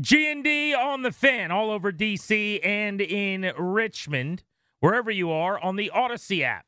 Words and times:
G&D 0.00 0.74
on 0.74 1.02
the 1.02 1.12
fan 1.12 1.50
all 1.50 1.70
over 1.70 1.92
DC 1.92 2.64
and 2.64 3.02
in 3.02 3.52
Richmond, 3.58 4.42
wherever 4.78 5.10
you 5.10 5.30
are 5.30 5.60
on 5.60 5.76
the 5.76 5.90
Odyssey 5.90 6.42
app. 6.42 6.64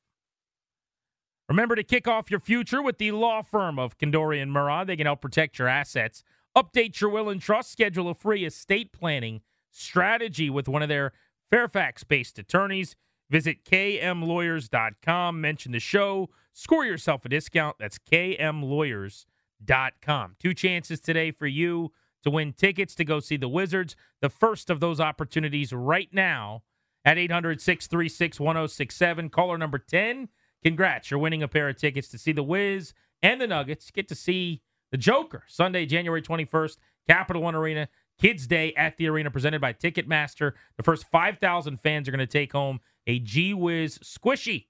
Remember 1.49 1.75
to 1.75 1.83
kick 1.83 2.07
off 2.07 2.31
your 2.31 2.41
future 2.41 2.83
with 2.83 2.99
the 2.99 3.13
law 3.13 3.41
firm 3.43 3.79
of 3.79 3.97
Condori 3.97 4.43
and 4.43 4.55
Murrah. 4.55 4.87
They 4.87 4.97
can 4.97 5.07
help 5.07 5.23
protect 5.23 5.59
your 5.59 5.69
assets, 5.69 6.23
update 6.57 7.01
your 7.01 7.11
will 7.11 7.29
and 7.31 7.41
trust, 7.41 7.73
schedule 7.73 8.11
a 8.11 8.15
free 8.15 8.45
estate 8.45 8.93
planning 8.93 9.41
strategy 9.71 10.51
with 10.51 10.69
one 10.69 10.83
of 10.83 10.91
their 10.91 11.13
Fairfax-based 11.51 12.39
attorneys. 12.39 12.97
Visit 13.31 13.65
kmlawyers.com, 13.65 15.41
mention 15.41 15.73
the 15.73 15.81
show, 15.81 16.29
score 16.53 16.85
yourself 16.85 17.25
a 17.25 17.31
discount. 17.31 17.77
That's 17.79 17.99
kmlawyers.com. 17.99 20.37
Two 20.39 20.55
chances 20.55 21.01
today 21.01 21.31
for 21.31 21.47
you 21.47 21.93
to 22.23 22.31
win 22.31 22.53
tickets 22.53 22.95
to 22.97 23.05
go 23.05 23.21
see 23.21 23.37
the 23.37 23.49
Wizards. 23.49 23.97
The 24.21 24.29
first 24.29 24.71
of 24.71 24.81
those 24.81 25.01
opportunities 25.01 25.73
right 25.73 26.09
now 26.13 26.63
at 27.05 27.19
800 27.19 27.61
636 27.61 28.41
1067. 28.41 29.31
Caller 29.31 29.59
number 29.59 29.79
10. 29.79 30.29
Congrats. 30.63 31.11
You're 31.11 31.21
winning 31.21 31.43
a 31.43 31.49
pair 31.49 31.69
of 31.69 31.77
tickets 31.77 32.09
to 32.09 32.19
see 32.19 32.33
the 32.33 32.43
Wiz 32.43 32.95
and 33.23 33.41
the 33.41 33.47
Nuggets. 33.47 33.91
Get 33.91 34.09
to 34.09 34.15
see 34.15 34.63
the 34.91 34.99
Joker 34.99 35.45
Sunday, 35.49 35.87
January 35.87 36.23
21st, 36.23 36.79
Capital 37.09 37.43
One 37.43 37.55
Arena. 37.55 37.89
Kids 38.21 38.47
Day 38.47 38.73
at 38.75 38.97
the 38.99 39.09
arena 39.09 39.31
presented 39.31 39.61
by 39.61 39.73
Ticketmaster. 39.73 40.53
The 40.77 40.83
first 40.83 41.11
5,000 41.11 41.81
fans 41.81 42.07
are 42.07 42.13
going 42.13 42.21
to 42.21 42.27
take 42.27 42.53
home 42.53 42.79
a 43.07 43.19
G 43.19 43.53
Wiz 43.55 43.99
squishy. 43.99 44.67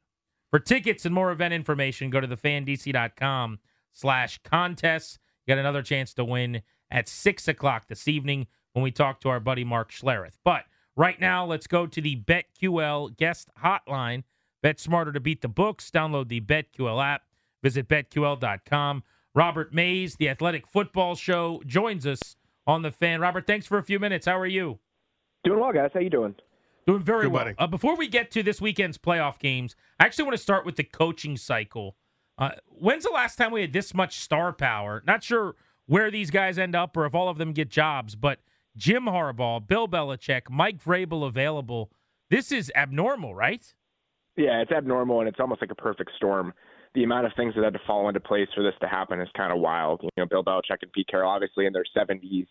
For 0.51 0.59
tickets 0.59 1.05
and 1.05 1.15
more 1.15 1.33
event 1.33 1.53
information, 1.55 2.11
go 2.11 2.21
to 2.21 2.29
thefandc.com 2.29 3.59
slash 3.93 4.41
contests. 4.45 5.19
You 5.47 5.55
got 5.55 5.61
another 5.61 5.83
chance 5.83 6.15
to 6.15 6.25
win 6.25 6.63
at 6.93 7.09
6 7.09 7.49
o'clock 7.49 7.89
this 7.89 8.07
evening 8.07 8.47
when 8.75 8.83
we 8.85 8.93
talk 8.93 9.21
to 9.23 9.29
our 9.29 9.41
buddy 9.41 9.65
Mark 9.65 9.91
Schlereth. 9.91 10.39
But 10.45 10.65
right 10.95 11.19
now, 11.19 11.45
let's 11.45 11.67
go 11.67 11.87
to 11.87 12.01
the 12.01 12.17
BetQL 12.17 13.17
guest 13.17 13.51
hotline. 13.65 14.23
Bet 14.63 14.79
smarter 14.79 15.11
to 15.11 15.19
beat 15.19 15.41
the 15.41 15.49
books. 15.49 15.91
Download 15.91 16.29
the 16.29 16.41
BetQL 16.41 17.05
app. 17.05 17.23
Visit 17.63 17.89
betql.com. 17.89 19.03
Robert 19.35 19.73
Mays, 19.73 20.17
the 20.17 20.29
Athletic 20.29 20.67
Football 20.67 21.15
Show, 21.15 21.63
joins 21.67 22.07
us 22.07 22.37
on 22.67 22.83
the 22.83 22.91
fan. 22.93 23.21
Robert, 23.21 23.47
thanks 23.47 23.67
for 23.67 23.79
a 23.79 23.83
few 23.83 23.99
minutes. 23.99 24.27
How 24.27 24.39
are 24.39 24.47
you? 24.47 24.79
Doing 25.43 25.59
well, 25.59 25.73
guys. 25.73 25.91
How 25.95 26.01
you 26.01 26.11
doing? 26.11 26.35
Doing 26.87 27.03
very 27.03 27.25
Good, 27.25 27.33
well. 27.33 27.53
Uh, 27.59 27.67
before 27.67 27.97
we 27.97 28.09
get 28.09 28.31
to 28.33 28.43
this 28.43 28.61
weekend's 28.61 28.99
playoff 28.99 29.39
games, 29.39 29.75
I 29.99 30.05
actually 30.05 30.25
want 30.25 30.37
to 30.37 30.43
start 30.43 30.67
with 30.67 30.77
the 30.77 30.85
coaching 30.85 31.37
cycle. 31.37 31.97
Uh, 32.37 32.51
when's 32.67 33.05
the 33.05 33.11
last 33.11 33.37
time 33.37 33.53
we 33.53 33.63
had 33.63 33.73
this 33.73 33.95
much 33.95 34.19
star 34.19 34.53
power? 34.53 35.03
Not 35.07 35.23
sure 35.23 35.55
where 35.87 36.11
these 36.11 36.31
guys 36.31 36.59
end 36.59 36.75
up 36.75 36.97
or 36.97 37.07
if 37.07 37.15
all 37.15 37.29
of 37.29 37.39
them 37.39 37.53
get 37.53 37.69
jobs, 37.69 38.15
but 38.15 38.41
Jim 38.77 39.05
Harbaugh, 39.05 39.67
Bill 39.67 39.89
Belichick, 39.89 40.43
Mike 40.51 40.83
Vrabel 40.83 41.27
available. 41.27 41.91
This 42.31 42.51
is 42.53 42.73
abnormal, 42.75 43.35
right? 43.35 43.75
Yeah, 44.37 44.63
it's 44.63 44.73
abnormal 44.73 45.21
and 45.21 45.29
it's 45.29 45.41
almost 45.41 45.61
like 45.61 45.71
a 45.71 45.75
perfect 45.75 46.13
storm. 46.17 46.55
The 46.95 47.05
amount 47.05 47.27
of 47.27 47.33
things 47.37 47.55
that 47.55 47.65
had 47.65 47.73
to 47.75 47.81
fall 47.87 48.09
into 48.09 48.21
place 48.21 48.49
for 48.55 48.63
this 48.63 48.75
to 48.81 48.89
happen 48.89 49.21
is 49.21 49.29
kind 49.37 49.53
of 49.53 49.59
wild. 49.59 50.01
You 50.03 50.11
know, 50.17 50.27
Bill 50.27 50.45
Belichick 50.45 50.83
and 50.83 50.93
Pete 50.93 51.09
Carroll, 51.09 51.31
obviously 51.31 51.67
in 51.67 51.73
their 51.73 51.85
70s. 51.97 52.47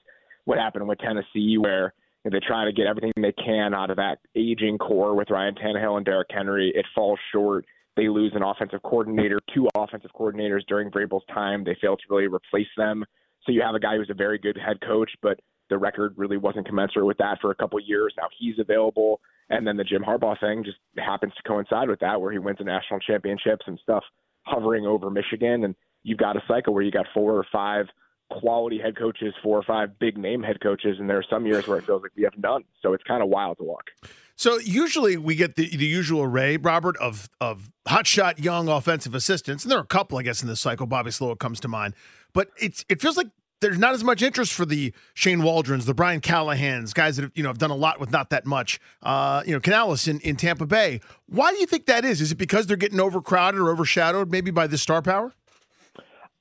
What 0.45 0.57
happened 0.57 0.87
with 0.87 0.99
Tennessee, 0.99 1.57
where 1.57 1.93
they 2.23 2.39
try 2.39 2.65
to 2.65 2.71
get 2.71 2.85
everything 2.85 3.11
they 3.15 3.31
can 3.31 3.73
out 3.73 3.89
of 3.89 3.97
that 3.97 4.19
aging 4.35 4.77
core 4.77 5.15
with 5.15 5.29
Ryan 5.29 5.55
Tannehill 5.55 5.97
and 5.97 6.05
Derrick 6.05 6.29
Henry. 6.31 6.71
It 6.75 6.85
falls 6.93 7.19
short. 7.31 7.65
They 7.97 8.07
lose 8.07 8.31
an 8.35 8.43
offensive 8.43 8.81
coordinator, 8.83 9.39
two 9.53 9.67
offensive 9.75 10.11
coordinators 10.17 10.61
during 10.67 10.91
Vrabel's 10.91 11.25
time. 11.33 11.63
They 11.63 11.75
fail 11.81 11.97
to 11.97 12.03
really 12.09 12.27
replace 12.27 12.67
them. 12.77 13.03
So 13.45 13.51
you 13.51 13.61
have 13.61 13.75
a 13.75 13.79
guy 13.79 13.97
who's 13.97 14.09
a 14.09 14.15
very 14.15 14.37
good 14.37 14.57
head 14.57 14.79
coach, 14.81 15.11
but 15.21 15.39
the 15.69 15.77
record 15.77 16.13
really 16.17 16.37
wasn't 16.37 16.67
commensurate 16.67 17.05
with 17.05 17.17
that 17.17 17.39
for 17.41 17.51
a 17.51 17.55
couple 17.55 17.79
of 17.79 17.85
years. 17.85 18.13
Now 18.17 18.27
he's 18.37 18.59
available, 18.59 19.19
and 19.49 19.65
then 19.65 19.77
the 19.77 19.83
Jim 19.83 20.03
Harbaugh 20.03 20.39
thing 20.39 20.63
just 20.63 20.77
happens 20.97 21.33
to 21.35 21.43
coincide 21.43 21.89
with 21.89 21.99
that, 22.01 22.19
where 22.21 22.31
he 22.31 22.39
wins 22.39 22.57
a 22.59 22.63
national 22.63 22.99
championships 22.99 23.65
and 23.67 23.79
stuff 23.81 24.03
hovering 24.43 24.85
over 24.85 25.09
Michigan, 25.09 25.63
and 25.63 25.75
you've 26.03 26.17
got 26.17 26.35
a 26.35 26.41
cycle 26.47 26.73
where 26.73 26.83
you 26.83 26.91
got 26.91 27.05
four 27.13 27.35
or 27.35 27.45
five 27.51 27.85
quality 28.31 28.79
head 28.79 28.97
coaches, 28.97 29.33
four 29.43 29.57
or 29.57 29.63
five 29.63 29.99
big 29.99 30.17
name 30.17 30.41
head 30.41 30.61
coaches, 30.61 30.97
and 30.99 31.09
there 31.09 31.17
are 31.17 31.25
some 31.29 31.45
years 31.45 31.67
where 31.67 31.77
it 31.77 31.85
feels 31.85 32.01
like 32.01 32.11
we 32.15 32.23
have 32.23 32.37
none. 32.37 32.63
So 32.81 32.93
it's 32.93 33.03
kind 33.03 33.21
of 33.21 33.29
wild 33.29 33.57
to 33.57 33.63
watch. 33.63 33.87
So 34.35 34.57
usually 34.57 35.17
we 35.17 35.35
get 35.35 35.55
the, 35.55 35.69
the 35.75 35.85
usual 35.85 36.23
array, 36.23 36.57
Robert, 36.57 36.97
of 36.97 37.29
of 37.39 37.71
hotshot 37.87 38.43
young 38.43 38.69
offensive 38.69 39.13
assistants, 39.13 39.63
and 39.63 39.71
there 39.71 39.77
are 39.77 39.83
a 39.83 39.85
couple, 39.85 40.17
I 40.17 40.23
guess, 40.23 40.41
in 40.41 40.47
this 40.47 40.61
cycle. 40.61 40.87
Bobby 40.87 41.11
Slowik 41.11 41.39
comes 41.39 41.59
to 41.59 41.67
mind, 41.67 41.93
but 42.33 42.49
it's 42.59 42.85
it 42.89 43.01
feels 43.01 43.17
like 43.17 43.27
there's 43.61 43.77
not 43.77 43.93
as 43.93 44.03
much 44.03 44.21
interest 44.21 44.53
for 44.53 44.65
the 44.65 44.91
Shane 45.13 45.39
Waldrons, 45.39 45.85
the 45.85 45.93
Brian 45.93 46.19
Callahans, 46.19 46.93
guys 46.93 47.15
that 47.15 47.23
have, 47.23 47.31
you 47.35 47.43
know 47.43 47.49
have 47.49 47.59
done 47.59 47.71
a 47.71 47.75
lot 47.75 47.99
with 47.99 48.11
not 48.11 48.31
that 48.31 48.45
much. 48.45 48.79
Uh, 49.01 49.43
you 49.45 49.53
know, 49.53 49.59
Canales 49.59 50.07
in, 50.07 50.19
in 50.21 50.35
Tampa 50.35 50.65
Bay. 50.65 50.99
Why 51.27 51.51
do 51.51 51.59
you 51.59 51.67
think 51.67 51.85
that 51.85 52.03
is? 52.03 52.21
Is 52.21 52.31
it 52.31 52.37
because 52.37 52.67
they're 52.67 52.77
getting 52.77 52.99
overcrowded 52.99 53.59
or 53.59 53.69
overshadowed 53.69 54.31
maybe 54.31 54.51
by 54.51 54.67
the 54.67 54.77
star 54.77 55.01
power? 55.01 55.33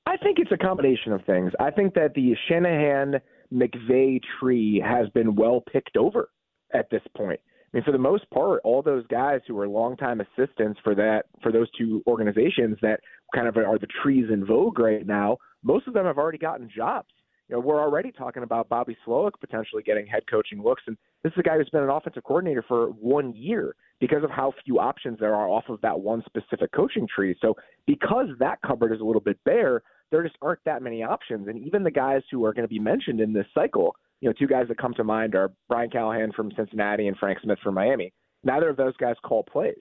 I 0.07 0.17
think 0.17 0.39
it's 0.39 0.51
a 0.51 0.57
combination 0.57 1.13
of 1.13 1.23
things. 1.25 1.53
I 1.59 1.69
think 1.69 1.93
that 1.93 2.15
the 2.15 2.35
Shanahan 2.49 3.21
McVay 3.53 4.19
tree 4.39 4.83
has 4.83 5.07
been 5.09 5.35
well 5.35 5.61
picked 5.71 5.95
over 5.95 6.29
at 6.73 6.89
this 6.89 7.03
point. 7.15 7.39
I 7.73 7.77
mean, 7.77 7.83
for 7.83 7.91
the 7.91 7.97
most 7.97 8.29
part, 8.31 8.61
all 8.63 8.81
those 8.81 9.05
guys 9.07 9.39
who 9.47 9.55
were 9.55 9.67
longtime 9.67 10.21
assistants 10.21 10.79
for 10.83 10.95
that 10.95 11.25
for 11.41 11.51
those 11.51 11.67
two 11.77 12.03
organizations 12.07 12.77
that 12.81 12.99
kind 13.33 13.47
of 13.47 13.55
are 13.55 13.79
the 13.79 13.87
trees 14.03 14.25
in 14.31 14.45
vogue 14.45 14.79
right 14.79 15.05
now, 15.05 15.37
most 15.63 15.87
of 15.87 15.93
them 15.93 16.05
have 16.05 16.17
already 16.17 16.37
gotten 16.37 16.69
jobs. 16.73 17.09
You 17.47 17.55
know, 17.55 17.61
we're 17.61 17.81
already 17.81 18.11
talking 18.11 18.43
about 18.43 18.69
Bobby 18.69 18.95
Slowik 19.05 19.31
potentially 19.39 19.83
getting 19.83 20.07
head 20.07 20.23
coaching 20.29 20.63
looks, 20.63 20.83
and 20.87 20.97
this 21.23 21.33
is 21.33 21.39
a 21.39 21.43
guy 21.43 21.57
who's 21.57 21.69
been 21.69 21.83
an 21.83 21.89
offensive 21.89 22.23
coordinator 22.23 22.63
for 22.65 22.87
one 22.87 23.33
year 23.35 23.75
because 23.99 24.23
of 24.23 24.31
how 24.31 24.53
few 24.63 24.79
options 24.79 25.19
there 25.19 25.35
are 25.35 25.49
off 25.49 25.65
of 25.67 25.81
that 25.81 25.99
one 25.99 26.23
specific 26.25 26.71
coaching 26.71 27.07
tree. 27.13 27.35
So 27.41 27.55
because 27.85 28.27
that 28.39 28.59
cupboard 28.65 28.93
is 28.93 29.01
a 29.01 29.03
little 29.03 29.21
bit 29.21 29.37
bare, 29.43 29.81
there 30.11 30.23
just 30.23 30.37
aren't 30.41 30.63
that 30.65 30.81
many 30.81 31.03
options. 31.03 31.47
And 31.47 31.59
even 31.59 31.83
the 31.83 31.91
guys 31.91 32.21
who 32.31 32.45
are 32.45 32.53
going 32.53 32.67
to 32.67 32.73
be 32.73 32.79
mentioned 32.79 33.19
in 33.19 33.33
this 33.33 33.45
cycle, 33.53 33.95
you 34.21 34.29
know, 34.29 34.33
two 34.37 34.47
guys 34.47 34.67
that 34.67 34.77
come 34.77 34.93
to 34.95 35.03
mind 35.03 35.35
are 35.35 35.51
Brian 35.67 35.89
Callahan 35.89 36.31
from 36.31 36.51
Cincinnati 36.55 37.07
and 37.07 37.17
Frank 37.17 37.39
Smith 37.43 37.59
from 37.63 37.75
Miami. 37.75 38.13
Neither 38.43 38.69
of 38.69 38.77
those 38.77 38.95
guys 38.97 39.15
call 39.23 39.43
plays. 39.43 39.75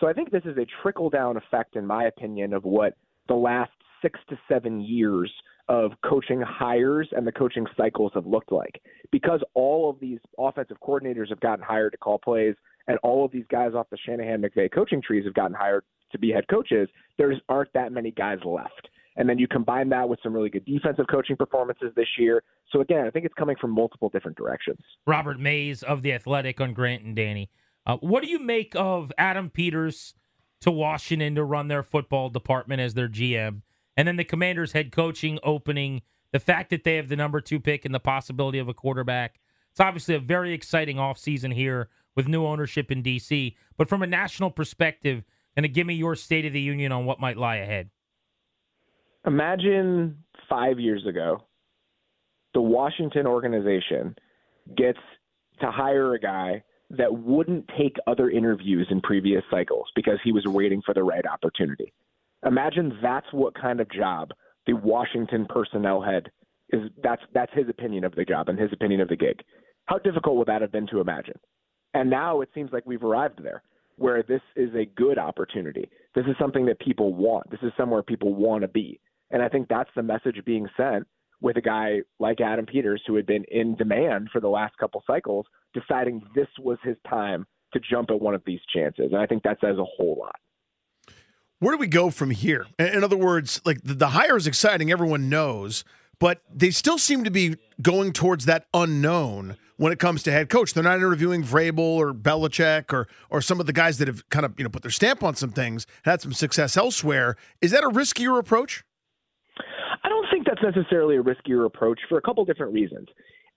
So 0.00 0.06
I 0.06 0.12
think 0.12 0.30
this 0.30 0.44
is 0.44 0.56
a 0.58 0.66
trickle 0.82 1.08
down 1.08 1.36
effect, 1.36 1.76
in 1.76 1.86
my 1.86 2.04
opinion, 2.04 2.52
of 2.52 2.64
what 2.64 2.94
the 3.28 3.34
last 3.34 3.70
six 4.02 4.18
to 4.28 4.38
seven 4.48 4.80
years 4.80 5.32
of 5.68 5.92
coaching 6.08 6.40
hires 6.40 7.08
and 7.12 7.26
the 7.26 7.32
coaching 7.32 7.66
cycles 7.76 8.12
have 8.14 8.26
looked 8.26 8.52
like. 8.52 8.80
Because 9.10 9.40
all 9.54 9.90
of 9.90 9.98
these 10.00 10.18
offensive 10.38 10.76
coordinators 10.86 11.28
have 11.28 11.40
gotten 11.40 11.64
hired 11.64 11.92
to 11.92 11.98
call 11.98 12.18
plays, 12.18 12.54
and 12.86 12.98
all 13.02 13.24
of 13.24 13.32
these 13.32 13.46
guys 13.50 13.72
off 13.74 13.90
the 13.90 13.98
Shanahan 14.06 14.42
McVay 14.42 14.72
coaching 14.72 15.02
trees 15.02 15.24
have 15.24 15.34
gotten 15.34 15.54
hired 15.54 15.84
to 16.12 16.18
be 16.18 16.30
head 16.30 16.44
coaches, 16.48 16.88
there 17.18 17.30
just 17.30 17.42
aren't 17.48 17.72
that 17.72 17.92
many 17.92 18.12
guys 18.12 18.38
left. 18.44 18.88
And 19.16 19.28
then 19.28 19.38
you 19.38 19.48
combine 19.48 19.88
that 19.88 20.08
with 20.08 20.18
some 20.22 20.32
really 20.34 20.50
good 20.50 20.64
defensive 20.66 21.06
coaching 21.10 21.36
performances 21.36 21.92
this 21.96 22.08
year. 22.18 22.42
So 22.70 22.80
again, 22.80 23.06
I 23.06 23.10
think 23.10 23.24
it's 23.24 23.34
coming 23.34 23.56
from 23.60 23.70
multiple 23.70 24.10
different 24.10 24.36
directions. 24.36 24.78
Robert 25.06 25.40
Mays 25.40 25.82
of 25.82 26.02
The 26.02 26.12
Athletic 26.12 26.60
on 26.60 26.74
Grant 26.74 27.02
and 27.02 27.16
Danny. 27.16 27.50
Uh, 27.86 27.96
what 27.96 28.22
do 28.22 28.28
you 28.28 28.38
make 28.38 28.74
of 28.76 29.10
Adam 29.16 29.48
Peters 29.48 30.14
to 30.60 30.70
Washington 30.70 31.34
to 31.36 31.44
run 31.44 31.68
their 31.68 31.82
football 31.82 32.28
department 32.28 32.80
as 32.80 32.94
their 32.94 33.08
GM? 33.08 33.62
And 33.96 34.06
then 34.06 34.16
the 34.16 34.24
Commanders' 34.24 34.72
head 34.72 34.92
coaching 34.92 35.38
opening, 35.42 36.02
the 36.32 36.40
fact 36.40 36.70
that 36.70 36.84
they 36.84 36.96
have 36.96 37.08
the 37.08 37.16
number 37.16 37.40
two 37.40 37.60
pick 37.60 37.84
and 37.84 37.94
the 37.94 38.00
possibility 38.00 38.58
of 38.58 38.68
a 38.68 38.74
quarterback. 38.74 39.40
It's 39.70 39.80
obviously 39.80 40.14
a 40.14 40.20
very 40.20 40.52
exciting 40.52 40.96
offseason 40.96 41.54
here 41.54 41.88
with 42.14 42.28
new 42.28 42.46
ownership 42.46 42.90
in 42.90 43.02
D.C. 43.02 43.56
But 43.76 43.88
from 43.88 44.02
a 44.02 44.06
national 44.06 44.50
perspective, 44.50 45.24
and 45.54 45.64
to 45.64 45.68
give 45.68 45.86
me 45.86 45.94
your 45.94 46.14
State 46.14 46.44
of 46.44 46.52
the 46.52 46.60
Union 46.60 46.92
on 46.92 47.04
what 47.06 47.20
might 47.20 47.36
lie 47.36 47.56
ahead. 47.56 47.90
Imagine 49.26 50.22
five 50.48 50.78
years 50.78 51.04
ago, 51.06 51.42
the 52.54 52.60
Washington 52.60 53.26
organization 53.26 54.14
gets 54.76 54.98
to 55.60 55.70
hire 55.70 56.14
a 56.14 56.20
guy 56.20 56.62
that 56.90 57.12
wouldn't 57.12 57.68
take 57.76 57.96
other 58.06 58.30
interviews 58.30 58.86
in 58.90 59.00
previous 59.00 59.42
cycles 59.50 59.86
because 59.94 60.18
he 60.22 60.32
was 60.32 60.44
waiting 60.46 60.80
for 60.84 60.94
the 60.94 61.02
right 61.02 61.26
opportunity. 61.26 61.92
Imagine 62.44 62.98
that's 63.02 63.26
what 63.32 63.54
kind 63.54 63.80
of 63.80 63.90
job 63.90 64.30
the 64.66 64.74
Washington 64.74 65.46
personnel 65.48 66.02
head 66.02 66.30
is 66.70 66.82
that's 67.02 67.22
that's 67.32 67.52
his 67.54 67.68
opinion 67.68 68.04
of 68.04 68.14
the 68.14 68.24
job 68.24 68.48
and 68.48 68.58
his 68.58 68.72
opinion 68.72 69.00
of 69.00 69.08
the 69.08 69.16
gig. 69.16 69.42
How 69.86 69.98
difficult 69.98 70.36
would 70.36 70.48
that 70.48 70.62
have 70.62 70.72
been 70.72 70.88
to 70.88 71.00
imagine? 71.00 71.38
And 71.94 72.10
now 72.10 72.40
it 72.40 72.50
seems 72.54 72.72
like 72.72 72.84
we've 72.86 73.04
arrived 73.04 73.42
there 73.42 73.62
where 73.96 74.22
this 74.22 74.42
is 74.56 74.70
a 74.74 74.84
good 74.84 75.18
opportunity. 75.18 75.88
This 76.14 76.26
is 76.26 76.34
something 76.38 76.66
that 76.66 76.78
people 76.80 77.14
want. 77.14 77.50
This 77.50 77.62
is 77.62 77.72
somewhere 77.76 78.02
people 78.02 78.34
want 78.34 78.62
to 78.62 78.68
be. 78.68 79.00
And 79.30 79.42
I 79.42 79.48
think 79.48 79.68
that's 79.68 79.90
the 79.96 80.02
message 80.02 80.44
being 80.44 80.68
sent 80.76 81.06
with 81.40 81.56
a 81.56 81.62
guy 81.62 82.00
like 82.18 82.40
Adam 82.40 82.66
Peters 82.66 83.02
who 83.06 83.16
had 83.16 83.26
been 83.26 83.44
in 83.50 83.74
demand 83.76 84.28
for 84.32 84.40
the 84.40 84.48
last 84.48 84.76
couple 84.78 85.02
cycles 85.06 85.46
deciding 85.74 86.22
this 86.34 86.48
was 86.58 86.78
his 86.82 86.96
time 87.08 87.46
to 87.72 87.80
jump 87.90 88.10
at 88.10 88.20
one 88.20 88.34
of 88.34 88.42
these 88.46 88.60
chances. 88.74 89.06
And 89.12 89.20
I 89.20 89.26
think 89.26 89.42
that 89.42 89.58
says 89.60 89.76
a 89.78 89.84
whole 89.84 90.16
lot. 90.18 90.36
Where 91.58 91.72
do 91.72 91.78
we 91.78 91.86
go 91.86 92.10
from 92.10 92.30
here? 92.30 92.66
In 92.78 93.02
other 93.02 93.16
words, 93.16 93.62
like 93.64 93.80
the, 93.82 94.08
hire 94.08 94.36
is 94.36 94.46
exciting, 94.46 94.90
everyone 94.92 95.30
knows, 95.30 95.84
but 96.18 96.42
they 96.54 96.70
still 96.70 96.98
seem 96.98 97.24
to 97.24 97.30
be 97.30 97.56
going 97.80 98.12
towards 98.12 98.44
that 98.44 98.66
unknown 98.74 99.56
when 99.78 99.90
it 99.90 99.98
comes 99.98 100.22
to 100.24 100.32
head 100.32 100.50
coach. 100.50 100.74
They're 100.74 100.84
not 100.84 100.96
interviewing 100.96 101.42
Vrabel 101.42 101.78
or 101.78 102.12
Belichick 102.12 102.92
or 102.92 103.08
or 103.30 103.40
some 103.40 103.58
of 103.58 103.64
the 103.64 103.72
guys 103.72 103.96
that 103.98 104.08
have 104.08 104.28
kind 104.28 104.44
of 104.44 104.52
you 104.58 104.64
know 104.64 104.70
put 104.70 104.82
their 104.82 104.90
stamp 104.90 105.22
on 105.22 105.34
some 105.34 105.50
things, 105.50 105.86
had 106.04 106.20
some 106.20 106.34
success 106.34 106.76
elsewhere. 106.76 107.36
Is 107.62 107.70
that 107.70 107.84
a 107.84 107.88
riskier 107.88 108.38
approach? 108.38 108.84
I 110.04 110.10
don't 110.10 110.26
think 110.30 110.46
that's 110.46 110.62
necessarily 110.62 111.16
a 111.16 111.22
riskier 111.22 111.64
approach 111.64 112.00
for 112.06 112.18
a 112.18 112.22
couple 112.22 112.44
different 112.44 112.74
reasons. 112.74 113.08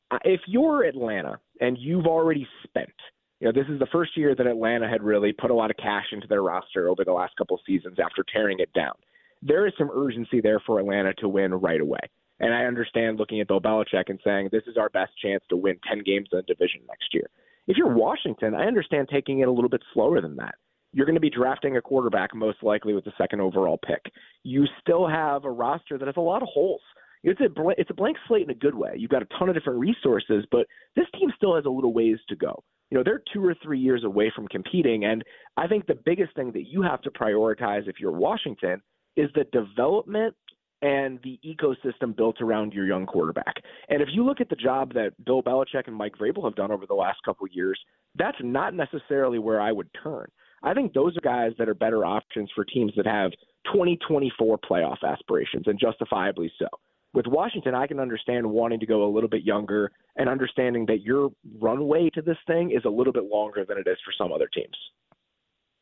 Uh, 0.09 0.19
if 0.23 0.39
you're 0.47 0.83
Atlanta 0.83 1.37
and 1.59 1.77
you've 1.77 2.07
already 2.07 2.47
spent 2.63 2.89
you 3.39 3.47
know, 3.47 3.53
this 3.53 3.69
is 3.69 3.79
the 3.79 3.87
first 3.91 4.17
year 4.17 4.35
that 4.35 4.47
Atlanta 4.47 4.89
had 4.89 5.01
really 5.01 5.31
put 5.31 5.51
a 5.51 5.53
lot 5.53 5.71
of 5.71 5.77
cash 5.77 6.07
into 6.11 6.27
their 6.27 6.43
roster 6.43 6.89
over 6.89 7.05
the 7.05 7.13
last 7.13 7.35
couple 7.37 7.59
seasons 7.65 7.97
after 8.03 8.23
tearing 8.31 8.59
it 8.59 8.71
down. 8.73 8.93
There 9.41 9.65
is 9.65 9.73
some 9.77 9.89
urgency 9.93 10.41
there 10.41 10.61
for 10.65 10.79
Atlanta 10.79 11.13
to 11.15 11.29
win 11.29 11.53
right 11.53 11.79
away. 11.79 12.01
And 12.41 12.53
I 12.53 12.65
understand 12.65 13.17
looking 13.17 13.39
at 13.39 13.47
Bill 13.47 13.61
Belichick 13.61 14.05
and 14.07 14.19
saying 14.23 14.49
this 14.51 14.63
is 14.67 14.77
our 14.77 14.89
best 14.89 15.11
chance 15.21 15.43
to 15.49 15.57
win 15.57 15.77
10 15.87 16.03
games 16.05 16.27
in 16.31 16.37
the 16.37 16.43
division 16.43 16.81
next 16.87 17.13
year. 17.13 17.29
If 17.67 17.77
you're 17.77 17.93
Washington, 17.93 18.55
I 18.55 18.65
understand 18.65 19.07
taking 19.09 19.39
it 19.39 19.47
a 19.47 19.51
little 19.51 19.69
bit 19.69 19.83
slower 19.93 20.21
than 20.21 20.35
that. 20.37 20.55
You're 20.91 21.05
going 21.05 21.15
to 21.15 21.21
be 21.21 21.29
drafting 21.29 21.77
a 21.77 21.81
quarterback 21.81 22.33
most 22.33 22.63
likely 22.63 22.93
with 22.93 23.05
the 23.05 23.13
second 23.17 23.41
overall 23.41 23.77
pick. 23.85 24.11
You 24.43 24.65
still 24.81 25.07
have 25.07 25.45
a 25.45 25.51
roster 25.51 25.97
that 25.97 26.07
has 26.07 26.17
a 26.17 26.21
lot 26.21 26.41
of 26.41 26.49
holes. 26.51 26.81
It's 27.23 27.39
a 27.41 27.49
bl- 27.49 27.71
it's 27.77 27.91
a 27.91 27.93
blank 27.93 28.17
slate 28.27 28.43
in 28.43 28.49
a 28.49 28.55
good 28.55 28.73
way. 28.73 28.93
You've 28.97 29.11
got 29.11 29.21
a 29.21 29.27
ton 29.37 29.49
of 29.49 29.55
different 29.55 29.79
resources, 29.79 30.45
but 30.51 30.65
this 30.95 31.05
team 31.19 31.29
still 31.35 31.55
has 31.55 31.65
a 31.65 31.69
little 31.69 31.93
ways 31.93 32.17
to 32.29 32.35
go 32.35 32.63
you 32.89 32.97
know, 32.97 33.03
they're 33.03 33.21
two 33.31 33.45
or 33.45 33.55
three 33.61 33.79
years 33.79 34.03
away 34.03 34.31
from 34.35 34.47
competing. 34.47 35.05
And 35.05 35.23
I 35.57 35.67
think 35.67 35.85
the 35.85 35.99
biggest 36.05 36.35
thing 36.35 36.51
that 36.53 36.67
you 36.67 36.81
have 36.81 37.01
to 37.03 37.11
prioritize 37.11 37.87
if 37.87 37.99
you're 37.99 38.11
Washington 38.11 38.81
is 39.15 39.29
the 39.35 39.45
development 39.51 40.35
and 40.81 41.19
the 41.23 41.39
ecosystem 41.45 42.15
built 42.15 42.41
around 42.41 42.73
your 42.73 42.87
young 42.87 43.05
quarterback. 43.05 43.55
And 43.89 44.01
if 44.01 44.09
you 44.13 44.25
look 44.25 44.39
at 44.39 44.49
the 44.49 44.55
job 44.55 44.93
that 44.93 45.11
Bill 45.25 45.43
Belichick 45.43 45.87
and 45.87 45.95
Mike 45.95 46.13
Vrabel 46.17 46.45
have 46.45 46.55
done 46.55 46.71
over 46.71 46.85
the 46.85 46.93
last 46.93 47.19
couple 47.25 47.45
of 47.45 47.51
years, 47.53 47.79
that's 48.15 48.37
not 48.41 48.73
necessarily 48.73 49.39
where 49.39 49.59
I 49.59 49.71
would 49.71 49.89
turn. 50.01 50.27
I 50.63 50.73
think 50.73 50.93
those 50.93 51.15
are 51.17 51.21
guys 51.21 51.51
that 51.57 51.69
are 51.69 51.73
better 51.73 52.05
options 52.05 52.49
for 52.55 52.63
teams 52.63 52.93
that 52.95 53.05
have 53.05 53.31
2024 53.65 54.57
playoff 54.59 55.03
aspirations, 55.03 55.67
and 55.67 55.79
justifiably 55.79 56.51
so 56.57 56.67
with 57.13 57.25
Washington, 57.27 57.73
I 57.73 57.87
can 57.87 57.99
understand 57.99 58.49
wanting 58.49 58.79
to 58.79 58.85
go 58.85 59.03
a 59.03 59.11
little 59.11 59.29
bit 59.29 59.43
younger 59.43 59.91
and 60.15 60.29
understanding 60.29 60.85
that 60.87 61.01
your 61.01 61.31
runway 61.59 62.09
to 62.11 62.21
this 62.21 62.37
thing 62.45 62.71
is 62.71 62.85
a 62.85 62.89
little 62.89 63.13
bit 63.13 63.25
longer 63.25 63.65
than 63.65 63.77
it 63.77 63.87
is 63.87 63.97
for 64.05 64.13
some 64.17 64.31
other 64.31 64.47
teams. 64.53 64.75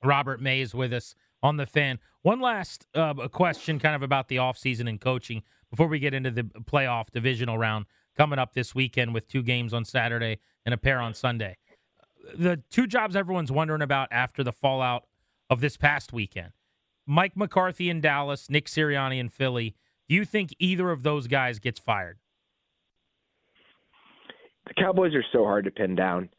Robert 0.04 0.42
Mays 0.42 0.70
is 0.70 0.76
with 0.76 0.94
us 0.94 1.16
on 1.44 1.58
the 1.58 1.66
fan. 1.66 2.00
One 2.22 2.40
last 2.40 2.88
uh, 2.94 3.14
question, 3.30 3.80
kind 3.80 3.96
of 3.96 4.04
about 4.04 4.28
the 4.28 4.38
offseason 4.38 4.88
and 4.88 5.02
coaching 5.02 5.44
before 5.70 5.88
we 5.88 6.00
get 6.00 6.14
into 6.14 6.32
the 6.32 6.44
playoff 6.44 7.12
divisional 7.12 7.58
round 7.58 7.86
coming 8.16 8.40
up 8.40 8.54
this 8.54 8.74
weekend 8.74 9.14
with 9.14 9.28
two 9.28 9.44
games 9.44 9.74
on 9.74 9.86
Saturday 9.86 10.40
and 10.66 10.74
a 10.74 10.78
pair 10.78 11.00
on 11.00 11.14
Sunday. 11.14 11.58
The 12.38 12.62
two 12.70 12.88
jobs 12.88 13.16
everyone's 13.16 13.52
wondering 13.52 13.82
about 13.82 14.10
after 14.12 14.44
the 14.44 14.52
fallout 14.52 15.06
of 15.50 15.62
this 15.62 15.78
past 15.78 16.12
weekend 16.12 16.52
Mike 17.06 17.38
McCarthy 17.38 17.90
in 17.90 18.02
Dallas, 18.02 18.50
Nick 18.50 18.66
Sirianni 18.66 19.18
in 19.18 19.30
Philly 19.30 19.76
do 20.08 20.16
you 20.16 20.26
think 20.26 20.56
either 20.60 20.90
of 20.92 21.04
those 21.04 21.28
guys 21.28 21.60
gets 21.60 21.80
fired? 21.80 22.18
The 24.68 24.74
Cowboys 24.74 25.14
are 25.14 25.24
so 25.32 25.44
hard 25.44 25.66
to 25.66 25.72
pin 25.72 25.96
down 25.96 26.30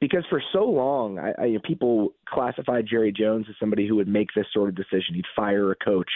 because 0.00 0.24
for 0.28 0.42
so 0.52 0.64
long, 0.64 1.18
I, 1.18 1.30
I, 1.38 1.56
people 1.64 2.14
classified 2.28 2.86
Jerry 2.88 3.12
Jones 3.12 3.46
as 3.48 3.56
somebody 3.60 3.86
who 3.86 3.96
would 3.96 4.08
make 4.08 4.28
this 4.34 4.46
sort 4.52 4.68
of 4.68 4.74
decision. 4.74 5.14
He'd 5.14 5.24
fire 5.36 5.70
a 5.70 5.76
coach 5.76 6.10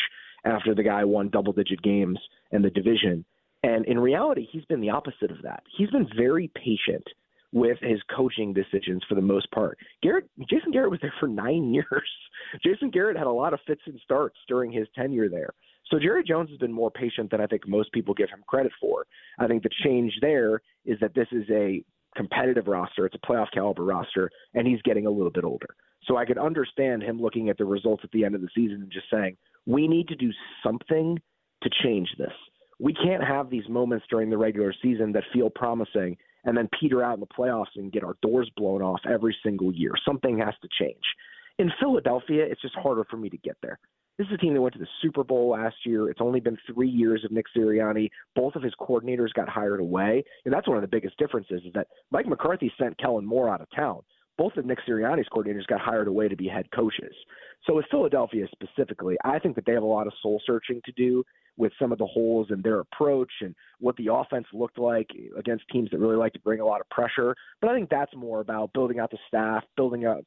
after 0.45 0.75
the 0.75 0.83
guy 0.83 1.05
won 1.05 1.29
double 1.29 1.53
digit 1.53 1.83
games 1.83 2.19
in 2.53 2.63
the 2.63 2.71
division. 2.71 3.25
And 3.63 3.85
in 3.87 3.99
reality, 3.99 4.47
he's 4.51 4.65
been 4.67 4.81
the 4.81 4.91
opposite 4.91 5.31
of 5.31 5.43
that. 5.43 5.63
He's 5.77 5.91
been 5.91 6.09
very 6.17 6.51
patient 6.55 7.05
with 7.53 7.79
his 7.81 7.99
coaching 8.15 8.53
decisions 8.53 9.03
for 9.09 9.15
the 9.15 9.23
most 9.23 9.51
part. 9.51 9.79
Garrett, 10.03 10.29
Jason 10.51 10.71
Garrett 10.71 10.91
was 10.91 11.01
there 11.01 11.15
for 11.19 11.29
nine 11.29 11.73
years. 11.75 12.11
Jason 12.63 12.91
Garrett 12.91 13.17
had 13.17 13.27
a 13.27 13.33
lot 13.33 13.55
of 13.55 13.61
fits 13.67 13.81
and 13.87 13.99
starts 14.05 14.37
during 14.49 14.71
his 14.71 14.87
tenure 14.95 15.29
there. 15.29 15.55
So 15.91 15.99
Jerry 15.99 16.23
Jones 16.23 16.51
has 16.51 16.59
been 16.59 16.73
more 16.73 16.91
patient 16.91 17.31
than 17.31 17.41
I 17.41 17.47
think 17.47 17.67
most 17.67 17.93
people 17.93 18.15
give 18.15 18.29
him 18.29 18.43
credit 18.47 18.73
for. 18.81 19.07
I 19.39 19.47
think 19.47 19.63
the 19.63 19.71
change 19.85 20.13
there 20.21 20.61
is 20.85 20.99
that 21.01 21.15
this 21.15 21.29
is 21.33 21.45
a 21.51 21.83
competitive 22.17 22.67
roster, 22.67 23.07
it's 23.07 23.15
a 23.15 23.27
playoff 23.27 23.51
caliber 23.53 23.85
roster, 23.85 24.31
and 24.55 24.67
he's 24.67 24.83
getting 24.83 25.07
a 25.07 25.11
little 25.11 25.31
bit 25.31 25.45
older. 25.45 25.69
So 26.05 26.17
I 26.17 26.25
could 26.25 26.39
understand 26.39 27.03
him 27.03 27.21
looking 27.21 27.49
at 27.49 27.59
the 27.59 27.65
results 27.65 28.03
at 28.05 28.11
the 28.13 28.25
end 28.25 28.35
of 28.35 28.41
the 28.41 28.49
season 28.55 28.83
and 28.83 28.93
just 28.93 29.07
saying, 29.11 29.37
we 29.67 29.89
need 29.89 30.09
to 30.09 30.17
do 30.17 30.31
something 30.63 31.19
to 31.63 31.71
change 31.83 32.09
this. 32.19 32.33
We 32.81 32.95
can't 32.95 33.25
have 33.25 33.51
these 33.51 33.69
moments 33.69 34.07
during 34.09 34.31
the 34.31 34.39
regular 34.39 34.73
season 34.83 35.13
that 35.13 35.25
feel 35.33 35.51
promising 35.51 36.17
and 36.45 36.57
then 36.57 36.69
peter 36.79 37.03
out 37.03 37.15
in 37.15 37.21
the 37.21 37.27
playoffs 37.27 37.75
and 37.77 37.93
get 37.93 38.05
our 38.05 38.17
doors 38.23 38.51
blown 38.57 38.81
off 38.81 39.01
every 39.09 39.37
single 39.43 39.73
year. 39.73 39.93
Something 40.07 40.39
has 40.39 40.55
to 40.63 40.69
change. 40.81 41.03
In 41.59 41.73
Philadelphia, 41.81 42.45
it's 42.45 42.63
just 42.63 42.77
harder 42.77 43.05
for 43.11 43.17
me 43.17 43.29
to 43.29 43.37
get 43.39 43.57
there. 43.63 43.79
This 44.19 44.27
is 44.27 44.33
a 44.35 44.39
team 44.39 44.55
that 44.55 44.61
went 44.61 44.73
to 44.73 44.81
the 44.81 44.89
Super 45.01 45.23
Bowl 45.23 45.51
last 45.51 45.77
year. 45.87 46.11
It's 46.11 46.21
only 46.21 46.41
been 46.41 46.59
three 46.67 46.89
years 46.89 47.25
of 47.25 47.31
Nick 47.31 47.47
Sirianni. 47.57 48.11
Both 48.35 48.57
of 48.57 48.65
his 48.65 48.75
coordinators 48.81 49.33
got 49.33 49.49
hired 49.49 49.79
away, 49.79 50.25
and 50.45 50.53
that's 50.53 50.67
one 50.67 50.77
of 50.77 50.81
the 50.83 50.89
biggest 50.89 51.17
differences. 51.19 51.63
Is 51.65 51.73
that 51.75 51.87
Mike 52.11 52.27
McCarthy 52.27 52.73
sent 52.77 52.99
Kellen 52.99 53.25
Moore 53.25 53.49
out 53.49 53.61
of 53.61 53.69
town. 53.75 54.01
Both 54.37 54.57
of 54.57 54.67
Nick 54.67 54.81
Sirianni's 54.89 55.29
coordinators 55.33 55.69
got 55.69 55.81
hired 55.81 56.09
away 56.09 56.27
to 56.27 56.37
be 56.37 56.49
head 56.49 56.67
coaches. 56.75 57.15
So 57.65 57.75
with 57.77 57.87
Philadelphia 57.93 58.47
specifically, 58.51 59.17
I 59.25 59.39
think 59.39 59.55
that 59.55 59.65
they 59.67 59.73
have 59.73 59.85
a 59.85 59.87
lot 59.87 60.09
of 60.09 60.13
soul 60.21 60.43
searching 60.45 60.81
to 60.85 60.93
do 60.93 61.23
with 61.57 61.73
some 61.81 61.93
of 61.93 61.99
the 61.99 62.07
holes 62.07 62.49
in 62.51 62.61
their 62.63 62.81
approach 62.81 63.31
and 63.41 63.55
what 63.79 63.97
the 63.97 64.13
offense 64.13 64.47
looked 64.53 64.79
like 64.79 65.11
against 65.37 65.65
teams 65.73 65.91
that 65.91 65.99
really 65.99 66.17
like 66.17 66.33
to 66.33 66.41
bring 66.41 66.61
a 66.61 66.67
lot 66.67 66.81
of 66.81 66.89
pressure. 66.91 67.37
But 67.61 67.71
I 67.71 67.75
think 67.75 67.89
that's 67.89 68.15
more 68.17 68.41
about 68.41 68.73
building 68.73 68.99
out 68.99 69.13
the 69.13 69.19
staff, 69.29 69.63
building 69.77 70.07
up 70.07 70.25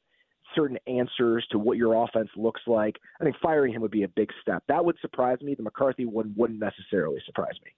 certain 0.55 0.77
answers 0.88 1.46
to 1.51 1.60
what 1.60 1.77
your 1.77 2.03
offense 2.03 2.29
looks 2.36 2.62
like. 2.67 2.98
I 3.20 3.24
think 3.24 3.36
firing 3.41 3.74
him 3.74 3.81
would 3.81 3.91
be 3.91 4.03
a 4.03 4.08
big 4.08 4.29
step. 4.41 4.63
That 4.67 4.84
would 4.86 4.98
surprise 5.01 5.39
me. 5.41 5.55
The 5.55 5.63
McCarthy 5.63 6.05
one 6.05 6.34
wouldn't 6.36 6.60
necessarily 6.60 7.22
surprise 7.25 7.55
me. 7.63 7.72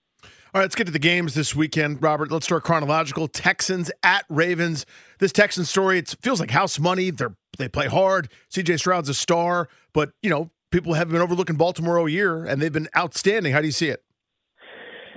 All 0.53 0.60
right, 0.60 0.62
let's 0.62 0.75
get 0.75 0.86
to 0.86 0.92
the 0.92 1.00
games 1.00 1.34
this 1.34 1.56
weekend, 1.56 2.01
Robert. 2.01 2.32
Let's 2.32 2.46
start 2.46 2.63
chronological. 2.63 3.27
Texans 3.27 3.92
at 4.03 4.25
Ravens. 4.30 4.86
This 5.20 5.32
Texans 5.32 5.70
story, 5.70 5.98
it 5.98 6.15
feels 6.22 6.39
like 6.39 6.51
house 6.51 6.80
money. 6.80 7.12
They're 7.12 7.36
they 7.58 7.70
play 7.70 7.88
hard. 7.88 8.30
CJ 8.51 8.80
Stroud's 8.80 9.10
a 9.10 9.13
star, 9.13 9.68
but 9.94 10.12
you 10.22 10.30
know 10.30 10.50
people 10.72 10.94
have 10.94 11.10
been 11.10 11.22
overlooking 11.22 11.56
Baltimore 11.56 12.00
all 12.00 12.10
year, 12.10 12.46
and 12.46 12.62
they've 12.62 12.74
been 12.74 12.89
outstanding. 12.96 13.53
How 13.53 13.60
do 13.62 13.68
you 13.68 13.72
see 13.72 13.89
it? 13.89 14.03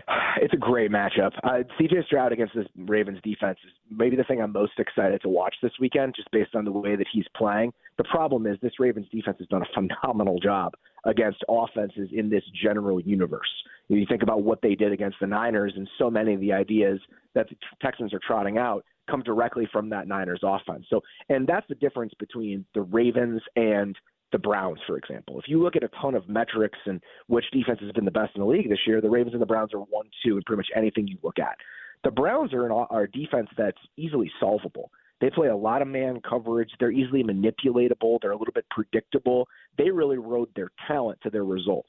It's 0.38 0.52
a 0.52 0.58
great 0.58 0.90
matchup. 0.90 1.32
Uh, 1.42 1.62
CJ 1.80 2.04
Stroud 2.06 2.32
against 2.32 2.54
this 2.54 2.66
Ravens 2.76 3.18
defense 3.25 3.58
is 3.64 3.72
maybe 3.90 4.16
the 4.16 4.25
thing 4.25 4.40
I'm 4.40 4.52
most 4.52 4.75
excited 4.78 5.22
to 5.22 5.28
watch 5.28 5.54
this 5.62 5.72
weekend, 5.80 6.14
just 6.14 6.30
based 6.30 6.54
on 6.54 6.64
the 6.64 6.70
way 6.70 6.94
that 6.94 7.06
he's 7.10 7.25
playing. 7.34 7.72
The 7.96 8.04
problem 8.04 8.46
is 8.46 8.58
this 8.60 8.78
Ravens 8.78 9.06
defense 9.10 9.38
has 9.38 9.48
done 9.48 9.62
a 9.62 9.75
phenomenal 9.75 10.38
job 10.38 10.75
against 11.06 11.42
offenses 11.48 12.10
in 12.12 12.28
this 12.28 12.42
general 12.62 13.00
universe. 13.00 13.48
You 13.88 14.04
think 14.08 14.22
about 14.22 14.42
what 14.42 14.60
they 14.60 14.75
did 14.75 14.92
against 14.92 15.18
the 15.20 15.26
Niners, 15.26 15.72
and 15.76 15.88
so 15.98 16.10
many 16.10 16.34
of 16.34 16.40
the 16.40 16.52
ideas 16.52 17.00
that 17.34 17.48
the 17.48 17.56
Texans 17.80 18.12
are 18.12 18.20
trotting 18.26 18.58
out 18.58 18.84
come 19.08 19.22
directly 19.22 19.68
from 19.72 19.88
that 19.90 20.08
Niners 20.08 20.40
offense. 20.42 20.84
So, 20.90 21.00
and 21.28 21.46
that's 21.46 21.66
the 21.68 21.76
difference 21.76 22.12
between 22.18 22.64
the 22.75 22.82
Ravens 22.82 23.40
and 23.54 23.96
the 24.33 24.38
Browns, 24.38 24.78
for 24.87 24.97
example. 24.97 25.38
If 25.38 25.49
you 25.49 25.62
look 25.62 25.76
at 25.76 25.85
a 25.85 25.90
ton 26.00 26.14
of 26.14 26.28
metrics 26.28 26.78
and 26.87 27.00
which 27.28 27.45
defense 27.52 27.78
has 27.80 27.92
been 27.92 28.04
the 28.04 28.11
best 28.11 28.33
in 28.35 28.40
the 28.40 28.47
league 28.47 28.68
this 28.68 28.80
year, 28.87 29.00
the 29.00 29.11
Ravens 29.11 29.35
and 29.35 29.42
the 29.42 29.47
Browns 29.47 29.73
are 29.73 29.78
one, 29.78 30.06
two 30.25 30.37
in 30.37 30.42
pretty 30.42 30.59
much 30.59 30.68
anything 30.76 31.06
you 31.06 31.18
look 31.23 31.38
at. 31.38 31.56
The 32.04 32.11
Browns 32.11 32.52
are 32.52 32.66
an 32.66 32.73
are 32.73 33.02
a 33.02 33.11
defense 33.11 33.49
that's 33.56 33.78
easily 33.97 34.30
solvable. 34.38 34.90
They 35.21 35.30
play 35.30 35.49
a 35.49 35.56
lot 35.56 35.80
of 35.80 35.88
man 35.88 36.21
coverage. 36.28 36.71
They're 36.78 36.90
easily 36.90 37.23
manipulatable. 37.23 38.18
They're 38.21 38.33
a 38.33 38.38
little 38.38 38.52
bit 38.52 38.66
predictable. 38.71 39.49
They 39.78 39.90
really 39.90 40.18
rode 40.18 40.49
their 40.54 40.71
talent 40.87 41.18
to 41.23 41.30
their 41.30 41.45
results. 41.45 41.88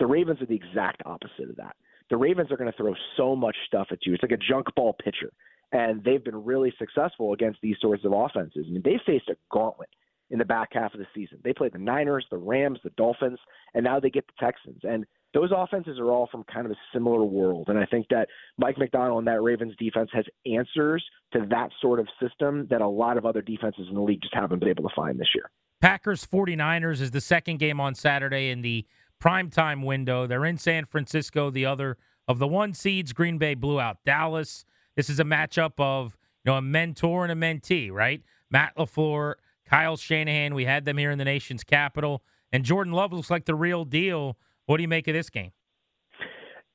The 0.00 0.06
Ravens 0.06 0.42
are 0.42 0.46
the 0.46 0.56
exact 0.56 1.02
opposite 1.06 1.50
of 1.50 1.56
that. 1.56 1.76
The 2.10 2.16
Ravens 2.16 2.50
are 2.50 2.56
going 2.56 2.70
to 2.70 2.76
throw 2.76 2.94
so 3.16 3.36
much 3.36 3.56
stuff 3.66 3.88
at 3.90 4.04
you. 4.04 4.12
It's 4.12 4.22
like 4.22 4.32
a 4.32 4.36
junk 4.36 4.66
ball 4.74 4.94
pitcher. 5.02 5.32
And 5.72 6.02
they've 6.02 6.22
been 6.22 6.44
really 6.44 6.72
successful 6.78 7.32
against 7.32 7.60
these 7.62 7.76
sorts 7.80 8.04
of 8.04 8.12
offenses. 8.12 8.66
I 8.68 8.70
mean, 8.70 8.82
they 8.84 9.00
faced 9.06 9.28
a 9.28 9.36
gauntlet 9.50 9.88
in 10.34 10.38
the 10.40 10.44
back 10.44 10.70
half 10.72 10.92
of 10.92 10.98
the 10.98 11.06
season. 11.14 11.38
They 11.44 11.52
played 11.52 11.72
the 11.72 11.78
Niners, 11.78 12.26
the 12.28 12.36
Rams, 12.36 12.80
the 12.82 12.90
Dolphins, 12.90 13.38
and 13.72 13.84
now 13.84 14.00
they 14.00 14.10
get 14.10 14.26
the 14.26 14.32
Texans. 14.44 14.80
And 14.82 15.06
those 15.32 15.50
offenses 15.56 15.96
are 16.00 16.10
all 16.10 16.28
from 16.30 16.42
kind 16.52 16.66
of 16.66 16.72
a 16.72 16.76
similar 16.92 17.22
world. 17.22 17.68
And 17.68 17.78
I 17.78 17.86
think 17.86 18.08
that 18.10 18.26
Mike 18.58 18.76
Macdonald 18.76 19.18
and 19.18 19.28
that 19.28 19.40
Ravens 19.40 19.74
defense 19.78 20.10
has 20.12 20.24
answers 20.44 21.04
to 21.34 21.46
that 21.50 21.70
sort 21.80 22.00
of 22.00 22.08
system 22.20 22.66
that 22.68 22.80
a 22.80 22.88
lot 22.88 23.16
of 23.16 23.24
other 23.24 23.42
defenses 23.42 23.86
in 23.88 23.94
the 23.94 24.00
league 24.00 24.22
just 24.22 24.34
haven't 24.34 24.58
been 24.58 24.68
able 24.68 24.82
to 24.88 24.94
find 24.96 25.20
this 25.20 25.28
year. 25.36 25.52
Packers 25.80 26.26
49ers 26.26 27.00
is 27.00 27.12
the 27.12 27.20
second 27.20 27.58
game 27.58 27.80
on 27.80 27.94
Saturday 27.94 28.50
in 28.50 28.62
the 28.62 28.84
primetime 29.22 29.84
window. 29.84 30.26
They're 30.26 30.44
in 30.44 30.58
San 30.58 30.84
Francisco, 30.84 31.48
the 31.48 31.64
other 31.64 31.96
of 32.26 32.40
the 32.40 32.48
one 32.48 32.74
seeds. 32.74 33.12
Green 33.12 33.38
Bay 33.38 33.54
blew 33.54 33.78
out 33.78 33.98
Dallas. 34.04 34.64
This 34.96 35.08
is 35.08 35.20
a 35.20 35.24
matchup 35.24 35.74
of 35.78 36.16
you 36.44 36.50
know 36.50 36.58
a 36.58 36.62
mentor 36.62 37.24
and 37.24 37.30
a 37.30 37.36
mentee, 37.36 37.92
right? 37.92 38.20
Matt 38.50 38.76
LaFleur, 38.76 39.34
Kyle 39.68 39.96
Shanahan. 39.96 40.54
We 40.54 40.64
had 40.64 40.84
them 40.84 40.98
here 40.98 41.10
in 41.10 41.18
the 41.18 41.24
nation's 41.24 41.64
capital, 41.64 42.22
and 42.52 42.64
Jordan 42.64 42.92
Love 42.92 43.12
looks 43.12 43.30
like 43.30 43.44
the 43.44 43.54
real 43.54 43.84
deal. 43.84 44.36
What 44.66 44.78
do 44.78 44.82
you 44.82 44.88
make 44.88 45.08
of 45.08 45.14
this 45.14 45.30
game? 45.30 45.52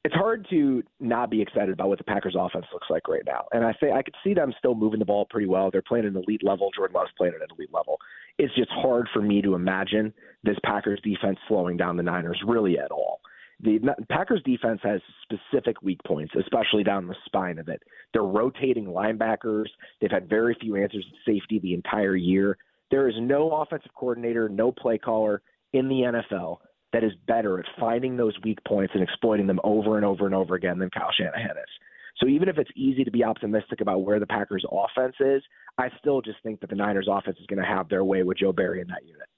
It's 0.06 0.16
hard 0.16 0.48
to 0.50 0.82
not 1.02 1.30
be 1.30 1.42
excited 1.42 1.72
about 1.72 1.90
what 1.90 1.98
the 1.98 2.06
Packers 2.06 2.36
offense 2.40 2.66
looks 2.72 2.88
like 2.90 3.08
right 3.10 3.24
now. 3.28 3.46
And 3.52 3.66
I 3.66 3.74
say 3.82 3.92
I 3.92 4.02
could 4.02 4.16
see 4.24 4.34
them 4.34 4.54
still 4.58 4.74
moving 4.74 5.00
the 5.00 5.06
ball 5.06 5.26
pretty 5.30 5.48
well. 5.48 5.70
They're 5.70 5.82
playing 5.82 6.06
an 6.06 6.16
elite 6.16 6.42
level. 6.42 6.70
Jordan 6.74 6.96
Love's 6.96 7.12
playing 7.18 7.34
at 7.36 7.42
an 7.42 7.48
elite 7.56 7.74
level. 7.74 7.98
It's 8.38 8.56
just 8.56 8.72
hard 8.72 9.10
for 9.14 9.22
me 9.22 9.42
to 9.42 9.56
imagine 9.56 10.14
this 10.44 10.56
Packers 10.64 11.02
defense 11.04 11.38
slowing 11.50 11.76
down 11.76 11.98
the 11.98 12.04
Niners 12.04 12.42
really 12.48 12.80
at 12.80 12.92
all. 12.92 13.20
The 13.62 13.80
Packers 14.10 14.42
defense 14.46 14.80
has 14.84 15.02
specific 15.24 15.82
weak 15.82 16.00
points, 16.08 16.34
especially 16.40 16.86
down 16.86 17.08
the 17.08 17.16
spine 17.26 17.60
of 17.60 17.68
it. 17.68 17.84
They're 18.14 18.24
rotating 18.24 18.86
linebackers. 18.86 19.66
They've 20.00 20.10
had 20.10 20.30
very 20.30 20.56
few 20.62 20.78
answers 20.78 21.06
at 21.06 21.34
safety 21.34 21.60
the 21.60 21.74
entire 21.74 22.16
year. 22.16 22.58
There 22.92 23.08
is 23.08 23.16
no 23.20 23.52
offensive 23.52 23.92
coordinator, 23.96 24.50
no 24.50 24.72
play 24.72 24.98
caller 24.98 25.42
in 25.74 25.88
the 25.88 26.22
NFL 26.34 26.58
that 26.92 27.04
is 27.04 27.12
better 27.28 27.60
at 27.60 27.66
finding 27.80 28.18
those 28.18 28.34
weak 28.44 28.58
points 28.68 28.94
and 28.96 29.04
exploiting 29.04 29.46
them 29.48 29.60
over 29.64 29.98
and 29.98 30.06
over 30.06 30.26
and 30.26 30.34
over 30.34 30.56
again 30.56 30.80
than 30.80 30.90
Kyle 30.90 31.12
Shanahan 31.16 31.52
is. 31.52 31.70
So 32.18 32.28
even 32.28 32.50
if 32.50 32.58
it's 32.58 32.72
easy 32.76 33.04
to 33.04 33.12
be 33.12 33.24
optimistic 33.24 33.82
about 33.82 34.04
where 34.04 34.20
the 34.20 34.28
Packers 34.28 34.66
offense 34.70 35.16
is, 35.20 35.42
I 35.78 35.90
still 36.00 36.22
just 36.22 36.38
think 36.44 36.60
that 36.62 36.70
the 36.70 36.76
Niners 36.76 37.08
offense 37.10 37.38
is 37.40 37.46
going 37.46 37.62
to 37.62 37.66
have 37.66 37.88
their 37.88 38.04
way 38.04 38.24
with 38.24 38.40
Joe 38.40 38.52
Barry 38.52 38.82
in 38.82 38.88
that 38.88 39.06
unit. 39.06 39.29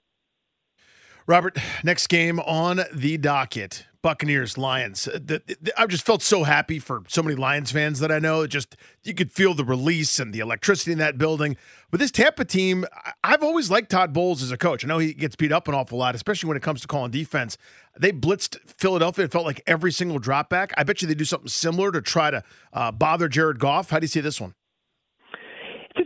Robert, 1.27 1.57
next 1.83 2.07
game 2.07 2.39
on 2.39 2.81
the 2.93 3.17
docket. 3.17 3.85
Buccaneers, 4.01 4.57
Lions. 4.57 5.03
The, 5.03 5.43
the, 5.45 5.71
I 5.79 5.85
just 5.85 6.03
felt 6.05 6.23
so 6.23 6.43
happy 6.43 6.79
for 6.79 7.03
so 7.07 7.21
many 7.21 7.35
Lions 7.35 7.71
fans 7.71 7.99
that 7.99 8.11
I 8.11 8.17
know. 8.17 8.41
It 8.41 8.47
just 8.47 8.75
you 9.03 9.13
could 9.13 9.31
feel 9.31 9.53
the 9.53 9.63
release 9.63 10.19
and 10.19 10.33
the 10.33 10.39
electricity 10.39 10.91
in 10.91 10.97
that 10.97 11.19
building. 11.19 11.55
But 11.91 11.99
this 11.99 12.09
Tampa 12.09 12.43
team, 12.43 12.85
I've 13.23 13.43
always 13.43 13.69
liked 13.69 13.91
Todd 13.91 14.11
Bowles 14.11 14.41
as 14.41 14.51
a 14.51 14.57
coach. 14.57 14.83
I 14.83 14.87
know 14.87 14.97
he 14.97 15.13
gets 15.13 15.35
beat 15.35 15.51
up 15.51 15.67
an 15.67 15.75
awful 15.75 15.99
lot, 15.99 16.15
especially 16.15 16.47
when 16.47 16.57
it 16.57 16.63
comes 16.63 16.81
to 16.81 16.87
calling 16.87 17.11
defense. 17.11 17.59
They 17.95 18.11
blitzed 18.11 18.57
Philadelphia. 18.65 19.25
It 19.25 19.31
felt 19.31 19.45
like 19.45 19.61
every 19.67 19.91
single 19.91 20.17
drop 20.17 20.49
back. 20.49 20.73
I 20.77 20.83
bet 20.83 21.03
you 21.03 21.07
they 21.07 21.13
do 21.13 21.25
something 21.25 21.49
similar 21.49 21.91
to 21.91 22.01
try 22.01 22.31
to 22.31 22.43
uh, 22.73 22.91
bother 22.91 23.27
Jared 23.27 23.59
Goff. 23.59 23.91
How 23.91 23.99
do 23.99 24.05
you 24.05 24.09
see 24.09 24.21
this 24.21 24.41
one? 24.41 24.55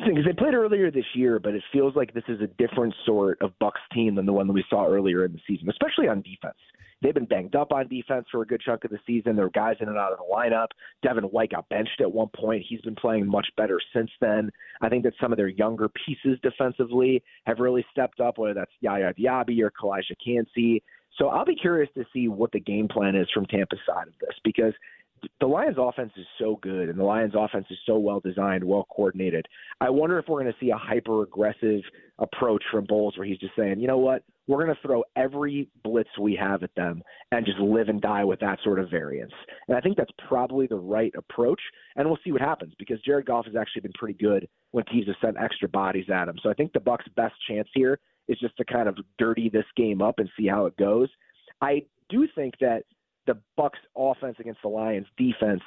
Interesting 0.05 0.24
because 0.24 0.38
they 0.38 0.43
played 0.43 0.53
earlier 0.53 0.91
this 0.91 1.05
year, 1.15 1.39
but 1.39 1.55
it 1.55 1.63
feels 1.74 1.95
like 1.95 2.13
this 2.13 2.24
is 2.27 2.39
a 2.39 2.45
different 2.45 2.93
sort 3.07 3.41
of 3.41 3.57
Bucks 3.57 3.81
team 3.91 4.13
than 4.13 4.27
the 4.27 4.33
one 4.33 4.45
that 4.45 4.53
we 4.53 4.63
saw 4.69 4.85
earlier 4.85 5.25
in 5.25 5.33
the 5.33 5.39
season, 5.47 5.67
especially 5.67 6.07
on 6.07 6.21
defense. 6.21 6.57
They've 7.01 7.13
been 7.13 7.25
banged 7.25 7.55
up 7.55 7.71
on 7.71 7.88
defense 7.88 8.27
for 8.31 8.43
a 8.43 8.45
good 8.45 8.62
chunk 8.62 8.85
of 8.85 8.91
the 8.91 9.00
season. 9.07 9.35
There 9.35 9.45
were 9.45 9.51
guys 9.51 9.77
in 9.79 9.89
and 9.89 9.97
out 9.97 10.12
of 10.12 10.19
the 10.19 10.31
lineup. 10.31 10.67
Devin 11.01 11.24
White 11.24 11.51
got 11.51 11.67
benched 11.69 12.01
at 12.01 12.12
one 12.12 12.29
point. 12.35 12.63
He's 12.67 12.81
been 12.81 12.95
playing 12.95 13.27
much 13.27 13.47
better 13.57 13.79
since 13.95 14.12
then. 14.21 14.51
I 14.81 14.89
think 14.89 15.03
that 15.05 15.13
some 15.19 15.33
of 15.33 15.38
their 15.38 15.47
younger 15.47 15.89
pieces 15.89 16.38
defensively 16.43 17.24
have 17.47 17.57
really 17.57 17.83
stepped 17.89 18.19
up, 18.19 18.38
whether 18.38 18.53
that's 18.53 18.71
Yaya 18.81 19.12
Diaby 19.15 19.59
or 19.62 19.71
Calijah 19.71 20.15
Kancey. 20.24 20.83
So 21.17 21.29
I'll 21.29 21.45
be 21.45 21.55
curious 21.55 21.89
to 21.95 22.05
see 22.13 22.27
what 22.27 22.51
the 22.51 22.59
game 22.59 22.88
plan 22.88 23.15
is 23.15 23.27
from 23.33 23.47
Tampa's 23.47 23.79
side 23.88 24.07
of 24.07 24.13
this 24.19 24.35
because 24.43 24.74
the 25.39 25.48
Lions 25.48 25.77
offense 25.79 26.12
is 26.17 26.25
so 26.39 26.60
good 26.62 26.89
and 26.89 27.00
the 27.00 27.03
Lions 27.03 27.34
offense 27.38 27.65
is 27.70 27.77
so 27.86 27.98
well 27.98 28.20
designed, 28.20 28.63
well 28.63 28.86
coordinated. 28.96 29.46
I 29.82 29.89
wonder 29.89 30.20
if 30.20 30.25
we're 30.27 30.41
going 30.41 30.51
to 30.51 30.60
see 30.60 30.72
a 30.72 30.77
hyper 30.77 31.24
aggressive 31.24 31.82
approach 32.20 32.63
from 32.72 32.86
Bowles 32.86 33.17
where 33.17 33.27
he's 33.27 33.39
just 33.39 33.55
saying, 33.58 33.79
you 33.79 33.88
know 33.88 33.98
what, 33.98 34.24
we're 34.48 34.63
going 34.63 34.75
to 34.75 34.82
throw 34.82 35.03
every 35.15 35.70
blitz 35.84 36.10
we 36.20 36.36
have 36.36 36.63
at 36.63 36.74
them 36.75 37.01
and 37.32 37.46
just 37.46 37.60
live 37.60 37.89
and 37.89 38.01
die 38.01 38.24
with 38.24 38.39
that 38.39 38.60
sort 38.63 38.79
of 38.79 38.89
variance. 38.89 39.34
And 39.67 39.77
I 39.77 39.82
think 39.82 39.98
that's 39.98 40.12
probably 40.27 40.67
the 40.67 40.75
right 40.75 41.13
approach. 41.17 41.62
And 41.96 42.08
we'll 42.08 42.20
see 42.24 42.32
what 42.32 42.41
happens 42.41 42.74
because 42.77 43.01
Jared 43.01 43.25
Goff 43.25 43.46
has 43.46 43.55
actually 43.55 43.82
been 43.82 43.94
pretty 43.98 44.17
good 44.17 44.48
when 44.72 44.86
teams 44.86 45.08
have 45.08 45.15
sent 45.22 45.38
extra 45.44 45.67
bodies 45.67 46.05
at 46.13 46.27
him. 46.27 46.38
So 46.44 46.50
I 46.50 46.53
think 46.53 46.74
the 46.74 46.79
Bucks' 46.79 47.05
best 47.15 47.34
chance 47.50 47.67
here 47.74 48.00
is 48.27 48.38
just 48.39 48.55
to 48.58 48.65
kind 48.65 48.88
of 48.88 48.98
dirty 49.17 49.50
this 49.50 49.65
game 49.75 50.01
up 50.01 50.20
and 50.20 50.29
see 50.38 50.48
how 50.48 50.65
it 50.65 50.77
goes. 50.77 51.10
I 51.62 51.84
do 52.10 52.27
think 52.36 52.55
that 52.60 52.84
the 53.27 53.38
Bucks 53.58 53.79
offense 53.96 54.38
against 54.39 54.62
the 54.62 54.70
Lions 54.70 55.08
defense, 55.17 55.62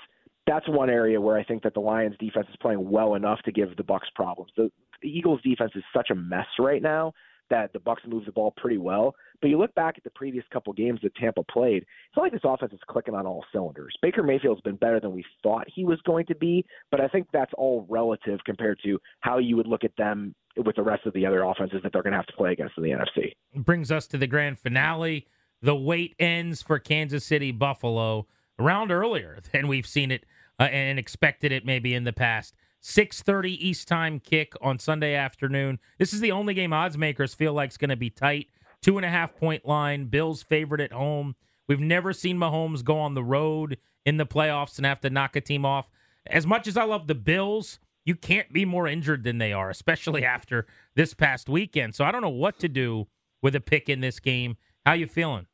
that's 0.47 0.69
one 0.69 0.91
area 0.91 1.21
where 1.21 1.37
I 1.37 1.45
think 1.45 1.63
that 1.63 1.75
the 1.75 1.81
Lions 1.81 2.17
defense 2.19 2.47
is 2.49 2.57
playing 2.61 2.89
well 2.91 3.15
enough 3.15 3.41
to 3.45 3.53
give 3.53 3.77
the 3.77 3.85
Bucks 3.85 4.09
problems. 4.15 4.51
The, 4.57 4.71
the 5.03 5.09
Eagles 5.09 5.41
defense 5.43 5.73
is 5.75 5.85
such 5.95 6.11
a 6.11 6.15
mess 6.15 6.47
right 6.59 6.83
now 6.83 7.13
that 7.51 7.73
the 7.73 7.81
Bucks 7.81 8.03
move 8.07 8.25
the 8.25 8.33
ball 8.33 8.53
pretty 8.57 8.79
well. 8.79 9.15
But 9.41 9.49
you 9.49 9.59
look 9.59 9.75
back 9.75 9.95
at 9.97 10.05
the 10.05 10.11
previous 10.11 10.45
couple 10.53 10.73
games 10.73 11.01
that 11.03 11.15
Tampa 11.15 11.43
played, 11.45 11.83
it's 11.83 12.17
not 12.17 12.23
like 12.23 12.33
this 12.33 12.41
offense 12.45 12.73
is 12.73 12.81
clicking 12.89 13.15
on 13.15 13.27
all 13.27 13.45
cylinders. 13.53 13.95
Baker 14.03 14.23
Mayfield's 14.23 14.61
been 14.63 14.77
better 14.77 15.01
than 15.01 15.13
we 15.13 15.25
thought 15.43 15.67
he 15.73 15.85
was 15.85 16.01
going 16.03 16.27
to 16.27 16.35
be, 16.35 16.65
but 16.91 17.01
I 17.01 17.09
think 17.09 17.29
that's 17.33 17.53
all 17.57 17.87
relative 17.89 18.41
compared 18.45 18.81
to 18.85 18.99
how 19.21 19.39
you 19.39 19.57
would 19.57 19.67
look 19.67 19.85
at 19.85 19.97
them 19.97 20.35
with 20.57 20.77
the 20.77 20.83
rest 20.83 21.07
of 21.07 21.13
the 21.13 21.25
other 21.25 21.43
offenses 21.43 21.81
that 21.83 21.93
they're 21.93 22.03
going 22.03 22.13
to 22.13 22.19
have 22.19 22.27
to 22.27 22.37
play 22.37 22.53
against 22.53 22.77
in 22.77 22.83
the 22.83 22.91
NFC. 22.91 23.33
Brings 23.55 23.93
us 23.93 24.07
to 24.09 24.19
the 24.19 24.27
grand 24.27 24.59
finale. 24.59 25.27
The 25.61 25.75
wait 25.75 26.15
ends 26.19 26.63
for 26.63 26.79
Kansas 26.79 27.25
City 27.25 27.51
Buffalo 27.51 28.27
around 28.59 28.91
earlier 28.91 29.39
than 29.53 29.69
we've 29.69 29.87
seen 29.87 30.11
it 30.11 30.25
uh, 30.59 30.65
and 30.65 30.99
expected 30.99 31.53
it 31.53 31.65
maybe 31.65 31.95
in 31.95 32.05
the 32.05 32.13
past. 32.13 32.55
6:30 32.83 33.57
East 33.59 33.89
Time 33.89 34.21
kick 34.21 34.53
on 34.61 34.79
Sunday 34.79 35.15
afternoon. 35.15 35.79
This 35.99 36.13
is 36.13 36.21
the 36.21 36.33
only 36.33 36.55
game 36.55 36.73
odds 36.73 36.97
makers 36.97 37.35
feel 37.35 37.53
like 37.53 37.69
it's 37.69 37.77
going 37.77 37.91
to 37.91 37.97
be 37.97 38.11
tight. 38.11 38.49
Two 38.81 38.97
and 38.97 39.05
a 39.05 39.11
half 39.11 39.35
point 39.35 39.67
line. 39.67 40.07
Bills 40.07 40.43
favorite 40.43 40.81
at 40.81 40.93
home. 40.93 41.35
We've 41.67 41.81
never 41.81 42.13
seen 42.13 42.39
Mahomes 42.39 42.85
go 42.85 42.99
on 42.99 43.15
the 43.15 43.25
road 43.25 43.79
in 44.07 44.17
the 44.17 44.27
playoffs 44.27 44.79
and 44.79 44.87
have 44.87 45.01
to 45.01 45.11
knock 45.11 45.37
a 45.37 45.41
team 45.41 45.65
off. 45.65 45.91
As 46.27 46.47
much 46.47 46.67
as 46.67 46.77
I 46.77 46.85
love 46.85 47.09
the 47.09 47.15
Bills, 47.15 47.79
you 48.05 48.15
can't 48.15 48.53
be 48.53 48.65
more 48.65 48.87
injured 48.87 49.25
than 49.25 49.39
they 49.39 49.53
are, 49.53 49.71
especially 49.71 50.25
after 50.25 50.67
this 50.95 51.15
past 51.15 51.49
weekend. 51.49 51.95
So 51.95 52.05
I 52.05 52.13
don't 52.13 52.23
know 52.23 52.29
what 52.29 52.59
to 52.61 52.69
do 52.69 53.09
with 53.43 53.55
a 53.55 53.61
pick 53.61 53.89
in 53.89 54.01
this 54.01 54.21
game. 54.21 54.57
How 54.89 54.95
you 54.95 55.07
feeling? 55.07 55.47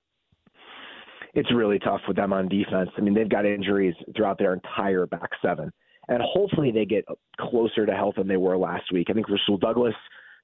It's 1.34 1.52
really 1.52 1.80
tough 1.80 2.02
with 2.06 2.16
them 2.16 2.32
on 2.32 2.48
defense. 2.48 2.90
I 2.96 3.00
mean, 3.00 3.14
they've 3.14 3.28
got 3.28 3.44
injuries 3.44 3.96
throughout 4.14 4.38
their 4.38 4.52
entire 4.52 5.06
back 5.06 5.30
seven 5.42 5.72
and 6.06 6.22
hopefully 6.22 6.70
they 6.70 6.84
get 6.84 7.04
closer 7.40 7.84
to 7.84 7.92
health 7.92 8.14
than 8.16 8.28
they 8.28 8.36
were 8.36 8.56
last 8.56 8.92
week. 8.92 9.08
I 9.10 9.12
think 9.12 9.28
Rasul 9.28 9.58
Douglas 9.58 9.96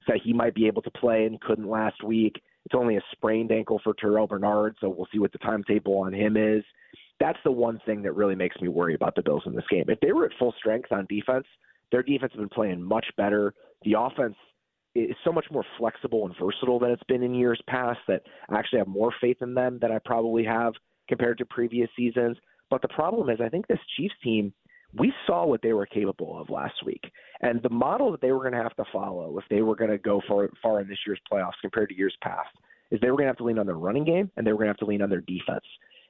said 0.05 0.17
he 0.21 0.33
might 0.33 0.55
be 0.55 0.67
able 0.67 0.81
to 0.81 0.91
play 0.91 1.23
and 1.23 1.39
couldn't 1.39 1.69
last 1.69 2.03
week. 2.03 2.41
It's 2.65 2.75
only 2.75 2.97
a 2.97 3.01
sprained 3.13 3.53
ankle 3.53 3.79
for 3.81 3.93
Terrell 3.93 4.27
Bernard, 4.27 4.75
so 4.81 4.89
we'll 4.89 5.07
see 5.09 5.19
what 5.19 5.31
the 5.31 5.37
timetable 5.37 5.97
on 5.99 6.13
him 6.13 6.35
is. 6.35 6.65
That's 7.21 7.39
the 7.45 7.51
one 7.51 7.79
thing 7.85 8.01
that 8.01 8.13
really 8.13 8.35
makes 8.35 8.59
me 8.59 8.67
worry 8.67 8.93
about 8.93 9.15
the 9.15 9.21
Bills 9.21 9.43
in 9.45 9.55
this 9.55 9.63
game. 9.69 9.85
If 9.87 10.01
they 10.01 10.11
were 10.11 10.25
at 10.25 10.31
full 10.37 10.53
strength 10.57 10.91
on 10.91 11.05
defense, 11.07 11.45
their 11.93 12.03
defense 12.03 12.33
has 12.33 12.39
been 12.41 12.49
playing 12.49 12.83
much 12.83 13.05
better. 13.15 13.53
The 13.85 13.93
offense 13.97 14.35
is 14.95 15.15
so 15.23 15.31
much 15.31 15.45
more 15.51 15.65
flexible 15.77 16.25
and 16.25 16.35
versatile 16.39 16.79
than 16.79 16.91
it's 16.91 17.03
been 17.07 17.23
in 17.23 17.33
years 17.33 17.61
past 17.67 17.99
that 18.07 18.23
I 18.49 18.57
actually 18.57 18.79
have 18.79 18.87
more 18.87 19.13
faith 19.21 19.37
in 19.41 19.53
them 19.53 19.79
than 19.81 19.91
I 19.91 19.99
probably 20.03 20.43
have 20.45 20.73
compared 21.07 21.37
to 21.39 21.45
previous 21.45 21.89
seasons. 21.95 22.37
But 22.69 22.81
the 22.81 22.87
problem 22.89 23.29
is, 23.29 23.39
I 23.41 23.49
think 23.49 23.67
this 23.67 23.79
Chiefs 23.97 24.15
team 24.23 24.53
we 24.97 25.13
saw 25.25 25.45
what 25.45 25.61
they 25.61 25.73
were 25.73 25.85
capable 25.85 26.39
of 26.39 26.49
last 26.49 26.85
week. 26.85 27.11
And 27.41 27.61
the 27.61 27.69
model 27.69 28.11
that 28.11 28.21
they 28.21 28.31
were 28.31 28.39
going 28.39 28.53
to 28.53 28.61
have 28.61 28.75
to 28.75 28.83
follow 28.91 29.37
if 29.37 29.45
they 29.49 29.61
were 29.61 29.75
going 29.75 29.91
to 29.91 29.97
go 29.97 30.21
far, 30.27 30.49
far 30.61 30.81
in 30.81 30.87
this 30.87 30.99
year's 31.05 31.21
playoffs 31.31 31.59
compared 31.61 31.89
to 31.89 31.97
years 31.97 32.15
past 32.21 32.49
is 32.91 32.99
they 32.99 33.09
were 33.09 33.17
going 33.17 33.25
to 33.25 33.29
have 33.29 33.37
to 33.37 33.45
lean 33.45 33.59
on 33.59 33.65
their 33.65 33.77
running 33.77 34.03
game 34.03 34.29
and 34.35 34.45
they 34.45 34.51
were 34.51 34.57
going 34.57 34.67
to 34.67 34.71
have 34.71 34.77
to 34.77 34.85
lean 34.85 35.01
on 35.01 35.09
their 35.09 35.21
defense. 35.21 35.65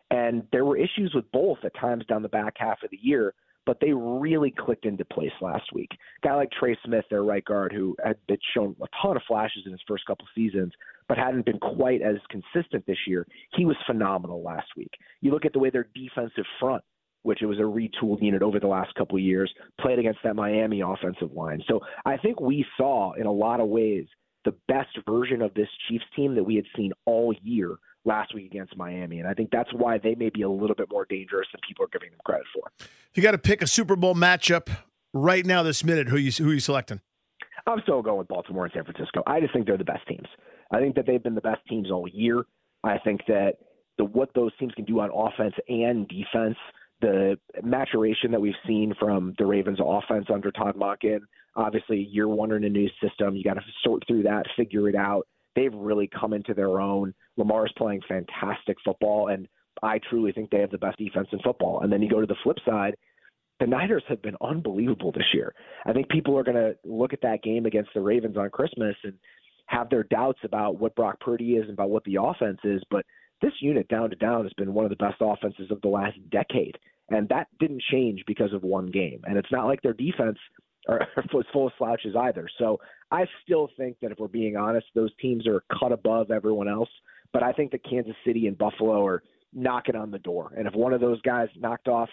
And 0.10 0.44
there 0.52 0.66
were 0.66 0.78
issues 0.78 1.14
with 1.14 1.32
both 1.32 1.60
at 1.64 1.76
times 1.80 2.06
down 2.08 2.22
the 2.22 2.30
back 2.30 2.56
half 2.58 2.84
of 2.84 2.90
the 2.90 3.00
year, 3.02 3.34
but 3.66 3.78
they 3.80 3.92
really 3.94 4.54
clicked 4.58 4.86
into 4.86 5.06
place 5.06 5.32
last 5.42 5.66
week. 5.74 5.90
A 5.92 6.28
guy 6.28 6.36
like 6.36 6.52
Trey 6.52 6.78
Smith, 6.86 7.06
their 7.10 7.24
right 7.24 7.46
guard, 7.46 7.72
who 7.72 7.96
had 8.04 8.18
been 8.28 8.38
shown 8.54 8.76
a 8.82 8.88
ton 9.02 9.16
of 9.16 9.24
flashes 9.28 9.64
in 9.66 9.72
his 9.72 9.82
first 9.88 10.06
couple 10.06 10.26
seasons, 10.36 10.72
but 11.08 11.18
hadn't 11.18 11.46
been 11.46 11.60
quite 11.60 12.02
as 12.02 12.16
consistent 12.30 12.86
this 12.86 12.98
year, 13.08 13.26
he 13.56 13.66
was 13.66 13.76
phenomenal 13.86 14.42
last 14.42 14.68
week. 14.78 14.92
You 15.22 15.32
look 15.32 15.46
at 15.46 15.54
the 15.54 15.60
way 15.60 15.70
their 15.70 15.88
defensive 15.94 16.46
front 16.60 16.84
which 17.24 17.42
it 17.42 17.46
was 17.46 17.60
a 17.60 17.62
retooled 17.62 18.22
unit 18.22 18.42
over 18.42 18.60
the 18.60 18.68
last 18.68 18.94
couple 18.96 19.16
of 19.16 19.24
years, 19.24 19.54
played 19.80 20.00
against 20.00 20.20
that 20.24 20.36
Miami 20.36 20.82
offensive 20.82 21.32
line. 21.34 21.62
So 21.68 21.80
I 22.06 22.18
think 22.18 22.42
we 22.42 22.66
saw 22.78 23.14
in 23.14 23.28
a 23.28 23.32
lot 23.32 23.60
of 23.60 23.68
ways 23.68 24.06
the 24.44 24.56
best 24.68 24.98
version 25.08 25.42
of 25.42 25.54
this 25.54 25.68
Chiefs 25.88 26.06
team 26.16 26.36
that 26.36 26.44
we 26.44 26.56
had 26.56 26.66
seen 26.76 26.92
all 27.06 27.34
year 27.44 27.76
last 28.06 28.34
week 28.34 28.48
against 28.48 28.76
Miami. 28.76 29.20
And 29.20 29.28
I 29.28 29.34
think 29.34 29.50
that's 29.52 29.72
why 29.74 29.98
they 29.98 30.16
may 30.16 30.30
be 30.30 30.42
a 30.42 30.50
little 30.50 30.76
bit 30.76 30.90
more 30.92 31.06
dangerous 31.06 31.48
than 31.52 31.62
people 31.68 31.86
are 31.86 31.90
giving 31.92 32.10
them 32.10 32.20
credit 32.26 32.46
for. 32.54 32.72
If 32.80 33.16
you 33.16 33.24
got 33.24 33.32
to 33.32 33.38
pick 33.38 33.62
a 33.62 33.68
Super 33.68 33.96
Bowl 33.96 34.16
matchup 34.16 34.70
right 35.14 35.46
now, 35.46 35.64
this 35.64 35.84
minute, 35.84 36.10
who 36.10 36.18
you 36.18 36.32
who 36.32 36.52
are 36.52 36.54
you 36.54 36.60
selecting? 36.60 37.02
I'm 37.68 37.80
still 37.84 38.02
going 38.02 38.18
with 38.18 38.28
Baltimore 38.28 38.66
and 38.66 38.74
San 38.74 38.84
Francisco. 38.84 39.22
I 39.28 39.40
just 39.40 39.54
think 39.54 39.68
they're 39.68 39.78
the 39.78 39.84
best 39.84 40.08
teams. 40.08 40.28
I 40.72 40.80
think 40.80 40.96
that 40.96 41.06
they've 41.06 41.22
been 41.22 41.36
the 41.36 41.42
best 41.42 41.62
teams 41.70 41.92
all 41.92 42.08
year. 42.08 42.44
I 42.84 42.98
think 42.98 43.22
that 43.28 43.58
the 43.98 44.06
what 44.06 44.34
those 44.34 44.52
teams 44.58 44.74
can 44.74 44.86
do 44.86 45.00
on 45.00 45.12
offense 45.14 45.54
and 45.68 46.08
defense, 46.08 46.58
the 47.02 47.38
maturation 47.64 48.32
that 48.32 48.42
we've 48.42 48.54
seen 48.66 48.94
from 49.00 49.36
the 49.38 49.46
Ravens 49.46 49.80
offense 49.84 50.26
under 50.34 50.52
Todd 50.52 50.76
Monken, 50.76 51.20
obviously 51.56 52.08
year 52.12 52.28
one 52.28 52.52
in 52.52 52.64
a 52.64 52.70
new 52.70 52.90
system, 53.04 53.36
you 53.36 53.44
got 53.44 53.56
to 53.56 53.62
sort 53.84 54.04
through 54.08 54.24
that, 54.24 54.46
figure 54.56 54.90
it 54.90 54.96
out. 54.96 55.28
They've 55.56 55.74
really 55.74 56.08
come 56.08 56.34
into 56.34 56.54
their 56.54 56.80
own. 56.80 57.14
Lamar's 57.38 57.74
playing 57.78 58.02
fantastic 58.08 58.78
football, 58.84 59.30
and 59.30 59.48
I 59.82 60.00
truly 60.10 60.32
think 60.32 60.50
they 60.50 60.60
have 60.60 60.72
the 60.72 60.78
best 60.78 60.98
defense 60.98 61.28
in 61.32 61.40
football. 61.40 61.82
And 61.82 61.92
then 61.92 62.02
you 62.02 62.10
go 62.10 62.22
to 62.22 62.28
the 62.28 62.36
flip 62.44 62.58
side, 62.66 62.96
the 63.60 63.68
Niners 63.68 64.04
have 64.10 64.22
been 64.22 64.36
unbelievable 64.42 65.12
this 65.12 65.34
year. 65.34 65.54
I 65.86 65.94
think 65.94 66.10
people 66.10 66.38
are 66.38 66.44
going 66.44 66.58
to 66.58 66.76
look 66.84 67.14
at 67.14 67.22
that 67.22 67.44
game 67.44 67.66
against 67.66 67.92
the 67.94 68.02
Ravens 68.02 68.38
on 68.38 68.50
Christmas 68.50 68.96
and 69.04 69.14
have 69.68 69.90
their 69.90 70.04
doubts 70.04 70.40
about 70.44 70.80
what 70.80 70.96
Brock 70.96 71.20
Purdy 71.20 71.54
is 71.54 71.64
and 71.64 71.74
about 71.74 71.90
what 71.90 72.04
the 72.04 72.18
offense 72.22 72.60
is, 72.64 72.82
but 72.90 73.06
this 73.42 73.54
unit 73.60 73.88
down 73.88 74.10
to 74.10 74.16
down 74.16 74.44
has 74.44 74.54
been 74.54 74.74
one 74.74 74.86
of 74.86 74.90
the 74.90 74.96
best 74.98 75.18
offenses 75.20 75.72
of 75.72 75.82
the 75.82 75.88
last 75.88 76.18
decade. 76.30 76.78
And 77.10 77.28
that 77.30 77.48
didn't 77.60 77.82
change 77.92 78.24
because 78.28 78.54
of 78.54 78.64
one 78.64 78.88
game. 78.88 79.22
And 79.26 79.38
it's 79.38 79.52
not 79.52 79.66
like 79.66 79.82
their 79.82 79.94
defense 79.94 80.38
was 80.88 81.46
full 81.54 81.68
of 81.68 81.74
slouches 81.78 82.16
either. 82.16 82.48
So 82.58 82.80
I 83.12 83.26
still 83.44 83.70
think 83.78 83.98
that 84.02 84.12
if 84.12 84.20
we're 84.20 84.28
being 84.28 84.56
honest, 84.56 84.88
those 84.96 85.12
teams 85.20 85.48
are 85.48 85.64
cut 85.80 85.92
above 85.92 86.32
everyone 86.32 86.68
else. 86.68 86.90
But 87.34 87.44
I 87.44 87.54
think 87.54 87.72
that 87.72 87.84
Kansas 87.84 88.16
City 88.26 88.48
and 88.48 88.58
Buffalo 88.58 89.06
are 89.06 89.24
knocking 89.54 89.96
on 89.96 90.12
the 90.12 90.20
door. 90.20 90.54
And 90.58 90.68
if 90.68 90.74
one 90.74 90.94
of 90.94 91.02
those 91.02 91.22
guys 91.22 91.50
knocked 91.58 91.88
off 91.88 92.10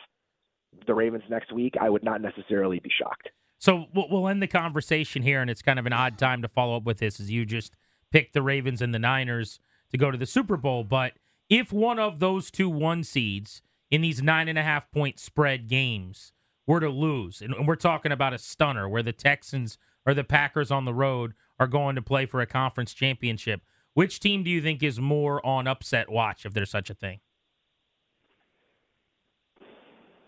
the 0.87 0.95
Ravens 0.95 1.25
next 1.29 1.53
week, 1.53 1.75
I 1.81 1.91
would 1.91 2.05
not 2.05 2.21
necessarily 2.21 2.79
be 2.79 2.91
shocked. 2.91 3.29
So 3.59 3.87
we'll 3.93 4.29
end 4.29 4.41
the 4.41 4.47
conversation 4.47 5.23
here, 5.23 5.41
and 5.41 5.51
it's 5.51 5.63
kind 5.63 5.79
of 5.79 5.87
an 5.87 5.93
odd 5.93 6.17
time 6.17 6.43
to 6.43 6.49
follow 6.49 6.77
up 6.77 6.85
with 6.85 6.99
this, 6.99 7.19
as 7.19 7.31
you 7.31 7.45
just 7.45 7.75
picked 8.13 8.33
the 8.33 8.43
Ravens 8.43 8.81
and 8.81 8.95
the 8.95 9.01
Niners 9.01 9.59
to 9.91 9.99
go 9.99 10.11
to 10.11 10.19
the 10.19 10.27
Super 10.27 10.57
Bowl. 10.57 10.85
But 10.85 11.15
if 11.49 11.73
one 11.73 11.99
of 11.99 12.21
those 12.21 12.51
two 12.51 12.69
one 12.69 13.03
seeds 13.03 13.63
in 13.91 14.03
these 14.03 14.23
nine 14.23 14.49
and 14.49 14.59
a 14.59 14.63
half 14.63 14.91
point 14.93 15.19
spread 15.19 15.67
games 15.67 16.33
were 16.67 16.79
to 16.79 16.89
lose, 16.89 17.43
and 17.43 17.67
we're 17.67 17.75
talking 17.75 18.13
about 18.13 18.35
a 18.35 18.39
stunner 18.39 18.89
where 18.89 19.03
the 19.03 19.13
Texans 19.13 19.77
or 20.07 20.15
the 20.15 20.25
Packers 20.25 20.71
on 20.71 20.85
the 20.85 20.95
road 20.95 21.35
are 21.59 21.67
going 21.67 21.97
to 21.97 22.03
play 22.03 22.27
for 22.27 22.41
a 22.41 22.47
conference 22.47 22.95
championship, 22.95 23.63
which 23.99 24.21
team 24.21 24.45
do 24.45 24.51
you 24.51 24.63
think 24.63 24.81
is 24.81 25.01
more 25.01 25.45
on 25.45 25.67
upset 25.67 26.09
watch, 26.09 26.47
if 26.47 26.55
there's 26.55 26.71
such 26.71 26.89
a 26.89 26.95
thing? 26.95 27.19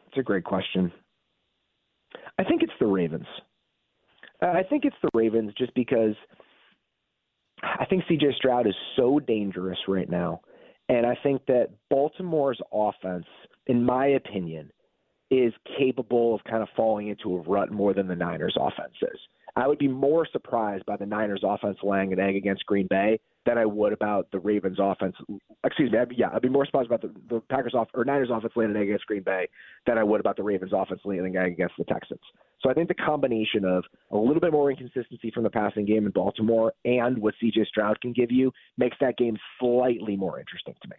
It's 0.09 0.19
a 0.19 0.25
great 0.25 0.43
question. 0.43 0.91
I 2.37 2.43
think 2.43 2.65
it's 2.65 2.73
the 2.81 2.87
Ravens. 2.87 3.29
Uh, 4.43 4.47
I 4.47 4.65
think 4.69 4.85
it's 4.85 4.97
the 5.05 5.11
Ravens 5.15 5.53
just 5.57 5.73
because 5.75 6.17
I 7.63 7.85
think 7.85 8.03
CJ 8.11 8.35
Stroud 8.39 8.67
is 8.67 8.75
so 8.97 9.21
dangerous 9.21 9.79
right 9.87 10.11
now. 10.11 10.41
And 10.89 11.07
I 11.07 11.17
think 11.23 11.47
that 11.47 11.69
Baltimore's 11.91 12.61
offense, 12.73 13.27
in 13.69 13.85
my 13.85 14.09
opinion, 14.09 14.73
is 15.31 15.53
capable 15.79 16.35
of 16.35 16.43
kind 16.43 16.65
of 16.65 16.69
falling 16.77 17.07
into 17.07 17.37
a 17.37 17.41
rut 17.43 17.71
more 17.71 17.95
than 17.95 18.09
the 18.09 18.17
Niners' 18.17 18.57
offense 18.59 18.97
is. 19.01 19.21
I 19.57 19.67
would 19.67 19.79
be 19.79 19.89
more 19.89 20.27
surprised 20.31 20.87
by 20.87 20.97
the 20.97 21.07
Niners' 21.07 21.43
offense 21.45 21.79
laying 21.83 22.13
an 22.13 22.21
egg 22.21 22.37
against 22.37 22.67
Green 22.67 22.87
Bay 22.89 23.19
than 23.47 23.59
I 23.59 23.65
would 23.65 23.93
about 23.93 24.31
the 24.33 24.39
Ravens 24.39 24.79
offense. 24.81 25.17
Excuse 25.65 25.91
me, 25.91 25.99
I'd, 25.99 26.13
yeah, 26.17 26.29
I'd 26.33 26.43
be 26.43 26.49
more 26.49 26.67
surprised 26.67 26.91
about 26.91 27.03
the, 27.03 27.13
the 27.29 27.41
Packers 27.51 27.75
off 27.75 27.89
or 27.95 28.05
Niners 28.05 28.29
offense 28.33 28.53
laying 28.55 28.71
an 28.71 28.77
egg 28.77 28.89
against 28.89 29.07
Green 29.07 29.23
Bay 29.23 29.49
than 29.87 29.99
I 29.99 30.05
would 30.05 30.21
about 30.21 30.37
the 30.37 30.43
Ravens 30.43 30.73
offense 30.75 31.01
laying 31.05 31.25
an 31.25 31.37
egg 31.37 31.53
against 31.53 31.75
the 31.79 31.85
Texans. 31.85 32.21
So 32.63 32.71
I 32.71 32.75
think 32.75 32.89
the 32.89 32.95
combination 32.95 33.65
of 33.65 33.85
a 34.11 34.17
little 34.17 34.41
bit 34.41 34.53
more 34.53 34.71
inconsistency 34.71 35.31
from 35.33 35.45
the 35.45 35.51
passing 35.51 35.87
game 35.87 36.05
in 36.05 36.13
Baltimore 36.13 36.73
and 36.85 37.19
what 37.19 37.35
CJ 37.43 37.67
Stroud 37.67 38.01
can 38.01 38.13
give 38.13 38.31
you 38.31 38.53
makes 38.77 38.97
that 39.01 39.17
game 39.17 39.37
slightly 39.59 40.17
more 40.17 40.39
interesting 40.39 40.75
to 40.83 40.89
me. 40.89 40.97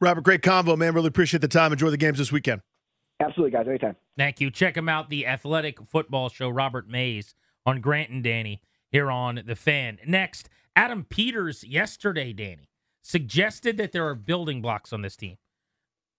Robert, 0.00 0.22
great 0.22 0.42
convo, 0.42 0.76
man. 0.76 0.94
Really 0.94 1.08
appreciate 1.08 1.40
the 1.40 1.48
time. 1.48 1.72
Enjoy 1.72 1.90
the 1.90 1.96
games 1.96 2.18
this 2.18 2.32
weekend. 2.32 2.62
Absolutely, 3.20 3.52
guys. 3.52 3.66
Anytime. 3.68 3.96
Thank 4.16 4.40
you. 4.40 4.50
Check 4.50 4.76
him 4.76 4.88
out, 4.88 5.10
the 5.10 5.26
Athletic 5.26 5.78
Football 5.88 6.28
Show, 6.28 6.48
Robert 6.48 6.88
Mays 6.88 7.34
on 7.66 7.80
Grant 7.80 8.10
and 8.10 8.22
Danny 8.22 8.62
here 8.90 9.10
on 9.10 9.42
The 9.46 9.56
Fan. 9.56 9.98
Next, 10.06 10.48
Adam 10.76 11.04
Peters 11.04 11.64
yesterday, 11.64 12.32
Danny, 12.32 12.68
suggested 13.02 13.76
that 13.78 13.92
there 13.92 14.06
are 14.06 14.14
building 14.14 14.62
blocks 14.62 14.92
on 14.92 15.02
this 15.02 15.16
team. 15.16 15.36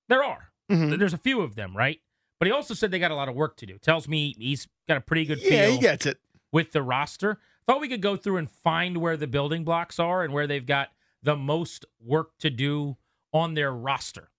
There 0.10 0.24
are. 0.24 0.50
Mm-hmm. 0.72 0.98
There's 0.98 1.14
a 1.14 1.18
few 1.18 1.42
of 1.42 1.56
them, 1.56 1.76
right? 1.76 2.00
But 2.40 2.48
he 2.48 2.52
also 2.52 2.74
said 2.74 2.92
they 2.92 3.00
got 3.00 3.12
a 3.12 3.16
lot 3.16 3.30
of 3.30 3.36
work 3.36 3.58
to 3.58 3.66
do. 3.66 3.78
Tells 3.78 4.08
me 4.08 4.36
he's 4.38 4.68
got 4.88 4.98
a 4.98 5.02
pretty 5.02 5.26
good 5.26 5.40
feel. 5.40 5.52
Yeah, 5.52 5.68
he 5.68 5.78
gets 5.78 6.06
it. 6.06 6.18
With 6.52 6.72
the 6.72 6.82
roster. 6.82 7.40
Thought 7.66 7.82
we 7.82 7.88
could 7.88 8.02
go 8.02 8.18
through 8.18 8.38
and 8.38 8.50
find 8.50 8.98
where 8.98 9.16
the 9.16 9.28
building 9.28 9.64
blocks 9.64 9.98
are 9.98 10.24
and 10.24 10.34
where 10.34 10.48
they've 10.48 10.66
got 10.66 10.90
the 11.22 11.38
most 11.38 11.86
work 12.02 12.32
to 12.40 12.50
do 12.50 12.98
on 13.32 13.54
their 13.54 13.72
roster. 13.72 14.30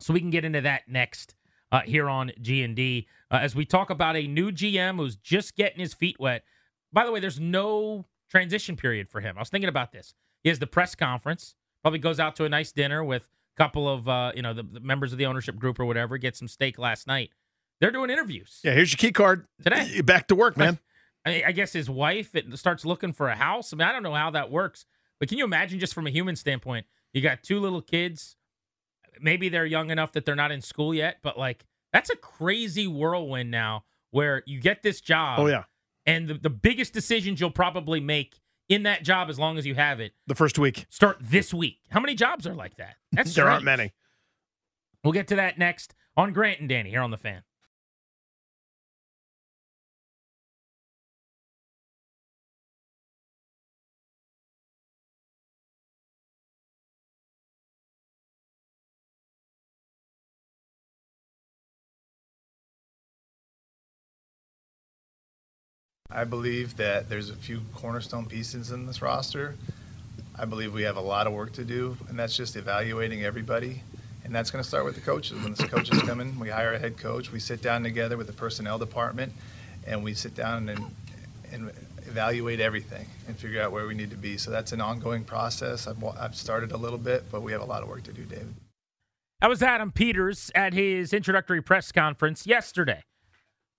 So 0.00 0.12
we 0.12 0.20
can 0.20 0.30
get 0.30 0.44
into 0.44 0.60
that 0.62 0.88
next 0.88 1.34
uh, 1.70 1.82
here 1.82 2.08
on 2.08 2.32
G&D 2.40 3.06
uh, 3.30 3.38
as 3.40 3.54
we 3.54 3.64
talk 3.64 3.90
about 3.90 4.16
a 4.16 4.26
new 4.26 4.50
GM 4.50 4.96
who's 4.96 5.16
just 5.16 5.56
getting 5.56 5.80
his 5.80 5.94
feet 5.94 6.18
wet. 6.18 6.44
By 6.92 7.04
the 7.04 7.12
way, 7.12 7.20
there's 7.20 7.38
no 7.38 8.06
transition 8.28 8.76
period 8.76 9.08
for 9.08 9.20
him. 9.20 9.36
I 9.36 9.40
was 9.40 9.48
thinking 9.48 9.68
about 9.68 9.92
this. 9.92 10.14
He 10.42 10.48
has 10.48 10.58
the 10.58 10.66
press 10.66 10.94
conference, 10.94 11.54
probably 11.82 11.98
goes 11.98 12.18
out 12.18 12.36
to 12.36 12.44
a 12.44 12.48
nice 12.48 12.72
dinner 12.72 13.04
with 13.04 13.22
a 13.22 13.56
couple 13.56 13.88
of 13.88 14.08
uh, 14.08 14.32
you 14.34 14.42
know 14.42 14.52
the, 14.52 14.62
the, 14.62 14.80
members 14.80 15.12
of 15.12 15.18
the 15.18 15.26
ownership 15.26 15.56
group 15.56 15.78
or 15.78 15.84
whatever. 15.84 16.18
Get 16.18 16.36
some 16.36 16.48
steak 16.48 16.78
last 16.78 17.06
night. 17.06 17.30
They're 17.80 17.90
doing 17.90 18.10
interviews. 18.10 18.60
Yeah, 18.64 18.72
here's 18.72 18.92
your 18.92 18.98
key 18.98 19.12
card 19.12 19.46
today. 19.62 20.00
Back 20.00 20.28
to 20.28 20.34
work, 20.34 20.56
man. 20.56 20.78
I, 21.26 21.44
I 21.48 21.52
guess 21.52 21.72
his 21.72 21.90
wife 21.90 22.34
it 22.34 22.58
starts 22.58 22.84
looking 22.84 23.12
for 23.12 23.28
a 23.28 23.36
house. 23.36 23.72
I 23.72 23.76
mean, 23.76 23.86
I 23.86 23.92
don't 23.92 24.02
know 24.02 24.14
how 24.14 24.30
that 24.30 24.50
works, 24.50 24.86
but 25.18 25.28
can 25.28 25.38
you 25.38 25.44
imagine 25.44 25.78
just 25.78 25.94
from 25.94 26.06
a 26.06 26.10
human 26.10 26.36
standpoint? 26.36 26.86
You 27.12 27.20
got 27.20 27.42
two 27.42 27.60
little 27.60 27.82
kids. 27.82 28.36
Maybe 29.20 29.48
they're 29.48 29.66
young 29.66 29.90
enough 29.90 30.12
that 30.12 30.24
they're 30.24 30.36
not 30.36 30.50
in 30.50 30.62
school 30.62 30.94
yet, 30.94 31.18
but 31.22 31.38
like 31.38 31.66
that's 31.92 32.10
a 32.10 32.16
crazy 32.16 32.86
whirlwind 32.86 33.50
now 33.50 33.84
where 34.10 34.42
you 34.46 34.60
get 34.60 34.82
this 34.82 35.00
job. 35.00 35.40
Oh 35.40 35.46
yeah. 35.46 35.64
And 36.06 36.28
the, 36.28 36.34
the 36.34 36.50
biggest 36.50 36.92
decisions 36.92 37.40
you'll 37.40 37.50
probably 37.50 38.00
make 38.00 38.40
in 38.68 38.84
that 38.84 39.02
job 39.02 39.28
as 39.28 39.38
long 39.38 39.58
as 39.58 39.66
you 39.66 39.74
have 39.74 40.00
it. 40.00 40.12
The 40.26 40.34
first 40.34 40.58
week. 40.58 40.86
Start 40.88 41.18
this 41.20 41.52
week. 41.52 41.80
How 41.90 42.00
many 42.00 42.14
jobs 42.14 42.46
are 42.46 42.54
like 42.54 42.76
that? 42.76 42.96
That's 43.12 43.34
there 43.34 43.48
aren't 43.48 43.64
many. 43.64 43.92
We'll 45.04 45.12
get 45.12 45.28
to 45.28 45.36
that 45.36 45.58
next 45.58 45.94
on 46.16 46.32
Grant 46.32 46.60
and 46.60 46.68
Danny 46.68 46.90
here 46.90 47.02
on 47.02 47.10
the 47.10 47.16
fan. 47.18 47.42
I 66.12 66.24
believe 66.24 66.76
that 66.76 67.08
there's 67.08 67.30
a 67.30 67.36
few 67.36 67.60
cornerstone 67.74 68.26
pieces 68.26 68.72
in 68.72 68.86
this 68.86 69.00
roster. 69.00 69.54
I 70.36 70.44
believe 70.44 70.74
we 70.74 70.82
have 70.82 70.96
a 70.96 71.00
lot 71.00 71.26
of 71.26 71.32
work 71.32 71.52
to 71.52 71.64
do, 71.64 71.96
and 72.08 72.18
that's 72.18 72.36
just 72.36 72.56
evaluating 72.56 73.22
everybody. 73.22 73.82
And 74.24 74.34
that's 74.34 74.50
going 74.50 74.62
to 74.62 74.68
start 74.68 74.84
with 74.84 74.96
the 74.96 75.00
coaches. 75.00 75.42
When 75.42 75.54
the 75.54 75.68
coaches 75.68 76.02
come 76.02 76.20
in, 76.20 76.38
we 76.38 76.48
hire 76.48 76.72
a 76.72 76.78
head 76.78 76.98
coach. 76.98 77.32
We 77.32 77.40
sit 77.40 77.62
down 77.62 77.82
together 77.82 78.16
with 78.16 78.26
the 78.26 78.32
personnel 78.32 78.78
department, 78.78 79.32
and 79.86 80.02
we 80.02 80.14
sit 80.14 80.34
down 80.34 80.68
and, 80.68 80.84
and 81.52 81.70
evaluate 82.06 82.60
everything 82.60 83.06
and 83.28 83.36
figure 83.36 83.62
out 83.62 83.70
where 83.70 83.86
we 83.86 83.94
need 83.94 84.10
to 84.10 84.16
be. 84.16 84.36
So 84.36 84.50
that's 84.50 84.72
an 84.72 84.80
ongoing 84.80 85.24
process. 85.24 85.86
I've, 85.86 86.02
I've 86.18 86.36
started 86.36 86.72
a 86.72 86.76
little 86.76 86.98
bit, 86.98 87.24
but 87.30 87.42
we 87.42 87.52
have 87.52 87.60
a 87.60 87.64
lot 87.64 87.82
of 87.82 87.88
work 87.88 88.02
to 88.04 88.12
do, 88.12 88.24
David. 88.24 88.54
That 89.40 89.48
was 89.48 89.62
Adam 89.62 89.90
Peters 89.90 90.50
at 90.54 90.74
his 90.74 91.12
introductory 91.12 91.62
press 91.62 91.92
conference 91.92 92.46
yesterday 92.46 93.02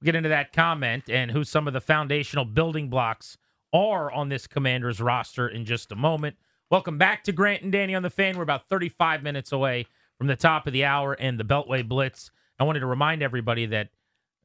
get 0.04 0.16
into 0.16 0.30
that 0.30 0.54
comment 0.54 1.10
and 1.10 1.32
who 1.32 1.44
some 1.44 1.68
of 1.68 1.74
the 1.74 1.82
foundational 1.82 2.46
building 2.46 2.90
blocks 2.90 3.38
are 3.74 4.12
on 4.12 4.30
this 4.30 4.48
commander's 4.48 5.00
roster 5.00 5.48
in 5.48 5.66
just 5.66 5.92
a 5.92 5.96
moment. 5.96 6.36
Welcome 6.70 6.98
back 6.98 7.24
to 7.26 7.32
Grant 7.32 7.64
and 7.64 7.72
Danny 7.72 7.94
on 7.94 8.04
the 8.04 8.10
fan. 8.10 8.38
We're 8.38 8.44
about 8.44 8.68
35 8.68 9.24
minutes 9.24 9.52
away 9.52 9.86
from 10.18 10.28
the 10.28 10.36
top 10.36 10.68
of 10.68 10.74
the 10.74 10.86
hour 10.86 11.14
and 11.14 11.40
the 11.40 11.44
Beltway 11.44 11.88
Blitz. 11.88 12.32
I 12.60 12.64
wanted 12.64 12.80
to 12.80 12.86
remind 12.86 13.22
everybody 13.22 13.66
that 13.68 13.90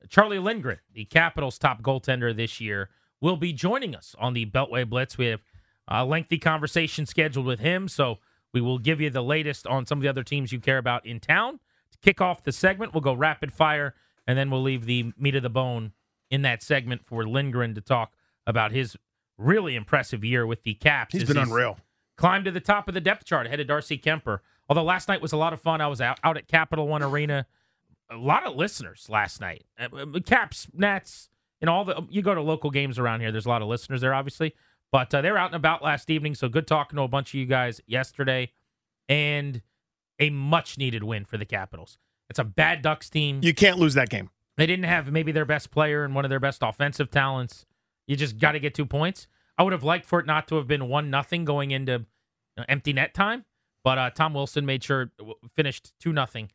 Charlie 0.09 0.38
Lindgren, 0.38 0.79
the 0.92 1.05
Capitals' 1.05 1.59
top 1.59 1.83
goaltender 1.83 2.37
this 2.37 2.61
year, 2.61 2.90
will 3.21 3.37
be 3.37 3.53
joining 3.53 3.95
us 3.95 4.14
on 4.19 4.35
the 4.35 4.47
Beltway 4.47 4.88
Blitz. 4.88 5.16
We 5.16 5.27
have 5.27 5.40
a 5.88 6.05
lengthy 6.05 6.38
conversation 6.38 7.07
scheduled 7.07 7.47
with 7.47 7.61
him, 7.61 7.88
so 7.88 8.19
we 8.53 8.61
will 8.61 8.79
give 8.79 9.01
you 9.01 9.11
the 9.11 9.23
latest 9.23 9.66
on 9.66 9.87
some 9.87 9.99
of 9.99 10.03
the 10.03 10.09
other 10.09 10.23
teams 10.23 10.53
you 10.53 10.61
care 10.61 10.79
about 10.79 11.07
in 11.07 11.21
town. 11.21 11.61
To 11.92 11.99
kick 11.99 12.21
off 12.21 12.42
the 12.42 12.53
segment, 12.53 12.92
we'll 12.92 13.01
go 13.01 13.14
rapid 13.14 13.53
fire 13.53 13.95
and 14.27 14.39
then 14.39 14.51
we'll 14.51 14.62
leave 14.62 14.87
the 14.87 15.12
meat 15.19 15.35
of 15.35 15.43
the 15.43 15.51
bone 15.51 15.93
in 16.31 16.43
that 16.43 16.62
segment 16.62 17.05
for 17.07 17.27
Lindgren 17.27 17.75
to 17.75 17.81
talk 17.81 18.15
about 18.47 18.73
his 18.73 18.97
really 19.39 19.75
impressive 19.75 20.25
year 20.25 20.47
with 20.47 20.62
the 20.62 20.75
Caps. 20.75 21.12
He's 21.12 21.25
been 21.25 21.37
he's, 21.37 21.49
unreal. 21.49 21.79
climbed 22.17 22.47
to 22.47 22.51
the 22.51 22.61
top 22.61 22.89
of 22.89 22.95
the 22.95 23.01
depth 23.01 23.25
chart 23.25 23.47
ahead 23.47 23.61
of 23.61 23.67
Darcy 23.67 23.99
Kuemper. 23.99 24.41
Although 24.69 24.85
last 24.85 25.09
night 25.09 25.21
was 25.23 25.33
a 25.33 25.37
lot 25.37 25.53
of 25.53 25.61
fun. 25.61 25.81
I 25.81 25.87
was 25.87 26.01
out, 26.01 26.19
out 26.25 26.37
at 26.37 26.49
Capital 26.49 26.89
One 26.89 27.03
Arena. 27.03 27.47
A 28.11 28.17
lot 28.17 28.47
of 28.47 28.57
listeners 28.57 29.07
last 29.09 29.41
night. 29.41 29.65
Uh, 29.79 29.89
uh, 29.97 30.21
Caps, 30.21 30.69
Nats, 30.73 31.29
and 31.61 31.69
all 31.71 31.85
the 31.85 32.07
you 32.11 32.23
go 32.23 32.35
to 32.35 32.43
local 32.43 32.71
games 32.71 32.99
around 32.99 33.21
here. 33.21 33.33
There's 33.33 33.47
a 33.47 33.49
lot 33.49 33.62
of 33.62 33.69
listeners 33.69 34.01
there, 34.01 34.15
obviously. 34.15 34.55
But 34.93 35.12
uh, 35.12 35.21
they 35.21 35.31
were 35.31 35.39
out 35.39 35.51
and 35.51 35.57
about 35.57 35.83
last 35.83 36.11
evening, 36.11 36.35
so 36.35 36.49
good 36.49 36.67
talking 36.67 36.97
to 36.97 37.03
a 37.03 37.09
bunch 37.09 37.31
of 37.31 37.35
you 37.35 37.47
guys 37.47 37.81
yesterday, 37.87 38.53
and 39.09 39.61
a 40.19 40.31
much 40.31 40.79
needed 40.79 41.03
win 41.03 41.25
for 41.25 41.37
the 41.37 41.45
Capitals. 41.45 41.99
It's 42.31 42.39
a 42.39 42.45
bad 42.45 42.83
Ducks 42.83 43.09
team. 43.11 43.41
You 43.43 43.55
can't 43.55 43.79
lose 43.79 43.95
that 43.95 44.09
game. 44.09 44.31
They 44.57 44.67
didn't 44.67 44.87
have 44.87 45.12
maybe 45.12 45.33
their 45.33 45.45
best 45.45 45.71
player 45.71 46.05
and 46.05 46.15
one 46.15 46.25
of 46.25 46.29
their 46.31 46.41
best 46.41 46.62
offensive 46.62 47.11
talents. 47.11 47.67
You 48.07 48.17
just 48.17 48.39
got 48.39 48.53
to 48.53 48.59
get 48.59 48.75
two 48.75 48.87
points. 48.87 49.27
I 49.59 49.62
would 49.62 49.73
have 49.73 49.85
liked 49.85 50.07
for 50.07 50.19
it 50.21 50.27
not 50.27 50.49
to 50.49 50.57
have 50.57 50.67
been 50.67 50.89
one 50.89 51.11
nothing 51.11 51.45
going 51.45 51.71
into 51.71 51.93
you 51.93 52.05
know, 52.59 52.65
empty 52.69 52.93
net 52.93 53.15
time, 53.15 53.45
but 53.85 53.99
uh, 53.99 54.11
Tom 54.11 54.35
Wilson 54.35 54.65
made 54.67 54.83
sure 54.83 55.03
it 55.03 55.11
finished 55.55 55.93
two 56.01 56.12
nothing. 56.12 56.51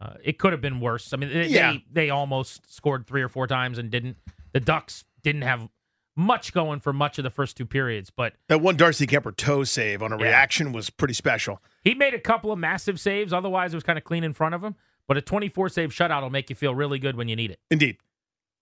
Uh, 0.00 0.14
it 0.22 0.38
could 0.38 0.52
have 0.52 0.60
been 0.60 0.78
worse. 0.80 1.12
I 1.12 1.16
mean, 1.16 1.30
they, 1.30 1.46
Yeah. 1.48 1.72
they 1.72 1.84
they 1.90 2.10
almost 2.10 2.72
scored 2.72 3.06
three 3.06 3.22
or 3.22 3.28
four 3.28 3.46
times 3.46 3.78
and 3.78 3.90
didn't. 3.90 4.16
The 4.52 4.60
Ducks 4.60 5.04
didn't 5.22 5.42
have 5.42 5.68
much 6.16 6.52
going 6.52 6.80
for 6.80 6.92
much 6.92 7.18
of 7.18 7.24
the 7.24 7.30
first 7.30 7.56
two 7.56 7.66
periods, 7.66 8.10
but 8.10 8.34
That 8.48 8.60
one 8.60 8.76
Darcy 8.76 9.06
Kuemper 9.06 9.36
toe 9.36 9.64
save 9.64 10.02
on 10.02 10.12
a 10.12 10.18
Yeah. 10.18 10.24
reaction 10.24 10.72
was 10.72 10.90
pretty 10.90 11.14
special. 11.14 11.60
he 11.82 11.94
made 11.94 12.12
a 12.14 12.20
couple 12.20 12.50
of 12.52 12.58
massive 12.58 12.98
saves. 13.00 13.32
Otherwise, 13.32 13.72
it 13.72 13.76
was 13.76 13.84
kind 13.84 13.98
of 13.98 14.04
clean 14.04 14.22
in 14.24 14.32
front 14.32 14.54
of 14.54 14.62
him. 14.62 14.74
But 15.08 15.16
a 15.16 15.22
24 15.22 15.70
save 15.70 15.90
shutout 15.90 16.22
will 16.22 16.30
make 16.30 16.50
you 16.50 16.54
feel 16.54 16.74
really 16.74 16.98
good 16.98 17.16
when 17.16 17.28
you 17.28 17.34
need 17.34 17.50
it. 17.50 17.58
Indeed. 17.70 17.96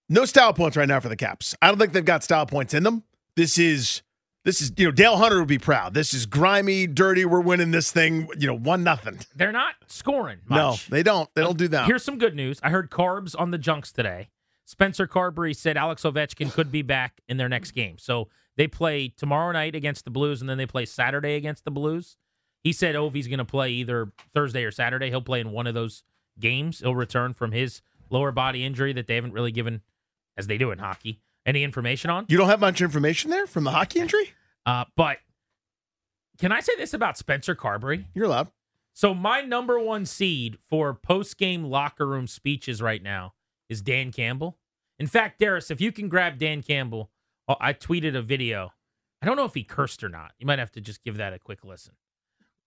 No 0.08 0.24
style 0.24 0.52
points 0.52 0.76
right 0.76 0.88
now 0.88 1.00
for 1.00 1.08
the 1.08 1.16
Caps. 1.16 1.54
I 1.60 1.66
don't 1.66 1.78
think 1.78 1.92
they've 1.92 2.04
got 2.04 2.22
style 2.22 2.46
points 2.46 2.72
in 2.72 2.84
them. 2.84 3.02
This 3.34 3.58
is 3.58 4.02
this 4.44 4.62
is 4.62 4.72
you 4.76 4.86
know 4.86 4.92
Dale 4.92 5.16
Hunter 5.16 5.40
would 5.40 5.48
be 5.48 5.58
proud. 5.58 5.92
This 5.92 6.14
is 6.14 6.24
grimy, 6.24 6.86
dirty. 6.86 7.24
We're 7.24 7.40
winning 7.40 7.72
this 7.72 7.90
thing. 7.90 8.28
You 8.38 8.46
know, 8.46 8.56
one 8.56 8.84
nothing. 8.84 9.18
They're 9.34 9.50
not 9.50 9.74
scoring 9.88 10.38
No, 10.48 10.76
they 10.88 11.02
don't. 11.02 11.28
They 11.34 11.42
don't 11.42 11.58
do 11.58 11.66
that. 11.68 11.86
Here's 11.86 12.04
some 12.04 12.16
good 12.16 12.36
news. 12.36 12.60
I 12.62 12.70
heard 12.70 12.88
Carbs 12.88 13.34
on 13.36 13.50
the 13.50 13.58
Junks 13.58 13.90
today. 13.90 14.28
Spencer 14.64 15.08
Carbery 15.08 15.54
said 15.54 15.76
Alex 15.76 16.02
Ovechkin 16.02 16.52
could 16.52 16.70
be 16.70 16.82
back 16.82 17.20
in 17.28 17.36
their 17.36 17.48
next 17.48 17.72
game. 17.72 17.98
So 17.98 18.28
they 18.56 18.68
play 18.68 19.08
tomorrow 19.08 19.52
night 19.52 19.74
against 19.74 20.04
the 20.04 20.10
Blues, 20.10 20.40
and 20.40 20.48
then 20.48 20.58
they 20.58 20.66
play 20.66 20.86
Saturday 20.86 21.34
against 21.34 21.64
the 21.64 21.70
Blues. 21.72 22.16
He 22.62 22.72
said 22.72 22.94
Ovi's 22.94 23.28
going 23.28 23.38
to 23.38 23.44
play 23.44 23.70
either 23.70 24.12
Thursday 24.34 24.64
or 24.64 24.70
Saturday. 24.70 25.08
He'll 25.08 25.20
play 25.20 25.40
in 25.40 25.50
one 25.50 25.66
of 25.66 25.74
those 25.74 26.04
games. 26.38 26.80
He'll 26.80 26.94
return 26.94 27.34
from 27.34 27.52
his 27.52 27.82
lower 28.10 28.32
body 28.32 28.64
injury 28.64 28.92
that 28.92 29.06
they 29.06 29.14
haven't 29.14 29.32
really 29.32 29.52
given, 29.52 29.82
as 30.36 30.46
they 30.46 30.58
do 30.58 30.70
in 30.70 30.78
hockey, 30.78 31.20
any 31.44 31.62
information 31.62 32.10
on. 32.10 32.26
You 32.28 32.36
don't 32.36 32.48
have 32.48 32.60
much 32.60 32.80
information 32.80 33.30
there 33.30 33.46
from 33.46 33.64
the 33.64 33.70
hockey 33.70 34.00
injury. 34.00 34.30
Uh, 34.64 34.84
but 34.96 35.18
can 36.38 36.52
I 36.52 36.60
say 36.60 36.72
this 36.76 36.94
about 36.94 37.16
Spencer 37.16 37.54
Carbery? 37.54 38.04
You're 38.14 38.26
allowed. 38.26 38.48
So 38.92 39.12
my 39.14 39.42
number 39.42 39.78
one 39.78 40.06
seed 40.06 40.58
for 40.70 40.94
post 40.94 41.36
game 41.36 41.64
locker 41.64 42.06
room 42.06 42.26
speeches 42.26 42.80
right 42.80 43.02
now 43.02 43.34
is 43.68 43.82
Dan 43.82 44.10
Campbell. 44.12 44.56
In 44.98 45.06
fact, 45.06 45.38
Darius, 45.38 45.70
if 45.70 45.80
you 45.80 45.92
can 45.92 46.08
grab 46.08 46.38
Dan 46.38 46.62
Campbell, 46.62 47.10
oh, 47.48 47.56
I 47.60 47.72
tweeted 47.72 48.16
a 48.16 48.22
video. 48.22 48.72
I 49.20 49.26
don't 49.26 49.36
know 49.36 49.44
if 49.44 49.54
he 49.54 49.64
cursed 49.64 50.02
or 50.02 50.08
not. 50.08 50.32
You 50.38 50.46
might 50.46 50.58
have 50.58 50.72
to 50.72 50.80
just 50.80 51.04
give 51.04 51.18
that 51.18 51.32
a 51.32 51.38
quick 51.38 51.64
listen. 51.64 51.94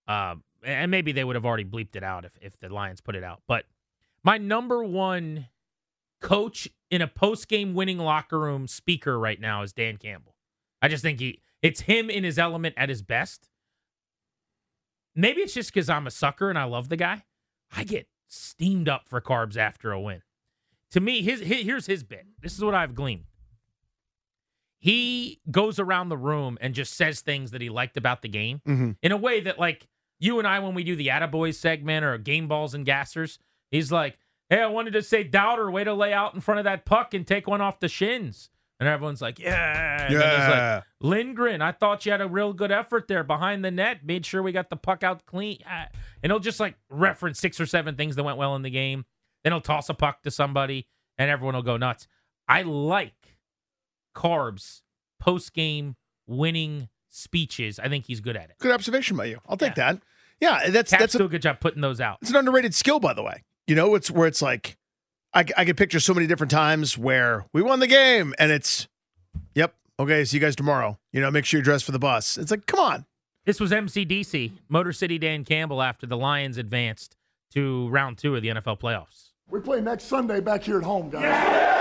Um, 0.07 0.43
and 0.63 0.91
maybe 0.91 1.11
they 1.11 1.23
would 1.23 1.35
have 1.35 1.45
already 1.45 1.65
bleeped 1.65 1.95
it 1.95 2.03
out 2.03 2.25
if, 2.25 2.37
if 2.41 2.59
the 2.59 2.69
Lions 2.69 3.01
put 3.01 3.15
it 3.15 3.23
out. 3.23 3.41
But 3.47 3.65
my 4.23 4.37
number 4.37 4.83
one 4.83 5.47
coach 6.21 6.67
in 6.91 7.01
a 7.01 7.07
post 7.07 7.47
game 7.47 7.73
winning 7.73 7.97
locker 7.97 8.39
room 8.39 8.67
speaker 8.67 9.17
right 9.19 9.39
now 9.39 9.61
is 9.61 9.71
Dan 9.73 9.97
Campbell. 9.97 10.35
I 10.81 10.87
just 10.87 11.01
think 11.03 11.19
he 11.19 11.41
it's 11.61 11.81
him 11.81 12.09
in 12.09 12.23
his 12.23 12.37
element 12.39 12.75
at 12.77 12.89
his 12.89 13.01
best. 13.01 13.49
Maybe 15.15 15.41
it's 15.41 15.53
just 15.53 15.73
because 15.73 15.89
I'm 15.89 16.07
a 16.07 16.11
sucker 16.11 16.49
and 16.49 16.57
I 16.57 16.63
love 16.65 16.89
the 16.89 16.95
guy. 16.97 17.23
I 17.75 17.83
get 17.83 18.07
steamed 18.27 18.87
up 18.87 19.09
for 19.09 19.19
carbs 19.19 19.57
after 19.57 19.91
a 19.91 19.99
win. 19.99 20.21
To 20.91 20.99
me, 21.01 21.21
his, 21.21 21.41
hi- 21.41 21.63
here's 21.63 21.85
his 21.85 22.03
bit. 22.03 22.25
This 22.41 22.53
is 22.55 22.63
what 22.63 22.73
I've 22.75 22.95
gleaned. 22.95 23.25
He 24.79 25.41
goes 25.51 25.77
around 25.79 26.09
the 26.09 26.17
room 26.17 26.57
and 26.61 26.73
just 26.73 26.93
says 26.93 27.19
things 27.21 27.51
that 27.51 27.61
he 27.61 27.69
liked 27.69 27.97
about 27.97 28.21
the 28.21 28.29
game 28.29 28.61
Mhm. 28.65 28.95
in 29.01 29.11
a 29.11 29.17
way 29.17 29.41
that, 29.41 29.59
like, 29.59 29.87
you 30.19 30.39
and 30.39 30.47
I, 30.47 30.59
when 30.59 30.73
we 30.73 30.83
do 30.83 30.95
the 30.95 31.07
Attaboy 31.07 31.53
segment 31.55 32.05
or 32.05 32.17
Game 32.17 32.47
Balls 32.47 32.73
and 32.73 32.85
Gassers, 32.85 33.39
he's 33.71 33.91
like, 33.91 34.17
Hey, 34.49 34.61
I 34.61 34.67
wanted 34.67 34.93
to 34.93 35.01
say 35.03 35.23
Dowder, 35.23 35.71
way 35.71 35.83
to 35.83 35.93
lay 35.93 36.11
out 36.11 36.33
in 36.33 36.41
front 36.41 36.59
of 36.59 36.63
that 36.63 36.85
puck 36.85 37.13
and 37.13 37.25
take 37.25 37.47
one 37.47 37.61
off 37.61 37.79
the 37.79 37.87
shins. 37.87 38.49
And 38.79 38.89
everyone's 38.89 39.21
like, 39.21 39.39
Yeah. 39.39 40.01
And 40.03 40.09
he's 40.09 40.19
like, 40.19 40.33
Yeah. 40.33 40.81
Lindgren, 41.01 41.61
I 41.61 41.71
thought 41.71 42.05
you 42.05 42.11
had 42.11 42.21
a 42.21 42.27
real 42.27 42.53
good 42.53 42.71
effort 42.71 43.07
there 43.07 43.23
behind 43.23 43.63
the 43.63 43.71
net. 43.71 44.05
Made 44.05 44.25
sure 44.25 44.41
we 44.41 44.51
got 44.51 44.69
the 44.69 44.75
puck 44.75 45.03
out 45.03 45.25
clean. 45.25 45.59
Ah. 45.67 45.87
And 46.23 46.31
he'll 46.31 46.39
just 46.39 46.59
like 46.59 46.75
reference 46.89 47.39
six 47.39 47.59
or 47.59 47.65
seven 47.65 47.95
things 47.95 48.15
that 48.15 48.23
went 48.23 48.37
well 48.37 48.55
in 48.55 48.61
the 48.61 48.69
game. 48.69 49.05
Then 49.43 49.53
he'll 49.53 49.61
toss 49.61 49.89
a 49.89 49.93
puck 49.93 50.23
to 50.23 50.31
somebody 50.31 50.87
and 51.17 51.29
everyone 51.29 51.55
will 51.55 51.61
go 51.61 51.77
nuts. 51.77 52.07
I 52.47 52.63
like 52.63 53.37
Carbs 54.15 54.81
post 55.19 55.53
game 55.53 55.95
winning 56.27 56.89
speeches. 57.09 57.79
I 57.79 57.89
think 57.89 58.05
he's 58.05 58.21
good 58.21 58.35
at 58.35 58.49
it. 58.49 58.55
Good 58.59 58.71
observation 58.71 59.17
by 59.17 59.25
you. 59.25 59.39
I'll 59.47 59.57
take 59.57 59.75
that. 59.75 60.01
Yeah, 60.39 60.69
that's 60.69 60.91
Caps 60.91 61.01
that's 61.01 61.13
do 61.13 61.23
a, 61.23 61.25
a 61.25 61.29
good 61.29 61.41
job 61.41 61.59
putting 61.59 61.81
those 61.81 61.99
out. 61.99 62.19
it's 62.21 62.29
an 62.29 62.37
underrated 62.37 62.73
skill, 62.73 62.99
by 62.99 63.13
the 63.13 63.23
way. 63.23 63.43
You 63.67 63.75
know, 63.75 63.95
it's 63.95 64.09
where 64.09 64.27
it's 64.27 64.41
like 64.41 64.77
I, 65.33 65.45
I 65.57 65.65
can 65.65 65.75
picture 65.75 65.99
so 65.99 66.13
many 66.13 66.27
different 66.27 66.51
times 66.51 66.97
where 66.97 67.45
we 67.53 67.61
won 67.61 67.79
the 67.79 67.87
game 67.87 68.33
and 68.39 68.51
it's, 68.51 68.87
yep, 69.53 69.75
okay, 69.99 70.23
see 70.25 70.37
you 70.37 70.41
guys 70.41 70.55
tomorrow. 70.55 70.97
You 71.11 71.21
know, 71.21 71.29
make 71.29 71.45
sure 71.45 71.59
you're 71.59 71.63
dressed 71.63 71.85
for 71.85 71.91
the 71.91 71.99
bus. 71.99 72.37
It's 72.37 72.51
like, 72.51 72.65
come 72.65 72.79
on. 72.79 73.05
This 73.45 73.59
was 73.59 73.71
MCDC, 73.71 74.51
Motor 74.69 74.93
City 74.93 75.17
Dan 75.17 75.43
Campbell, 75.43 75.81
after 75.81 76.05
the 76.05 76.17
Lions 76.17 76.57
advanced 76.57 77.15
to 77.53 77.89
round 77.89 78.17
two 78.17 78.35
of 78.35 78.41
the 78.41 78.49
NFL 78.49 78.79
playoffs. 78.79 79.29
We 79.49 79.59
play 79.59 79.81
next 79.81 80.05
Sunday 80.05 80.39
back 80.39 80.63
here 80.63 80.77
at 80.77 80.83
home, 80.83 81.09
guys. 81.09 81.78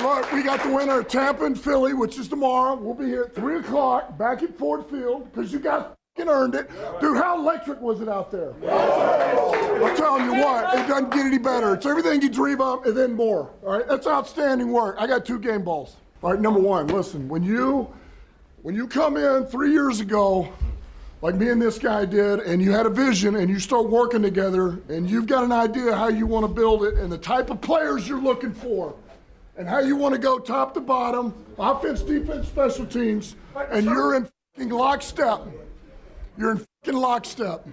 Look, 0.00 0.32
we 0.32 0.42
got 0.42 0.62
the 0.62 0.72
winner 0.72 1.00
of 1.00 1.08
Tampa 1.08 1.44
and 1.44 1.58
Philly, 1.58 1.92
which 1.92 2.18
is 2.18 2.26
tomorrow. 2.26 2.74
We'll 2.74 2.94
be 2.94 3.04
here 3.04 3.24
at 3.24 3.34
three 3.34 3.58
o'clock 3.58 4.16
back 4.16 4.42
at 4.42 4.56
Ford 4.56 4.86
Field 4.86 5.30
because 5.30 5.52
you 5.52 5.58
guys 5.58 5.84
earned 6.18 6.54
it. 6.54 6.70
Dude, 7.00 7.16
how 7.16 7.38
electric 7.38 7.80
was 7.80 8.00
it 8.00 8.08
out 8.08 8.30
there? 8.30 8.54
I'm 8.62 9.96
telling 9.96 10.24
you 10.24 10.34
what, 10.34 10.78
it 10.78 10.86
doesn't 10.86 11.10
get 11.10 11.26
any 11.26 11.38
better. 11.38 11.74
It's 11.74 11.86
everything 11.86 12.22
you 12.22 12.28
dream 12.28 12.60
of 12.60 12.84
and 12.86 12.96
then 12.96 13.12
more. 13.14 13.50
All 13.62 13.78
right, 13.78 13.86
that's 13.86 14.06
outstanding 14.06 14.72
work. 14.72 14.96
I 14.98 15.06
got 15.06 15.24
two 15.24 15.38
game 15.38 15.62
balls. 15.62 15.96
All 16.22 16.32
right, 16.32 16.40
number 16.40 16.60
one, 16.60 16.86
listen, 16.88 17.28
when 17.28 17.42
you 17.42 17.92
when 18.62 18.74
you 18.74 18.86
come 18.86 19.16
in 19.16 19.44
three 19.46 19.72
years 19.72 20.00
ago, 20.00 20.52
like 21.20 21.34
me 21.34 21.50
and 21.50 21.60
this 21.60 21.78
guy 21.78 22.04
did, 22.04 22.40
and 22.40 22.62
you 22.62 22.72
had 22.72 22.86
a 22.86 22.90
vision 22.90 23.36
and 23.36 23.48
you 23.50 23.58
start 23.58 23.88
working 23.88 24.22
together 24.22 24.80
and 24.88 25.08
you've 25.08 25.26
got 25.26 25.44
an 25.44 25.52
idea 25.52 25.94
how 25.94 26.08
you 26.08 26.26
want 26.26 26.46
to 26.46 26.52
build 26.52 26.84
it 26.84 26.94
and 26.94 27.10
the 27.10 27.18
type 27.18 27.50
of 27.50 27.60
players 27.60 28.08
you're 28.08 28.20
looking 28.20 28.52
for 28.52 28.94
and 29.62 29.70
how 29.70 29.78
you 29.78 29.94
want 29.94 30.12
to 30.12 30.18
go 30.18 30.40
top 30.40 30.74
to 30.74 30.80
bottom, 30.80 31.32
offense, 31.56 32.02
defense, 32.02 32.48
special 32.48 32.84
teams, 32.84 33.36
and 33.70 33.86
you're 33.86 34.16
in 34.16 34.28
fucking 34.56 34.70
lockstep. 34.70 35.42
You're 36.36 36.50
in 36.50 36.66
fucking 36.82 37.00
lockstep. 37.00 37.64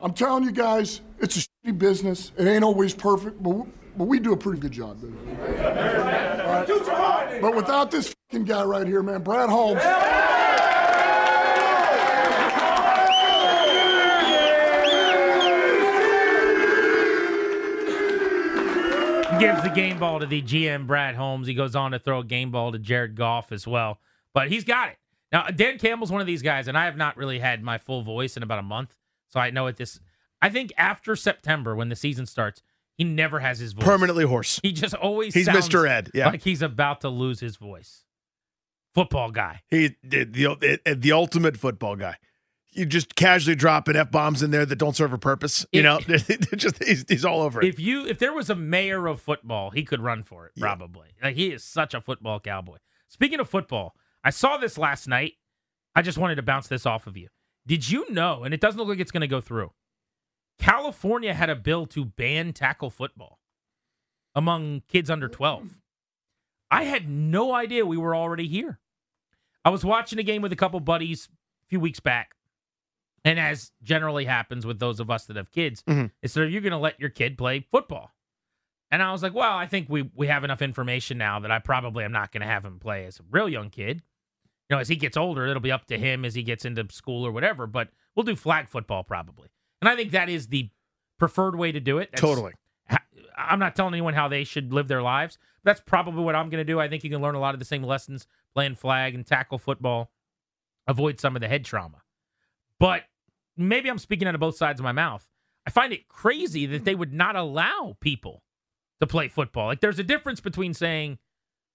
I'm 0.00 0.14
telling 0.14 0.44
you 0.44 0.52
guys, 0.52 1.00
it's 1.18 1.36
a 1.38 1.40
shitty 1.40 1.76
business. 1.76 2.30
It 2.38 2.46
ain't 2.46 2.62
always 2.62 2.94
perfect, 2.94 3.42
but 3.42 3.50
we, 3.50 3.64
but 3.96 4.04
we 4.04 4.20
do 4.20 4.32
a 4.32 4.36
pretty 4.36 4.60
good 4.60 4.70
job, 4.70 5.02
right? 5.02 6.66
But 7.40 7.56
without 7.56 7.90
this 7.90 8.14
fucking 8.30 8.44
guy 8.44 8.62
right 8.62 8.86
here, 8.86 9.02
man, 9.02 9.22
Brad 9.22 9.48
Holmes. 9.48 9.82
Gives 19.44 19.62
the 19.62 19.68
game 19.68 19.98
ball 19.98 20.20
to 20.20 20.26
the 20.26 20.40
GM 20.40 20.86
Brad 20.86 21.14
Holmes. 21.14 21.46
He 21.46 21.52
goes 21.52 21.76
on 21.76 21.90
to 21.90 21.98
throw 21.98 22.20
a 22.20 22.24
game 22.24 22.50
ball 22.50 22.72
to 22.72 22.78
Jared 22.78 23.14
Goff 23.14 23.52
as 23.52 23.66
well. 23.66 23.98
But 24.32 24.50
he's 24.50 24.64
got 24.64 24.88
it. 24.88 24.96
Now, 25.30 25.48
Dan 25.48 25.76
Campbell's 25.78 26.10
one 26.10 26.22
of 26.22 26.26
these 26.26 26.40
guys, 26.40 26.66
and 26.66 26.78
I 26.78 26.86
have 26.86 26.96
not 26.96 27.18
really 27.18 27.40
had 27.40 27.62
my 27.62 27.76
full 27.76 28.00
voice 28.00 28.38
in 28.38 28.42
about 28.42 28.58
a 28.58 28.62
month. 28.62 28.94
So 29.28 29.38
I 29.38 29.50
know 29.50 29.66
at 29.66 29.76
this 29.76 30.00
I 30.40 30.48
think 30.48 30.72
after 30.78 31.14
September, 31.14 31.76
when 31.76 31.90
the 31.90 31.94
season 31.94 32.24
starts, 32.24 32.62
he 32.96 33.04
never 33.04 33.38
has 33.40 33.58
his 33.58 33.74
voice. 33.74 33.84
Permanently 33.84 34.24
hoarse. 34.24 34.60
He 34.62 34.72
just 34.72 34.94
always 34.94 35.34
He's 35.34 35.44
sounds 35.44 35.68
Mr. 35.68 35.86
Ed, 35.86 36.10
yeah. 36.14 36.30
Like 36.30 36.42
he's 36.42 36.62
about 36.62 37.02
to 37.02 37.10
lose 37.10 37.40
his 37.40 37.56
voice. 37.56 38.04
Football 38.94 39.30
guy. 39.30 39.60
He 39.68 39.94
the 40.02 40.24
the, 40.24 40.96
the 40.96 41.12
ultimate 41.12 41.58
football 41.58 41.96
guy. 41.96 42.16
You 42.74 42.86
just 42.86 43.14
casually 43.14 43.54
dropping 43.54 43.96
f 43.96 44.10
bombs 44.10 44.42
in 44.42 44.50
there 44.50 44.66
that 44.66 44.76
don't 44.76 44.96
serve 44.96 45.12
a 45.12 45.18
purpose. 45.18 45.64
You 45.72 45.82
know, 45.82 46.00
just 46.56 46.82
he's, 46.82 47.04
he's 47.08 47.24
all 47.24 47.40
over 47.40 47.62
it. 47.62 47.68
If 47.68 47.78
you 47.78 48.06
if 48.06 48.18
there 48.18 48.32
was 48.32 48.50
a 48.50 48.54
mayor 48.54 49.06
of 49.06 49.20
football, 49.20 49.70
he 49.70 49.84
could 49.84 50.00
run 50.00 50.22
for 50.22 50.46
it 50.46 50.52
probably. 50.58 51.08
Like 51.22 51.36
he 51.36 51.52
is 51.52 51.64
such 51.64 51.94
a 51.94 52.00
football 52.00 52.40
cowboy. 52.40 52.78
Speaking 53.08 53.40
of 53.40 53.48
football, 53.48 53.94
I 54.24 54.30
saw 54.30 54.56
this 54.56 54.76
last 54.76 55.06
night. 55.06 55.34
I 55.94 56.02
just 56.02 56.18
wanted 56.18 56.34
to 56.36 56.42
bounce 56.42 56.66
this 56.66 56.86
off 56.86 57.06
of 57.06 57.16
you. 57.16 57.28
Did 57.66 57.88
you 57.88 58.10
know? 58.10 58.42
And 58.42 58.52
it 58.52 58.60
doesn't 58.60 58.78
look 58.78 58.88
like 58.88 58.98
it's 58.98 59.12
going 59.12 59.20
to 59.20 59.26
go 59.28 59.40
through. 59.40 59.70
California 60.58 61.32
had 61.34 61.50
a 61.50 61.56
bill 61.56 61.86
to 61.86 62.04
ban 62.04 62.52
tackle 62.52 62.90
football 62.90 63.38
among 64.34 64.82
kids 64.88 65.10
under 65.10 65.28
12. 65.28 65.80
I 66.70 66.84
had 66.84 67.08
no 67.08 67.54
idea 67.54 67.86
we 67.86 67.96
were 67.96 68.16
already 68.16 68.48
here. 68.48 68.80
I 69.64 69.70
was 69.70 69.84
watching 69.84 70.18
a 70.18 70.24
game 70.24 70.42
with 70.42 70.52
a 70.52 70.56
couple 70.56 70.80
buddies 70.80 71.28
a 71.64 71.68
few 71.68 71.80
weeks 71.80 72.00
back. 72.00 72.33
And 73.24 73.40
as 73.40 73.72
generally 73.82 74.26
happens 74.26 74.66
with 74.66 74.78
those 74.78 75.00
of 75.00 75.10
us 75.10 75.24
that 75.26 75.36
have 75.36 75.50
kids, 75.50 75.82
Mhm. 75.88 76.10
is 76.22 76.32
so 76.32 76.42
you're 76.42 76.60
going 76.60 76.72
to 76.72 76.78
let 76.78 77.00
your 77.00 77.08
kid 77.10 77.38
play 77.38 77.60
football. 77.70 78.14
And 78.90 79.02
I 79.02 79.12
was 79.12 79.22
like, 79.22 79.34
well, 79.34 79.56
I 79.56 79.66
think 79.66 79.88
we 79.88 80.02
we 80.14 80.26
have 80.28 80.44
enough 80.44 80.60
information 80.62 81.18
now 81.18 81.40
that 81.40 81.50
I 81.50 81.58
probably 81.58 82.04
am 82.04 82.12
not 82.12 82.32
going 82.32 82.42
to 82.42 82.46
have 82.46 82.64
him 82.64 82.78
play 82.78 83.06
as 83.06 83.18
a 83.18 83.22
real 83.30 83.48
young 83.48 83.70
kid. 83.70 84.02
You 84.68 84.76
know, 84.76 84.80
as 84.80 84.88
he 84.88 84.96
gets 84.96 85.16
older, 85.16 85.46
it'll 85.46 85.60
be 85.60 85.72
up 85.72 85.86
to 85.86 85.98
him 85.98 86.24
as 86.24 86.34
he 86.34 86.42
gets 86.42 86.64
into 86.64 86.86
school 86.92 87.26
or 87.26 87.32
whatever. 87.32 87.66
But 87.66 87.90
we'll 88.14 88.24
do 88.24 88.36
flag 88.36 88.68
football 88.68 89.02
probably, 89.04 89.48
and 89.80 89.88
I 89.88 89.96
think 89.96 90.10
that 90.12 90.28
is 90.28 90.48
the 90.48 90.70
preferred 91.18 91.56
way 91.56 91.72
to 91.72 91.80
do 91.80 91.98
it. 91.98 92.10
That's- 92.12 92.20
Totally. 92.20 92.52
I'm 93.36 93.58
not 93.58 93.74
telling 93.74 93.94
anyone 93.94 94.14
how 94.14 94.28
they 94.28 94.44
should 94.44 94.72
live 94.72 94.86
their 94.86 95.02
lives. 95.02 95.38
That's 95.64 95.80
probably 95.80 96.22
what 96.22 96.36
I'm 96.36 96.50
going 96.50 96.60
to 96.60 96.72
do. 96.72 96.78
I 96.78 96.88
think 96.88 97.02
you 97.02 97.10
can 97.10 97.20
learn 97.20 97.34
a 97.34 97.40
lot 97.40 97.54
of 97.54 97.58
the 97.58 97.64
same 97.64 97.82
lessons 97.82 98.26
playing 98.54 98.76
flag 98.76 99.14
and 99.14 99.26
tackle 99.26 99.58
football, 99.58 100.12
avoid 100.86 101.18
some 101.18 101.34
of 101.34 101.40
the 101.40 101.48
head 101.48 101.64
trauma. 101.64 102.02
But 102.78 103.04
maybe 103.56 103.88
I'm 103.88 103.98
speaking 103.98 104.28
out 104.28 104.34
of 104.34 104.40
both 104.40 104.56
sides 104.56 104.80
of 104.80 104.84
my 104.84 104.92
mouth. 104.92 105.26
I 105.66 105.70
find 105.70 105.92
it 105.92 106.08
crazy 106.08 106.66
that 106.66 106.84
they 106.84 106.94
would 106.94 107.12
not 107.12 107.36
allow 107.36 107.96
people 108.00 108.42
to 109.00 109.06
play 109.06 109.28
football. 109.28 109.66
Like 109.66 109.80
there's 109.80 109.98
a 109.98 110.04
difference 110.04 110.40
between 110.40 110.74
saying 110.74 111.18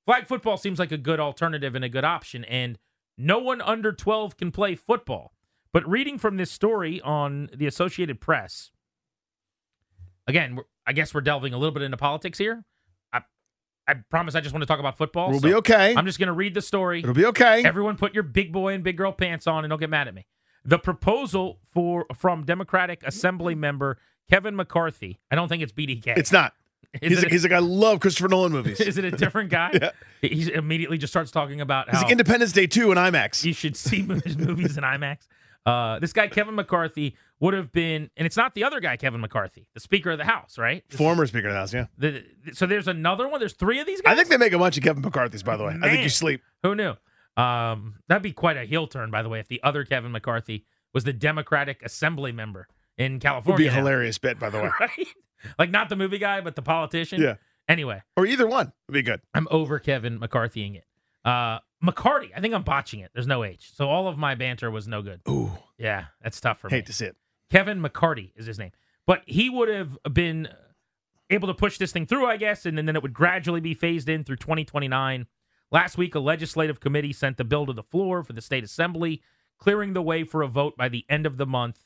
flag 0.05 0.27
football 0.27 0.57
seems 0.57 0.79
like 0.79 0.91
a 0.91 0.97
good 0.97 1.19
alternative 1.19 1.75
and 1.75 1.83
a 1.83 1.89
good 1.89 2.03
option 2.03 2.43
and 2.45 2.77
no 3.17 3.39
one 3.39 3.61
under 3.61 3.91
12 3.91 4.37
can 4.37 4.51
play 4.51 4.75
football. 4.75 5.33
But 5.73 5.87
reading 5.87 6.17
from 6.17 6.37
this 6.37 6.49
story 6.49 7.01
on 7.01 7.49
the 7.53 7.67
Associated 7.67 8.21
Press, 8.21 8.71
again, 10.25 10.57
I 10.87 10.93
guess 10.93 11.13
we're 11.13 11.21
delving 11.21 11.53
a 11.53 11.57
little 11.57 11.73
bit 11.73 11.83
into 11.83 11.97
politics 11.97 12.37
here. 12.37 12.63
I, 13.13 13.21
I 13.87 13.95
promise 14.09 14.35
I 14.35 14.41
just 14.41 14.53
want 14.53 14.63
to 14.63 14.67
talk 14.67 14.79
about 14.79 14.97
football. 14.97 15.29
We'll 15.29 15.41
so 15.41 15.47
be 15.47 15.53
okay. 15.55 15.93
I'm 15.95 16.05
just 16.05 16.17
going 16.17 16.27
to 16.27 16.33
read 16.33 16.53
the 16.53 16.61
story. 16.61 16.99
It'll 16.99 17.13
be 17.13 17.25
okay. 17.25 17.63
Everyone 17.63 17.97
put 17.97 18.13
your 18.13 18.23
big 18.23 18.51
boy 18.51 18.73
and 18.73 18.83
big 18.83 18.97
girl 18.97 19.11
pants 19.11 19.45
on 19.45 19.63
and 19.65 19.69
don't 19.69 19.79
get 19.79 19.89
mad 19.89 20.07
at 20.07 20.15
me. 20.15 20.25
The 20.65 20.77
proposal 20.79 21.59
for 21.73 22.05
from 22.15 22.43
Democratic 22.45 23.01
Assembly 23.03 23.55
member 23.55 23.97
Kevin 24.29 24.55
McCarthy. 24.55 25.19
I 25.31 25.35
don't 25.35 25.47
think 25.47 25.63
it's 25.63 25.71
BDK. 25.71 26.17
it's 26.17 26.31
not. 26.31 26.53
Is 27.01 27.09
He's, 27.11 27.23
it- 27.23 27.31
he's 27.31 27.43
like, 27.43 27.51
I 27.53 27.59
love 27.59 27.99
Christopher 27.99 28.29
Nolan 28.29 28.51
movies. 28.51 28.79
Is 28.79 28.97
it 28.97 29.05
a 29.05 29.11
different 29.11 29.49
guy? 29.51 29.71
Yeah. 29.81 29.91
He 30.29 30.51
immediately 30.51 30.97
just 30.97 31.13
starts 31.13 31.31
talking 31.31 31.61
about 31.61 31.87
He's 31.89 31.95
how 31.97 32.01
like 32.03 32.11
Independence 32.11 32.51
Day 32.51 32.67
2 32.67 32.91
in 32.91 32.97
IMAX. 32.97 33.45
you 33.45 33.53
should 33.53 33.77
see 33.77 34.01
movies 34.01 34.37
movies 34.37 34.75
in 34.77 34.83
IMAX. 34.83 35.19
Uh, 35.65 35.99
this 35.99 36.11
guy 36.13 36.27
Kevin 36.27 36.55
McCarthy 36.55 37.15
would 37.39 37.53
have 37.53 37.71
been, 37.71 38.09
and 38.17 38.25
it's 38.25 38.35
not 38.35 38.53
the 38.55 38.63
other 38.65 38.79
guy 38.81 38.97
Kevin 38.97 39.21
McCarthy, 39.21 39.67
the 39.75 39.79
Speaker 39.79 40.11
of 40.11 40.17
the 40.17 40.25
House, 40.25 40.57
right? 40.57 40.83
This- 40.89 40.97
Former 40.97 41.25
Speaker 41.27 41.47
of 41.47 41.53
the 41.53 41.59
House, 41.59 41.73
yeah. 41.73 41.85
the- 41.97 42.25
so 42.53 42.65
there's 42.65 42.87
another 42.87 43.27
one. 43.29 43.39
There's 43.39 43.53
three 43.53 43.79
of 43.79 43.85
these 43.85 44.01
guys. 44.01 44.11
I 44.13 44.15
think 44.15 44.29
they 44.29 44.37
make 44.37 44.51
a 44.53 44.57
bunch 44.59 44.75
of 44.77 44.83
Kevin 44.83 45.03
McCarthy's, 45.03 45.43
by 45.43 45.55
the 45.57 45.63
way. 45.63 45.77
I 45.81 45.89
think 45.89 46.03
you 46.03 46.09
sleep. 46.09 46.41
Who 46.63 46.75
knew? 46.75 46.95
Um, 47.39 47.95
that'd 48.07 48.23
be 48.23 48.33
quite 48.33 48.57
a 48.57 48.65
heel 48.65 48.87
turn, 48.87 49.11
by 49.11 49.21
the 49.21 49.29
way, 49.29 49.39
if 49.39 49.47
the 49.47 49.61
other 49.63 49.83
Kevin 49.85 50.11
McCarthy 50.11 50.65
was 50.93 51.03
the 51.03 51.13
Democratic 51.13 51.81
Assembly 51.83 52.31
member 52.31 52.67
in 52.97 53.19
California. 53.19 53.53
Would 53.53 53.57
be 53.57 53.67
a 53.67 53.71
now, 53.71 53.77
hilarious 53.87 54.17
bit, 54.17 54.39
by 54.39 54.49
the 54.49 54.59
way. 54.61 54.69
right? 54.79 55.07
Like 55.57 55.69
not 55.71 55.89
the 55.89 55.95
movie 55.95 56.17
guy, 56.17 56.41
but 56.41 56.55
the 56.55 56.61
politician. 56.61 57.21
Yeah. 57.21 57.35
Anyway, 57.67 58.01
Or 58.17 58.25
either 58.25 58.47
one 58.47 58.73
would 58.87 58.93
be 58.93 59.03
good. 59.03 59.21
I'm 59.33 59.47
over 59.51 59.77
Kevin 59.79 60.19
McCarthying 60.19 60.75
it. 60.75 60.85
Uh, 61.23 61.59
McCarty, 61.83 62.31
I 62.35 62.41
think 62.41 62.53
I'm 62.53 62.63
botching 62.63 62.99
it. 62.99 63.11
There's 63.13 63.27
no 63.27 63.43
H, 63.43 63.71
so 63.75 63.87
all 63.87 64.07
of 64.07 64.17
my 64.17 64.33
banter 64.35 64.69
was 64.71 64.87
no 64.87 65.01
good. 65.01 65.21
Ooh, 65.29 65.51
Yeah, 65.77 66.05
that's 66.21 66.41
tough 66.41 66.59
for 66.59 66.67
me. 66.67 66.77
hate 66.77 66.87
to 66.87 66.93
see 66.93 67.05
it. 67.05 67.15
Kevin 67.51 67.81
McCarty 67.81 68.31
is 68.35 68.47
his 68.47 68.57
name. 68.59 68.71
But 69.05 69.21
he 69.25 69.49
would 69.49 69.69
have 69.69 69.97
been 70.11 70.49
able 71.29 71.47
to 71.47 71.53
push 71.53 71.77
this 71.77 71.91
thing 71.91 72.05
through, 72.05 72.25
I 72.25 72.37
guess, 72.37 72.65
and 72.65 72.77
then 72.77 72.95
it 72.95 73.01
would 73.01 73.13
gradually 73.13 73.61
be 73.61 73.73
phased 73.73 74.09
in 74.09 74.23
through 74.23 74.37
2029. 74.37 75.27
Last 75.71 75.97
week, 75.97 76.15
a 76.15 76.19
legislative 76.19 76.79
committee 76.79 77.13
sent 77.13 77.37
the 77.37 77.43
bill 77.43 77.65
to 77.65 77.73
the 77.73 77.83
floor 77.83 78.23
for 78.23 78.33
the 78.33 78.41
state 78.41 78.63
assembly, 78.63 79.21
clearing 79.59 79.93
the 79.93 80.01
way 80.01 80.23
for 80.23 80.41
a 80.41 80.47
vote 80.47 80.75
by 80.75 80.89
the 80.89 81.05
end 81.09 81.25
of 81.25 81.37
the 81.37 81.45
month. 81.45 81.85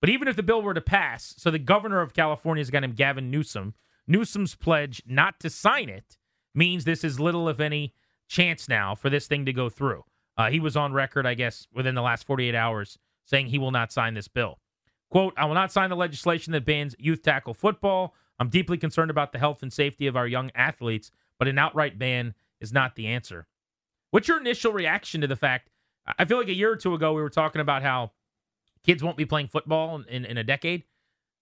But 0.00 0.10
even 0.10 0.28
if 0.28 0.36
the 0.36 0.42
bill 0.42 0.62
were 0.62 0.74
to 0.74 0.80
pass, 0.80 1.34
so 1.38 1.50
the 1.50 1.58
governor 1.58 2.00
of 2.00 2.12
California 2.12 2.60
is 2.60 2.68
a 2.68 2.72
guy 2.72 2.80
named 2.80 2.96
Gavin 2.96 3.30
Newsom. 3.30 3.74
Newsom's 4.06 4.54
pledge 4.54 5.02
not 5.06 5.40
to 5.40 5.48
sign 5.48 5.88
it 5.88 6.18
means 6.54 6.84
this 6.84 7.04
is 7.04 7.20
little, 7.20 7.48
if 7.48 7.60
any, 7.60 7.94
chance 8.28 8.68
now 8.68 8.94
for 8.94 9.08
this 9.08 9.26
thing 9.26 9.44
to 9.46 9.52
go 9.52 9.68
through. 9.68 10.04
Uh, 10.36 10.50
he 10.50 10.60
was 10.60 10.76
on 10.76 10.92
record, 10.92 11.26
I 11.26 11.34
guess, 11.34 11.68
within 11.72 11.94
the 11.94 12.02
last 12.02 12.26
48 12.26 12.54
hours 12.54 12.98
saying 13.24 13.46
he 13.46 13.58
will 13.58 13.70
not 13.70 13.92
sign 13.92 14.14
this 14.14 14.28
bill. 14.28 14.58
Quote, 15.10 15.34
I 15.36 15.44
will 15.46 15.54
not 15.54 15.72
sign 15.72 15.90
the 15.90 15.96
legislation 15.96 16.52
that 16.52 16.64
bans 16.64 16.94
youth 16.98 17.22
tackle 17.22 17.54
football. 17.54 18.14
I'm 18.38 18.48
deeply 18.48 18.76
concerned 18.76 19.10
about 19.10 19.32
the 19.32 19.38
health 19.38 19.62
and 19.62 19.72
safety 19.72 20.06
of 20.06 20.16
our 20.16 20.26
young 20.26 20.50
athletes, 20.54 21.10
but 21.38 21.48
an 21.48 21.58
outright 21.58 21.98
ban 21.98 22.34
is 22.64 22.72
not 22.72 22.96
the 22.96 23.06
answer. 23.06 23.46
What's 24.10 24.26
your 24.26 24.40
initial 24.40 24.72
reaction 24.72 25.20
to 25.20 25.28
the 25.28 25.36
fact? 25.36 25.70
I 26.18 26.24
feel 26.24 26.38
like 26.38 26.48
a 26.48 26.54
year 26.54 26.72
or 26.72 26.76
two 26.76 26.94
ago 26.94 27.12
we 27.12 27.22
were 27.22 27.30
talking 27.30 27.60
about 27.60 27.82
how 27.82 28.10
kids 28.84 29.02
won't 29.02 29.16
be 29.16 29.24
playing 29.24 29.48
football 29.48 30.02
in, 30.08 30.24
in, 30.24 30.36
a 30.36 30.44
decade. 30.44 30.84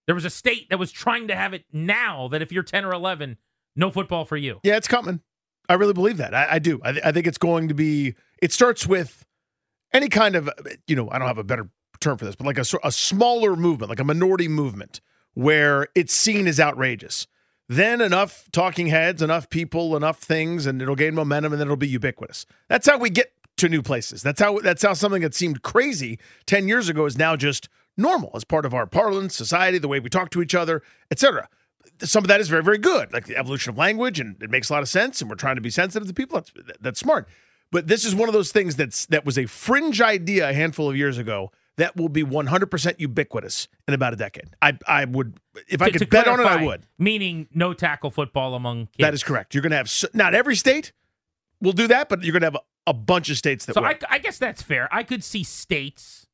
There 0.05 0.15
was 0.15 0.25
a 0.25 0.29
state 0.29 0.69
that 0.69 0.79
was 0.79 0.91
trying 0.91 1.27
to 1.27 1.35
have 1.35 1.53
it 1.53 1.65
now 1.71 2.27
that 2.29 2.41
if 2.41 2.51
you're 2.51 2.63
10 2.63 2.85
or 2.85 2.93
11, 2.93 3.37
no 3.75 3.91
football 3.91 4.25
for 4.25 4.37
you. 4.37 4.59
Yeah, 4.63 4.77
it's 4.77 4.87
coming. 4.87 5.21
I 5.67 5.73
really 5.73 5.93
believe 5.93 6.17
that. 6.17 6.33
I, 6.33 6.47
I 6.51 6.59
do. 6.59 6.79
I, 6.83 6.91
th- 6.93 7.05
I 7.05 7.11
think 7.11 7.27
it's 7.27 7.37
going 7.37 7.67
to 7.69 7.73
be. 7.73 8.15
It 8.41 8.51
starts 8.51 8.85
with 8.85 9.25
any 9.93 10.09
kind 10.09 10.35
of, 10.35 10.49
you 10.87 10.95
know, 10.95 11.09
I 11.09 11.19
don't 11.19 11.27
have 11.27 11.37
a 11.37 11.43
better 11.43 11.69
term 11.99 12.17
for 12.17 12.25
this, 12.25 12.35
but 12.35 12.45
like 12.45 12.57
a, 12.57 12.65
a 12.83 12.91
smaller 12.91 13.55
movement, 13.55 13.89
like 13.89 13.99
a 13.99 14.03
minority 14.03 14.47
movement, 14.47 14.99
where 15.33 15.87
it's 15.95 16.13
seen 16.13 16.47
as 16.47 16.59
outrageous. 16.59 17.27
Then 17.75 18.01
enough 18.01 18.49
talking 18.51 18.87
heads, 18.87 19.21
enough 19.21 19.49
people, 19.49 19.95
enough 19.95 20.19
things, 20.19 20.65
and 20.65 20.81
it'll 20.81 20.95
gain 20.95 21.15
momentum, 21.15 21.53
and 21.53 21.59
then 21.59 21.67
it'll 21.67 21.77
be 21.77 21.87
ubiquitous. 21.87 22.45
That's 22.67 22.87
how 22.87 22.97
we 22.97 23.09
get 23.09 23.33
to 23.57 23.69
new 23.69 23.81
places. 23.81 24.21
That's 24.21 24.41
how. 24.41 24.59
That's 24.59 24.83
how 24.83 24.93
something 24.93 25.21
that 25.21 25.33
seemed 25.33 25.61
crazy 25.61 26.19
ten 26.45 26.67
years 26.67 26.89
ago 26.89 27.05
is 27.05 27.17
now 27.17 27.35
just 27.35 27.69
normal 27.95 28.31
as 28.35 28.43
part 28.43 28.65
of 28.65 28.73
our 28.73 28.85
parlance, 28.87 29.35
society, 29.35 29.77
the 29.77 29.87
way 29.87 29.99
we 29.99 30.09
talk 30.09 30.29
to 30.31 30.41
each 30.41 30.55
other, 30.55 30.81
etc 31.11 31.47
some 32.01 32.23
of 32.23 32.27
that 32.27 32.41
is 32.41 32.49
very, 32.49 32.63
very 32.63 32.77
good, 32.77 33.13
like 33.13 33.25
the 33.25 33.37
evolution 33.37 33.71
of 33.71 33.77
language, 33.77 34.19
and 34.19 34.41
it 34.41 34.49
makes 34.49 34.69
a 34.69 34.73
lot 34.73 34.81
of 34.81 34.89
sense. 34.89 35.21
And 35.21 35.29
we're 35.29 35.35
trying 35.35 35.55
to 35.55 35.61
be 35.61 35.69
sensitive 35.69 36.07
to 36.07 36.13
people. 36.13 36.37
That's 36.37 36.51
that's 36.79 36.99
smart. 36.99 37.27
But 37.71 37.87
this 37.87 38.05
is 38.05 38.13
one 38.13 38.29
of 38.29 38.33
those 38.33 38.51
things 38.51 38.75
that's 38.75 39.05
that 39.07 39.25
was 39.25 39.37
a 39.37 39.45
fringe 39.45 40.01
idea 40.01 40.49
a 40.49 40.53
handful 40.53 40.89
of 40.89 40.95
years 40.95 41.17
ago 41.17 41.51
that 41.77 41.95
will 41.95 42.09
be 42.09 42.23
100% 42.23 42.99
ubiquitous 42.99 43.67
in 43.87 43.93
about 43.93 44.13
a 44.13 44.15
decade. 44.15 44.49
I 44.61 44.77
I 44.87 45.05
would 45.05 45.37
if 45.67 45.81
I 45.81 45.89
could 45.89 45.99
to 45.99 46.07
bet 46.07 46.27
on 46.27 46.39
it, 46.39 46.45
I 46.45 46.63
would. 46.63 46.85
Meaning 46.99 47.47
no 47.53 47.73
tackle 47.73 48.11
football 48.11 48.53
among 48.55 48.85
kids. 48.87 48.97
That 48.99 49.13
is 49.13 49.23
correct. 49.23 49.53
You're 49.55 49.61
going 49.63 49.71
to 49.71 49.77
have 49.77 49.91
not 50.13 50.33
every 50.35 50.55
state 50.55 50.91
will 51.61 51.71
do 51.73 51.87
that, 51.87 52.09
but 52.09 52.23
you're 52.23 52.33
going 52.33 52.41
to 52.41 52.47
have 52.47 52.55
a, 52.55 52.91
a 52.91 52.93
bunch 52.93 53.29
of 53.29 53.37
states 53.37 53.65
that 53.65 53.73
So 53.73 53.81
will. 53.81 53.87
I, 53.87 53.97
I 54.09 54.17
guess 54.19 54.37
that's 54.37 54.61
fair. 54.61 54.87
I 54.91 55.03
could 55.03 55.23
see 55.23 55.43
states 55.43 56.27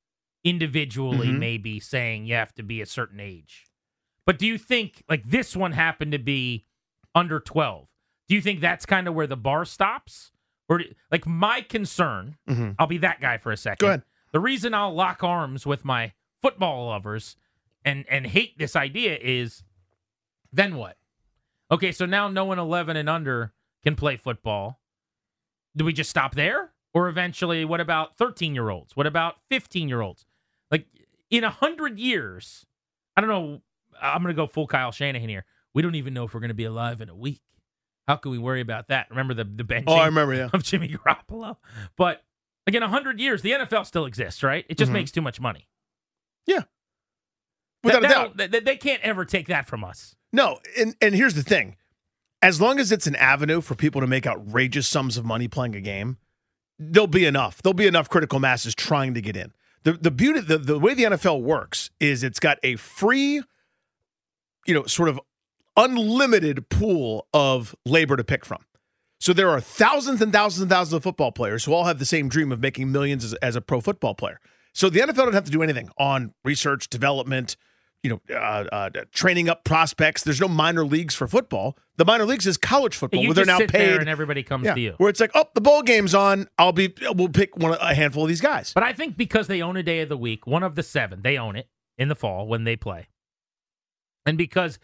individually 0.44 1.28
Mhm. 1.28 1.40
maybe 1.40 1.80
saying 1.80 2.26
you 2.26 2.36
have 2.36 2.54
to 2.56 2.64
be 2.64 2.82
a 2.82 2.86
certain 2.86 3.20
age. 3.20 3.66
But 4.26 4.38
do 4.40 4.46
you 4.48 4.58
think 4.58 5.04
like 5.10 5.24
this 5.26 5.56
one 5.56 5.72
happened 5.74 6.12
to 6.14 6.20
be 6.20 6.66
under 7.16 7.40
12? 7.40 7.88
Do 8.28 8.36
you 8.36 8.42
think 8.42 8.60
that's 8.60 8.86
kind 8.86 9.08
of 9.08 9.14
where 9.16 9.28
the 9.28 9.38
bar 9.38 9.66
stops? 9.66 10.32
Or 10.68 10.78
do- 10.78 10.94
like 11.12 11.26
my 11.26 11.62
concern, 11.62 12.38
Mhm. 12.48 12.76
I'll 12.78 12.88
be 12.88 13.00
that 13.00 13.20
guy 13.20 13.38
for 13.38 13.52
a 13.52 13.58
second. 13.58 13.80
Go 13.80 13.88
ahead. 13.88 14.04
The 14.32 14.40
reason 14.40 14.74
I'll 14.74 14.94
lock 14.94 15.24
arms 15.24 15.66
with 15.66 15.84
my 15.84 16.14
football 16.42 16.88
lovers 16.88 17.36
and 17.84 18.06
and 18.10 18.28
hate 18.28 18.58
this 18.58 18.76
idea 18.76 19.18
is 19.20 19.64
then 20.52 20.76
what? 20.76 20.98
Okay, 21.72 21.92
so 21.92 22.06
now 22.06 22.28
no 22.28 22.46
one 22.46 22.60
11 22.60 22.98
and 22.98 23.10
under 23.10 23.54
can 23.84 23.96
play 23.96 24.18
football. 24.18 24.80
Do 25.76 25.86
we 25.86 25.94
just 25.94 26.10
stop 26.10 26.36
there? 26.36 26.72
Or 26.94 27.08
eventually, 27.08 27.66
what 27.66 27.80
about 27.80 28.18
13 28.18 28.56
year 28.56 28.70
olds? 28.70 28.96
What 28.96 29.06
about 29.06 29.36
15 29.50 29.88
year 29.88 30.02
olds? 30.02 30.26
Like 30.72 30.88
in 31.30 31.44
a 31.44 31.50
hundred 31.50 32.00
years, 32.00 32.66
I 33.16 33.22
don't 33.22 33.30
know. 33.30 33.62
I'm 34.02 34.24
going 34.24 34.34
to 34.34 34.40
go 34.40 34.48
full 34.48 34.68
Kyle 34.68 34.92
Shanahan 34.92 35.30
here. 35.30 35.46
We 35.74 35.82
don't 35.82 35.96
even 35.96 36.14
know 36.14 36.24
if 36.24 36.34
we're 36.34 36.40
going 36.40 36.50
to 36.50 36.56
be 36.56 36.66
alive 36.66 37.02
in 37.02 37.10
a 37.10 37.16
week. 37.16 37.42
How 38.08 38.16
can 38.16 38.32
we 38.32 38.40
worry 38.40 38.62
about 38.62 38.88
that? 38.88 39.08
Remember 39.12 39.36
the 39.36 39.44
the 39.44 39.64
benching 39.64 39.84
oh, 39.88 39.94
I 39.94 40.08
remember. 40.08 40.34
Yeah. 40.34 40.50
of 40.52 40.64
Jimmy 40.64 40.90
Garoppolo. 40.90 41.58
But 41.96 42.24
again, 42.70 42.82
100 42.82 43.20
years, 43.20 43.42
the 43.42 43.52
NFL 43.52 43.86
still 43.86 44.06
exists, 44.06 44.42
right? 44.44 44.66
It 44.70 44.78
just 44.78 44.90
Mhm. 44.90 44.94
makes 44.94 45.12
too 45.12 45.22
much 45.22 45.40
money. 45.42 45.68
Yeah. 46.46 46.64
Without 47.84 48.02
That- 48.02 48.12
a 48.12 48.14
doubt. 48.14 48.38
They, 48.52 48.60
they 48.60 48.78
can't 48.78 49.02
ever 49.04 49.26
take 49.26 49.48
that 49.48 49.68
from 49.68 49.84
us. 49.84 50.16
No, 50.32 50.60
and 50.78 50.96
and 51.02 51.16
here's 51.16 51.34
the 51.34 51.44
thing: 51.44 51.76
as 52.42 52.62
long 52.62 52.80
as 52.80 52.92
it's 52.92 53.08
an 53.08 53.16
avenue 53.16 53.62
for 53.62 53.76
people 53.76 54.02
to 54.02 54.08
make 54.08 54.28
outrageous 54.28 54.88
sums 54.88 55.18
of 55.18 55.26
money 55.26 55.48
playing 55.48 55.76
a 55.76 55.82
game, 55.82 56.18
there'll 56.78 57.08
be 57.08 57.26
enough. 57.26 57.62
There'll 57.62 57.74
be 57.74 57.88
enough 57.88 58.10
critical 58.10 58.40
masses 58.40 58.76
trying 58.76 59.14
to 59.16 59.22
get 59.22 59.36
in. 59.36 59.54
The 59.84 59.94
the 59.94 60.12
beauty 60.12 60.42
the, 60.42 60.58
the 60.58 60.78
way 60.78 60.94
the 60.94 61.04
NFL 61.06 61.42
works 61.42 61.90
is 62.00 62.22
it's 62.24 62.40
got 62.40 62.60
a 62.64 62.76
free, 62.76 63.42
you 64.68 64.74
know, 64.74 64.86
sort 64.86 65.10
of 65.10 65.20
unlimited 65.78 66.68
pool 66.70 67.28
of 67.34 67.74
labor 67.86 68.18
to 68.18 68.24
pick 68.24 68.46
from. 68.46 68.60
So 69.20 69.34
there 69.34 69.50
are 69.50 69.60
thousands 69.60 70.22
and 70.22 70.32
thousands 70.32 70.62
and 70.62 70.72
thousands 70.72 70.94
of 70.94 71.04
football 71.04 71.32
players 71.32 71.66
who 71.66 71.74
all 71.74 71.84
have 71.86 72.00
the 72.00 72.06
same 72.06 72.30
dream 72.30 72.52
of 72.52 72.60
making 72.62 72.92
millions 72.92 73.24
as, 73.26 73.34
as 73.36 73.56
a 73.56 73.62
pro 73.62 73.82
football 73.82 74.16
player. 74.16 74.40
So 74.74 74.90
the 74.90 75.02
NFL 75.02 75.16
don't 75.16 75.34
have 75.34 75.44
to 75.46 75.52
do 75.52 75.62
anything 75.62 75.90
on 75.98 76.34
research, 76.46 76.90
development, 76.90 77.58
you 78.02 78.10
know, 78.12 78.22
uh, 78.34 78.64
uh, 78.72 78.90
training 79.12 79.50
up 79.50 79.66
prospects. 79.66 80.24
There's 80.24 80.40
no 80.40 80.48
minor 80.48 80.86
leagues 80.86 81.16
for 81.16 81.28
football. 81.28 81.78
The 81.98 82.06
minor 82.06 82.26
leagues 82.26 82.48
is 82.48 82.56
college 82.56 82.96
football, 82.96 83.22
you 83.22 83.28
where 83.28 83.34
they're 83.36 83.46
now 83.46 83.60
paid. 83.60 84.00
and 84.00 84.08
everybody 84.08 84.42
comes 84.42 84.64
Yeah, 84.66 84.76
to 84.76 84.80
you. 84.80 84.94
where 85.00 85.10
it's 85.10 85.20
like, 85.20 85.32
oh, 85.36 85.46
the 85.54 85.60
bowl 85.60 85.82
game's 85.82 86.16
on. 86.16 86.48
I'll 86.58 86.72
be. 86.72 86.94
We'll 87.14 87.28
pick 87.28 87.58
one 87.58 87.74
a 87.74 87.94
handful 87.94 88.24
of 88.24 88.30
these 88.30 88.40
guys. 88.40 88.72
But 88.74 88.84
I 88.84 88.94
think 88.94 89.18
because 89.18 89.48
they 89.48 89.62
own 89.62 89.76
a 89.76 89.84
day 89.84 90.00
of 90.00 90.08
the 90.08 90.16
week, 90.16 90.48
one 90.48 90.64
of 90.64 90.76
the 90.76 90.84
seven, 90.84 91.24
they 91.24 91.38
own 91.38 91.58
it 91.58 91.68
in 91.98 92.08
the 92.08 92.16
fall 92.16 92.48
when 92.48 92.64
they 92.64 92.78
play. 92.78 93.10
And 94.26 94.38
because 94.38 94.80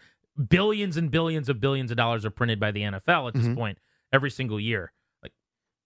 billions 0.48 0.98
and 0.98 1.10
billions 1.10 1.48
of 1.48 1.58
billions 1.58 1.90
of 1.90 1.96
dollars 1.96 2.26
are 2.26 2.30
printed 2.30 2.60
by 2.60 2.70
the 2.70 2.82
NFL 2.82 3.28
at 3.28 3.34
this 3.34 3.46
Mhm. 3.46 3.54
point 3.54 3.78
every 4.12 4.30
single 4.30 4.58
year. 4.60 4.92
Like 5.22 5.32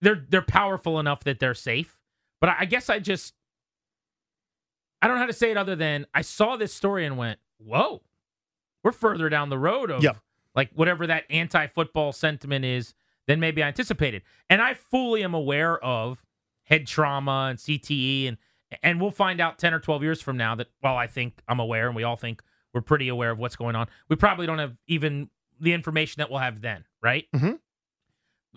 they're 0.00 0.24
they're 0.28 0.42
powerful 0.42 0.98
enough 1.00 1.24
that 1.24 1.38
they're 1.40 1.54
safe. 1.54 2.00
But 2.40 2.50
I 2.50 2.56
I 2.60 2.64
guess 2.66 2.88
I 2.90 2.98
just 2.98 3.34
I 5.02 5.06
don't 5.06 5.16
know 5.16 5.20
how 5.22 5.26
to 5.26 5.32
say 5.32 5.50
it 5.50 5.56
other 5.56 5.76
than 5.76 6.06
I 6.12 6.22
saw 6.22 6.56
this 6.56 6.72
story 6.74 7.06
and 7.06 7.16
went, 7.16 7.38
"Whoa. 7.58 8.02
We're 8.84 8.92
further 8.92 9.28
down 9.28 9.48
the 9.50 9.58
road 9.58 9.90
of 9.90 10.02
Yep. 10.02 10.16
like 10.54 10.70
whatever 10.72 11.06
that 11.06 11.24
anti-football 11.30 12.12
sentiment 12.12 12.64
is 12.64 12.94
than 13.26 13.40
maybe 13.40 13.62
I 13.62 13.68
anticipated." 13.68 14.22
And 14.48 14.60
I 14.60 14.74
fully 14.74 15.22
am 15.24 15.34
aware 15.34 15.78
of 15.82 16.22
head 16.64 16.86
trauma 16.86 17.48
and 17.50 17.58
CTE 17.58 18.28
and 18.28 18.36
and 18.82 19.00
we'll 19.00 19.10
find 19.10 19.40
out 19.40 19.58
10 19.58 19.74
or 19.74 19.80
12 19.80 20.02
years 20.04 20.20
from 20.22 20.36
now 20.36 20.54
that 20.54 20.68
well 20.82 20.96
I 20.96 21.06
think 21.08 21.40
I'm 21.48 21.58
aware 21.60 21.86
and 21.88 21.96
we 21.96 22.04
all 22.04 22.16
think 22.16 22.42
we're 22.72 22.82
pretty 22.82 23.08
aware 23.08 23.30
of 23.30 23.38
what's 23.38 23.56
going 23.56 23.74
on. 23.74 23.88
We 24.08 24.14
probably 24.16 24.46
don't 24.46 24.58
have 24.60 24.76
even 24.86 25.28
the 25.58 25.72
information 25.72 26.20
that 26.20 26.30
we'll 26.30 26.38
have 26.38 26.60
then, 26.60 26.84
right? 27.02 27.26
Mhm. 27.34 27.58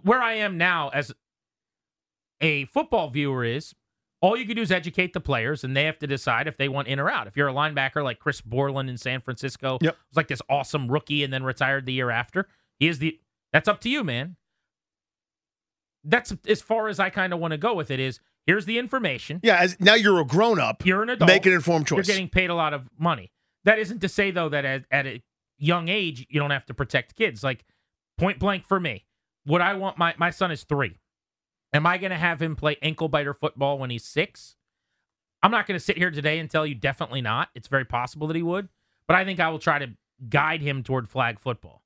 Where 0.01 0.21
I 0.21 0.33
am 0.33 0.57
now 0.57 0.89
as 0.89 1.13
a 2.41 2.65
football 2.65 3.09
viewer 3.09 3.43
is 3.43 3.73
all 4.21 4.35
you 4.37 4.45
can 4.45 4.55
do 4.55 4.61
is 4.61 4.71
educate 4.71 5.13
the 5.13 5.19
players 5.19 5.63
and 5.63 5.75
they 5.75 5.83
have 5.83 5.99
to 5.99 6.07
decide 6.07 6.47
if 6.47 6.57
they 6.57 6.67
want 6.69 6.87
in 6.87 6.99
or 6.99 7.09
out. 7.09 7.27
If 7.27 7.37
you're 7.37 7.47
a 7.49 7.53
linebacker 7.53 8.03
like 8.03 8.19
Chris 8.19 8.41
Borland 8.41 8.89
in 8.89 8.97
San 8.97 9.21
Francisco, 9.21 9.77
Yep. 9.81 9.95
was 10.09 10.17
like 10.17 10.27
this 10.29 10.41
awesome 10.49 10.89
rookie 10.89 11.23
and 11.23 11.31
then 11.33 11.43
retired 11.43 11.85
the 11.85 11.93
year 11.93 12.09
after. 12.09 12.47
He 12.79 12.87
is 12.87 12.99
the 12.99 13.19
that's 13.51 13.67
up 13.67 13.81
to 13.81 13.89
you, 13.89 14.03
man. 14.03 14.35
That's 16.03 16.33
as 16.47 16.61
far 16.61 16.87
as 16.89 16.99
I 16.99 17.09
kind 17.09 17.33
of 17.33 17.39
want 17.39 17.51
to 17.51 17.57
go 17.57 17.73
with 17.73 17.89
it 17.91 17.99
is 17.99 18.19
here's 18.45 18.65
the 18.65 18.77
information. 18.77 19.39
Yeah, 19.43 19.57
as 19.59 19.79
now 19.79 19.93
you're 19.93 20.19
a 20.19 20.25
grown 20.25 20.59
up. 20.59 20.85
You're 20.85 21.03
an 21.03 21.09
adult. 21.09 21.27
Make 21.29 21.45
an 21.45 21.53
informed 21.53 21.87
choice. 21.87 21.97
You're 21.97 22.03
getting 22.15 22.29
paid 22.29 22.49
a 22.49 22.55
lot 22.55 22.73
of 22.73 22.89
money. 22.97 23.31
That 23.63 23.79
isn't 23.79 23.99
to 23.99 24.09
say 24.09 24.31
though 24.31 24.49
that 24.49 24.65
at, 24.65 24.85
at 24.91 25.05
a 25.05 25.23
young 25.57 25.87
age 25.87 26.25
you 26.29 26.39
don't 26.39 26.51
have 26.51 26.65
to 26.65 26.73
protect 26.73 27.15
kids. 27.15 27.43
Like 27.43 27.63
point 28.17 28.39
blank 28.39 28.65
for 28.65 28.79
me, 28.79 29.05
would 29.45 29.61
I 29.61 29.73
want 29.75 29.97
my 29.97 30.13
my 30.17 30.29
son 30.29 30.51
is 30.51 30.63
three? 30.63 30.99
Am 31.73 31.85
I 31.87 31.97
going 31.97 32.11
to 32.11 32.17
have 32.17 32.41
him 32.41 32.55
play 32.55 32.77
ankle 32.81 33.07
biter 33.09 33.33
football 33.33 33.79
when 33.79 33.89
he's 33.89 34.03
six? 34.05 34.55
I'm 35.41 35.51
not 35.51 35.65
going 35.67 35.77
to 35.77 35.83
sit 35.83 35.97
here 35.97 36.11
today 36.11 36.39
and 36.39 36.49
tell 36.49 36.65
you 36.65 36.75
definitely 36.75 37.21
not. 37.21 37.49
It's 37.55 37.67
very 37.67 37.83
possible 37.85 38.27
that 38.27 38.35
he 38.35 38.43
would, 38.43 38.69
but 39.07 39.15
I 39.15 39.25
think 39.25 39.39
I 39.39 39.49
will 39.49 39.59
try 39.59 39.79
to 39.79 39.89
guide 40.29 40.61
him 40.61 40.83
toward 40.83 41.09
flag 41.09 41.39
football. 41.39 41.83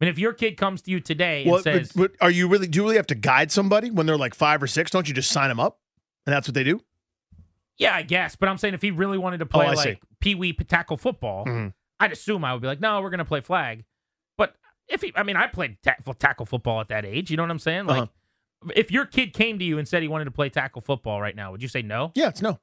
I 0.00 0.04
mean, 0.04 0.10
if 0.10 0.18
your 0.18 0.32
kid 0.32 0.56
comes 0.56 0.82
to 0.82 0.90
you 0.90 0.98
today 1.00 1.42
and 1.42 1.52
Well, 1.52 1.62
says, 1.62 1.92
but, 1.92 2.12
but 2.18 2.24
are 2.24 2.30
you 2.30 2.48
really? 2.48 2.66
Do 2.66 2.78
you 2.78 2.82
really 2.82 2.96
have 2.96 3.06
to 3.06 3.14
guide 3.14 3.52
somebody 3.52 3.90
when 3.90 4.04
they're 4.06 4.16
like 4.18 4.34
five 4.34 4.62
or 4.62 4.66
six? 4.66 4.90
Don't 4.90 5.06
you 5.08 5.14
just 5.14 5.30
sign 5.30 5.48
them 5.48 5.60
up, 5.60 5.78
and 6.26 6.32
that's 6.34 6.48
what 6.48 6.54
they 6.54 6.64
do? 6.64 6.80
"Yeah, 7.78 7.94
I 7.94 8.02
guess," 8.02 8.34
but 8.36 8.48
I'm 8.48 8.58
saying 8.58 8.74
if 8.74 8.82
he 8.82 8.90
really 8.90 9.16
wanted 9.18 9.38
to 9.38 9.46
play 9.46 9.66
Oh, 9.66 9.70
I 9.70 9.74
see. 9.76 9.88
like 9.90 10.00
pee 10.20 10.34
wee 10.34 10.52
tackle 10.52 10.96
football, 10.96 11.46
Mhm. 11.46 11.72
I'd 12.00 12.12
assume 12.12 12.44
I 12.44 12.52
would 12.52 12.60
be 12.60 12.68
like, 12.68 12.80
"No, 12.80 13.00
we're 13.00 13.10
going 13.10 13.18
to 13.18 13.24
play 13.24 13.40
flag." 13.40 13.84
If 14.92 15.02
he, 15.02 15.12
I 15.16 15.22
mean, 15.22 15.36
I 15.36 15.46
played 15.46 15.76
ta- 15.82 15.96
tackle 16.18 16.46
football 16.46 16.80
at 16.80 16.88
that 16.88 17.04
age. 17.04 17.30
You 17.30 17.36
know 17.36 17.42
what 17.42 17.50
I'm 17.50 17.58
saying? 17.58 17.86
Like, 17.86 18.02
Uh-huh. 18.02 18.72
if 18.76 18.90
your 18.90 19.06
kid 19.06 19.32
came 19.32 19.58
to 19.58 19.64
you 19.64 19.78
and 19.78 19.88
said 19.88 20.02
he 20.02 20.08
wanted 20.08 20.26
to 20.26 20.30
play 20.30 20.48
tackle 20.48 20.80
football 20.82 21.20
right 21.20 21.34
now, 21.34 21.50
would 21.52 21.62
you 21.62 21.68
say 21.68 21.82
no? 21.82 22.12
Yeah, 22.14 22.28
it's 22.28 22.42
no. 22.42 22.60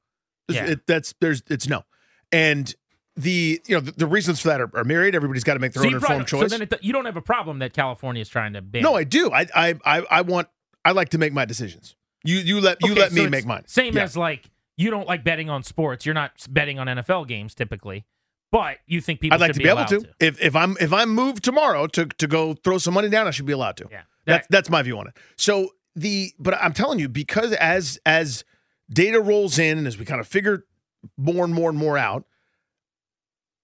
It's- 0.47 0.55
Yeah. 0.67 0.73
It, 0.73 0.87
that's 0.87 1.13
there's 1.21 1.43
it's 1.49 1.67
no, 1.67 1.83
and 2.31 2.73
the 3.15 3.61
you 3.67 3.75
know 3.75 3.81
the, 3.81 3.91
the 3.91 4.07
reasons 4.07 4.39
for 4.39 4.47
that 4.47 4.61
are, 4.61 4.69
are 4.73 4.83
myriad. 4.83 5.13
Everybody's 5.15 5.43
got 5.43 5.55
to 5.55 5.59
make 5.59 5.73
their 5.73 5.83
So 5.83 5.89
own 5.89 5.95
informed 5.95 6.27
choice. 6.27 6.49
So 6.51 6.57
then 6.57 6.61
it, 6.71 6.73
you 6.83 6.93
don't 6.93 7.05
have 7.05 7.17
a 7.17 7.21
problem 7.21 7.59
that 7.59 7.73
California 7.73 8.21
is 8.21 8.29
trying 8.29 8.53
to 8.53 8.61
ban. 8.61 8.81
no, 8.83 8.95
I 8.95 9.03
do. 9.03 9.31
I, 9.31 9.45
I 9.53 9.75
I 9.85 10.05
I 10.09 10.21
want. 10.21 10.47
I 10.85 10.91
like 10.93 11.09
to 11.09 11.17
make 11.17 11.33
my 11.33 11.43
decisions. 11.45 11.95
You 12.23 12.37
you 12.37 12.61
let 12.61 12.77
you 12.83 12.91
Okay, 12.93 13.01
let 13.01 13.09
so 13.11 13.15
me 13.15 13.27
make 13.27 13.45
mine. 13.45 13.63
Same 13.67 13.95
Yeah. 13.95 14.03
as 14.03 14.15
like 14.15 14.49
you 14.77 14.89
don't 14.89 15.07
like 15.07 15.23
betting 15.25 15.49
on 15.49 15.63
sports. 15.63 16.05
You're 16.05 16.15
not 16.15 16.31
betting 16.49 16.79
on 16.79 16.87
NFL 16.87 17.27
games 17.27 17.53
typically, 17.53 18.05
but 18.51 18.77
you 18.87 19.01
think 19.01 19.19
people 19.19 19.35
I'd 19.35 19.41
like 19.41 19.53
to 19.53 19.59
be, 19.59 19.65
able 19.65 19.79
allowed 19.79 19.87
to. 19.87 20.05
If 20.19 20.41
if 20.41 20.55
I'm 20.55 20.75
if 20.79 20.91
I'm 20.91 21.09
moved 21.09 21.43
tomorrow 21.43 21.87
to 21.87 22.05
to 22.05 22.27
go 22.27 22.53
throw 22.53 22.77
some 22.77 22.93
money 22.93 23.09
down, 23.09 23.27
I 23.27 23.31
should 23.31 23.45
be 23.45 23.53
allowed 23.53 23.77
to. 23.77 23.87
Yeah. 23.91 24.01
That's 24.25 24.47
that's 24.49 24.69
my 24.69 24.81
view 24.81 24.97
on 24.97 25.07
it. 25.07 25.17
So 25.37 25.69
the 25.95 26.33
but 26.39 26.53
I'm 26.55 26.73
telling 26.73 26.99
you 26.99 27.09
because 27.09 27.53
as 27.53 27.99
as 28.05 28.43
data 28.91 29.19
rolls 29.19 29.59
in 29.59 29.77
and 29.77 29.87
as 29.87 29.97
we 29.97 30.05
kind 30.05 30.19
of 30.19 30.27
figure 30.27 30.65
more 31.17 31.45
and 31.45 31.53
more 31.53 31.69
and 31.69 31.77
more 31.77 31.97
out, 31.97 32.25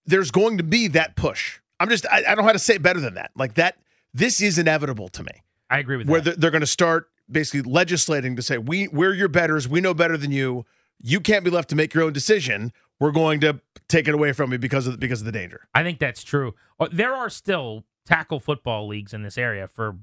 there's 0.06 0.32
going 0.32 0.58
to 0.58 0.64
be 0.64 0.88
that 0.90 1.16
push. 1.16 1.60
I'm 1.80 1.90
just 1.90 2.06
I, 2.08 2.18
I 2.20 2.22
don't 2.22 2.38
know 2.38 2.44
how 2.44 2.54
to 2.54 2.60
say 2.60 2.76
it 2.76 2.82
better 2.82 3.00
than 3.00 3.16
that. 3.16 3.32
Like 3.36 3.56
that 3.56 3.78
this 4.14 4.42
is 4.42 4.58
inevitable 4.58 5.10
to 5.10 5.24
me. 5.24 5.44
I 5.70 5.80
agree 5.80 5.98
with 5.98 6.08
Where 6.08 6.22
that. 6.22 6.32
they're, 6.32 6.36
they're 6.38 6.52
going 6.52 6.62
to 6.62 6.68
start 6.68 7.10
basically 7.30 7.70
legislating 7.70 8.36
to 8.36 8.42
say 8.42 8.58
we 8.58 8.88
we're 8.88 9.14
your 9.14 9.28
betters, 9.28 9.68
we 9.68 9.82
know 9.82 9.94
better 9.94 10.18
than 10.18 10.32
you. 10.32 10.66
You 11.02 11.20
can't 11.20 11.44
be 11.44 11.52
left 11.52 11.70
to 11.70 11.76
make 11.76 11.94
your 11.94 12.04
own 12.04 12.14
decision. 12.14 12.72
We're 13.00 13.12
going 13.12 13.40
to 13.42 13.60
take 13.88 14.08
it 14.08 14.14
away 14.14 14.32
from 14.32 14.52
you 14.52 14.58
because 14.58 14.88
of 14.88 15.00
because 15.00 15.20
of 15.22 15.26
the 15.26 15.32
danger. 15.32 15.68
I 15.74 15.84
think 15.84 16.00
that's 16.00 16.24
true. 16.24 16.56
Uh, 16.80 16.88
There 16.92 17.14
are 17.14 17.30
still 17.30 17.84
tackle 18.06 18.40
football 18.40 18.88
leagues 18.88 19.14
in 19.14 19.24
this 19.24 19.38
area 19.38 19.68
for 19.68 19.98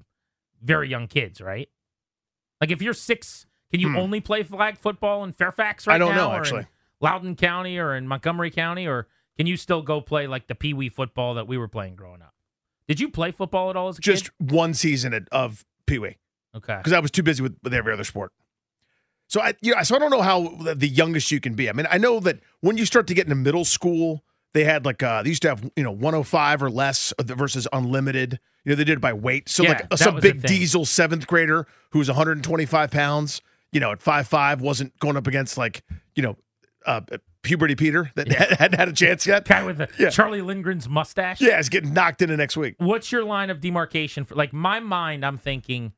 very 0.62 0.88
young 0.88 1.07
kids, 1.07 1.40
right? 1.40 1.68
Like 2.61 2.70
if 2.70 2.83
you're 2.83 2.94
six, 2.94 3.46
can 3.70 3.81
you 3.81 3.88
Hmm. 3.90 3.96
only 3.96 4.20
play 4.20 4.42
flag 4.42 4.76
football 4.78 5.24
in 5.24 5.33
Fairfax 5.33 5.87
right 5.87 5.94
I 5.94 5.98
don't 5.98 6.14
now? 6.14 6.28
know, 6.28 6.33
actually. 6.35 6.66
Loudoun 7.00 7.35
County 7.37 7.78
or 7.78 7.94
in 7.96 8.07
Montgomery 8.07 8.50
County, 8.50 8.87
or 8.87 9.09
can 9.37 9.46
you 9.46 9.57
still 9.57 9.83
go 9.83 10.00
play 10.00 10.26
like 10.26 10.46
the 10.46 10.55
Pee 10.55 10.74
Wee 10.74 10.88
football 10.88 11.35
that 11.35 11.48
we 11.48 11.57
were 11.59 11.68
playing 11.68 11.96
growing 11.96 12.22
up? 12.22 12.35
Did 12.87 13.00
you 13.00 13.09
play 13.09 13.31
football 13.33 13.70
at 13.70 13.76
all 13.76 13.88
as 13.88 13.98
a 13.98 14.00
Just 14.00 14.24
kid? 14.24 14.33
Just 14.40 14.52
one 14.52 14.74
season 14.74 15.26
of 15.33 15.64
Pee 15.87 15.98
Wee. 15.98 16.18
Okay. 16.55 16.76
because 16.76 16.92
I 16.92 16.98
was 17.00 17.11
too 17.11 17.22
busy 17.22 17.42
with, 17.42 17.57
with 17.62 17.72
every 17.72 17.92
other 17.94 18.05
sport. 18.05 18.31
So 19.33 19.40
I, 19.40 19.55
you 19.62 19.75
know, 19.75 19.83
so 19.83 19.97
I 19.97 19.99
don't 19.99 20.11
know 20.11 20.21
how 20.21 20.49
the- 20.75 20.87
youngest 20.87 21.31
you 21.31 21.40
can 21.40 21.55
be. 21.55 21.71
I 21.71 21.73
mean, 21.73 21.87
I 21.90 21.97
know 21.97 22.21
that 22.21 22.40
when 22.61 22.77
you 22.77 22.85
start 22.85 23.07
to 23.07 23.14
get 23.14 23.25
into 23.25 23.35
middle 23.35 23.64
school, 23.64 24.23
they 24.53 24.64
had 24.64 24.85
like 24.85 25.03
uh, 25.03 25.23
they 25.23 25.31
used 25.31 25.40
to 25.40 25.49
have 25.49 25.64
you 25.75 25.83
know 25.83 25.90
105 25.90 26.62
or 26.62 26.71
less 26.71 27.14
versus 27.18 27.66
unlimited. 27.73 28.38
You 28.66 28.71
know, 28.73 28.77
they 28.77 28.85
did 28.85 28.99
it 28.99 29.01
by 29.01 29.14
weight. 29.14 29.49
So 29.49 29.62
Yeah, 29.62 29.71
like 29.71 29.88
that 29.88 29.99
some 29.99 30.21
big 30.21 30.42
diesel 30.42 30.85
seventh 30.85 31.27
grader 31.27 31.66
who 31.92 31.99
was 32.01 32.09
125 32.09 32.90
pounds, 32.90 33.40
you 33.73 33.81
know, 33.81 33.90
at 33.92 34.03
five 34.03 34.29
five 34.29 34.61
wasn't 34.61 34.99
going 34.99 35.16
up 35.16 35.27
against 35.27 35.57
like 35.57 35.83
you 36.14 36.23
know 36.23 36.37
uh, 36.85 37.01
puberty 37.40 37.75
Peter 37.75 38.12
that 38.16 38.29
Yeah. 38.31 38.55
hadn't 38.59 38.79
had 38.79 38.90
a 38.90 38.92
chance 38.92 39.27
yet. 39.27 39.47
Guy 39.49 39.64
with 39.64 39.79
the 39.79 39.88
Yeah. 39.99 40.11
Charlie 40.11 40.42
Lindgren's 40.42 40.90
mustache. 40.90 41.40
Yeah, 41.40 41.59
it's 41.59 41.71
getting 41.71 41.95
knocked 41.95 42.21
into 42.21 42.37
next 42.37 42.59
week. 42.59 42.75
What's 42.77 43.11
your 43.11 43.25
line 43.25 43.49
of 43.49 43.61
demarcation 43.62 44.25
for 44.25 44.35
like 44.35 44.53
my 44.53 44.79
mind? 44.79 45.25
I'm 45.25 45.38
thinking 45.38 45.95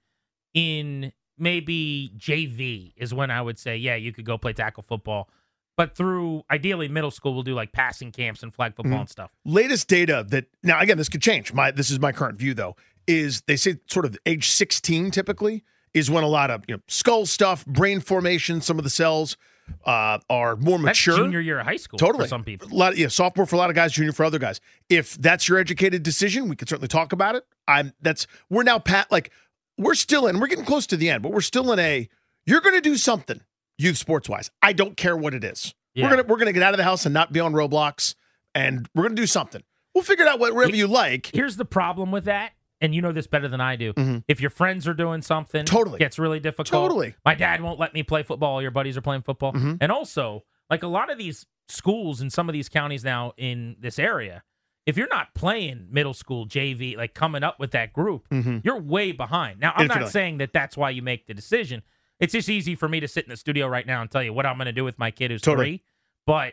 in 0.55 1.13
maybe 1.39 2.13
JV 2.17 2.93
is 2.97 3.13
when 3.15 3.31
I 3.31 3.41
would 3.43 3.59
say, 3.59 3.77
yeah, 3.77 3.95
you 3.97 4.13
could 4.13 4.25
go 4.25 4.39
play 4.39 4.53
tackle 4.53 4.83
football. 4.83 5.29
But 5.77 5.97
through 5.97 6.45
ideally 6.51 6.87
middle 6.89 7.11
school, 7.11 7.35
we'll 7.35 7.43
do 7.43 7.55
like 7.55 7.73
passing 7.73 8.13
camps 8.13 8.43
and 8.45 8.55
flag 8.55 8.77
football 8.77 8.93
Mm-hmm. 8.93 9.01
and 9.01 9.09
stuff. 9.11 9.31
latest 9.45 9.89
data 9.89 10.25
that 10.29 10.47
now 10.63 10.79
again 10.81 10.97
this 10.99 11.09
could 11.09 11.23
change 11.23 11.53
my 11.53 11.71
this 11.73 11.91
is 11.91 11.99
my 11.99 12.13
current 12.13 12.39
view 12.39 12.55
though 12.55 12.77
is 13.09 13.43
they 13.49 13.57
say 13.57 13.77
sort 13.87 14.05
of 14.07 14.17
age 14.25 14.49
16 14.51 15.11
typically 15.11 15.65
is 15.93 16.11
when 16.11 16.23
a 16.25 16.29
lot 16.29 16.51
of 16.51 16.65
you 16.69 16.77
know 16.77 16.81
skull 16.87 17.27
stuff 17.27 17.67
brain 17.67 17.99
formation 18.01 18.61
some 18.61 18.79
of 18.79 18.85
the 18.85 18.91
cells 18.91 19.37
uh, 19.85 20.19
are 20.31 20.55
more 20.57 20.79
That's 20.79 21.07
mature 21.07 21.17
junior 21.17 21.41
year 21.41 21.59
of 21.59 21.67
high 21.67 21.77
school 21.77 21.99
totally 21.99 22.25
for 22.25 22.29
some 22.29 22.45
people. 22.45 22.69
a 22.71 22.75
lot 22.75 22.93
of, 22.93 22.99
yeah 22.99 23.09
sophomore 23.09 23.45
for 23.47 23.57
a 23.57 23.59
lot 23.59 23.69
of 23.71 23.75
guys 23.77 23.93
junior 23.93 24.13
for 24.13 24.25
other 24.25 24.39
guys 24.39 24.61
if 24.89 25.15
that's 25.15 25.49
your 25.49 25.59
educated 25.59 26.03
decision 26.05 26.49
we 26.49 26.55
could 26.55 26.69
certainly 26.69 26.87
talk 26.89 27.13
about 27.13 27.35
it 27.35 27.45
i'm 27.67 27.93
that's 28.01 28.27
we're 28.49 28.63
now 28.63 28.79
pat 28.79 29.11
like 29.11 29.33
we're 29.79 29.95
still 29.95 30.27
in 30.27 30.39
we're 30.41 30.47
getting 30.47 30.65
close 30.65 30.87
to 30.87 30.97
the 30.97 31.11
end 31.11 31.23
but 31.23 31.33
we're 31.33 31.41
still 31.41 31.73
in 31.73 31.79
a 31.79 32.09
you're 32.47 32.61
going 32.61 32.75
to 32.75 32.81
do 32.81 32.97
something 32.97 33.41
youth 33.79 33.97
sports 33.97 34.29
wise 34.29 34.51
i 34.63 34.73
don't 34.73 34.97
care 34.97 35.17
what 35.17 35.35
it 35.35 35.43
is 35.45 35.75
Yeah. 35.95 36.05
we're 36.05 36.11
gonna 36.17 36.23
we're 36.29 36.37
gonna 36.39 36.53
get 36.53 36.63
out 36.63 36.75
of 36.75 36.79
the 36.79 36.85
house 36.85 37.07
and 37.07 37.13
not 37.15 37.33
be 37.33 37.41
on 37.41 37.53
roblox 37.53 38.15
and 38.55 38.89
we're 38.95 39.03
gonna 39.05 39.15
do 39.17 39.27
something 39.27 39.63
we'll 39.95 40.05
figure 40.05 40.25
it 40.25 40.29
out 40.29 40.39
whatever 40.41 40.75
you 40.77 40.87
like 40.87 41.31
Here's 41.33 41.57
the 41.57 41.65
problem 41.65 42.11
with 42.13 42.25
that, 42.27 42.53
and 42.81 42.95
you 42.95 43.01
know 43.03 43.13
this 43.13 43.27
better 43.29 43.49
than 43.49 43.61
I 43.61 43.77
do. 43.77 43.93
Mhm. 43.95 44.25
If 44.29 44.41
your 44.41 44.51
friends 44.51 44.87
are 44.89 44.93
doing 44.95 45.23
something, 45.23 45.65
Totally. 45.65 45.99
gets 46.01 46.19
really 46.19 46.41
difficult. 46.41 46.69
Totally. 46.69 47.15
My 47.25 47.35
dad 47.35 47.61
won't 47.63 47.79
let 47.81 47.95
me 47.95 48.03
play 48.03 48.23
football. 48.25 48.61
Your 48.61 48.73
buddies 48.73 48.97
are 48.97 49.01
playing 49.01 49.23
football, 49.23 49.53
Mhm. 49.53 49.79
and 49.81 49.91
also 49.93 50.45
like 50.69 50.83
a 50.83 50.87
lot 50.89 51.11
of 51.11 51.17
these 51.19 51.47
schools 51.69 52.21
in 52.21 52.29
some 52.31 52.49
of 52.49 52.53
these 52.53 52.69
counties 52.69 53.05
now 53.05 53.33
in 53.37 53.77
this 53.79 53.99
area. 53.99 54.43
If 54.87 54.97
you're 54.99 55.09
not 55.09 55.35
playing 55.35 55.87
middle 55.91 56.13
school 56.15 56.47
JV, 56.47 56.97
like 56.97 57.15
coming 57.15 57.43
up 57.43 57.59
with 57.59 57.71
that 57.71 57.93
group, 57.93 58.29
Mhm. 58.29 58.63
you're 58.65 58.79
way 58.81 59.13
behind. 59.13 59.59
Now, 59.61 59.73
I'm 59.77 59.87
not 59.87 60.11
saying 60.11 60.39
that 60.39 60.53
that's 60.53 60.77
why 60.77 60.91
you 60.91 61.01
make 61.03 61.27
the 61.27 61.35
decision. 61.35 61.83
It's 62.21 62.33
just 62.33 62.49
easy 62.49 62.75
for 62.75 62.89
me 62.89 63.01
to 63.01 63.09
sit 63.09 63.25
in 63.25 63.31
the 63.31 63.37
studio 63.37 63.67
right 63.67 63.87
now 63.87 64.03
and 64.03 64.11
tell 64.11 64.23
you 64.23 64.33
what 64.33 64.45
I'm 64.47 64.57
going 64.57 64.67
to 64.67 64.73
do 64.73 64.85
with 64.85 64.99
my 64.99 65.11
kid 65.11 65.31
who's 65.31 65.41
Totally. 65.41 65.65
three. 65.79 65.83
But 66.27 66.53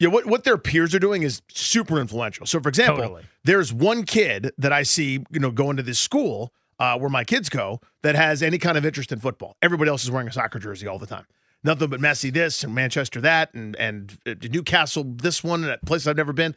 Yeah, 0.00 0.08
what, 0.08 0.26
what 0.26 0.44
their 0.44 0.56
peers 0.58 0.94
are 0.94 0.98
doing 0.98 1.22
is 1.22 1.42
super 1.50 2.00
influential. 2.00 2.46
So, 2.46 2.58
for 2.60 2.68
example, 2.70 3.02
Totally. 3.02 3.22
there's 3.44 3.72
one 3.72 4.04
kid 4.04 4.50
that 4.58 4.72
I 4.72 4.82
see, 4.82 5.24
you 5.30 5.40
know, 5.40 5.50
going 5.50 5.76
to 5.76 5.82
this 5.82 6.00
school 6.00 6.52
uh, 6.78 6.98
where 6.98 7.10
my 7.10 7.22
kids 7.24 7.48
go 7.50 7.80
that 8.02 8.14
has 8.14 8.42
any 8.42 8.56
kind 8.58 8.78
of 8.78 8.86
interest 8.86 9.12
in 9.12 9.20
football. 9.20 9.56
Everybody 9.62 9.90
else 9.90 10.02
is 10.02 10.10
wearing 10.10 10.26
a 10.28 10.32
soccer 10.32 10.58
jersey 10.58 10.86
all 10.86 10.98
the 10.98 11.06
time. 11.06 11.26
Nothing 11.62 11.90
but 11.90 12.00
Messi 12.00 12.32
this 12.32 12.64
and 12.64 12.74
Manchester 12.74 13.20
that 13.20 13.52
and 13.52 13.76
and 13.76 14.16
uh, 14.26 14.34
Newcastle 14.50 15.04
this 15.04 15.44
one 15.44 15.60
and 15.60 15.68
that 15.70 15.84
place 15.84 16.06
I've 16.06 16.16
never 16.16 16.32
been. 16.32 16.56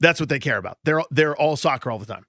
That's 0.00 0.20
what 0.20 0.28
they 0.28 0.38
care 0.38 0.58
about. 0.58 0.78
They're 0.84 1.02
they're 1.10 1.36
all 1.36 1.56
soccer 1.56 1.90
all 1.90 1.98
the 1.98 2.06
time. 2.06 2.26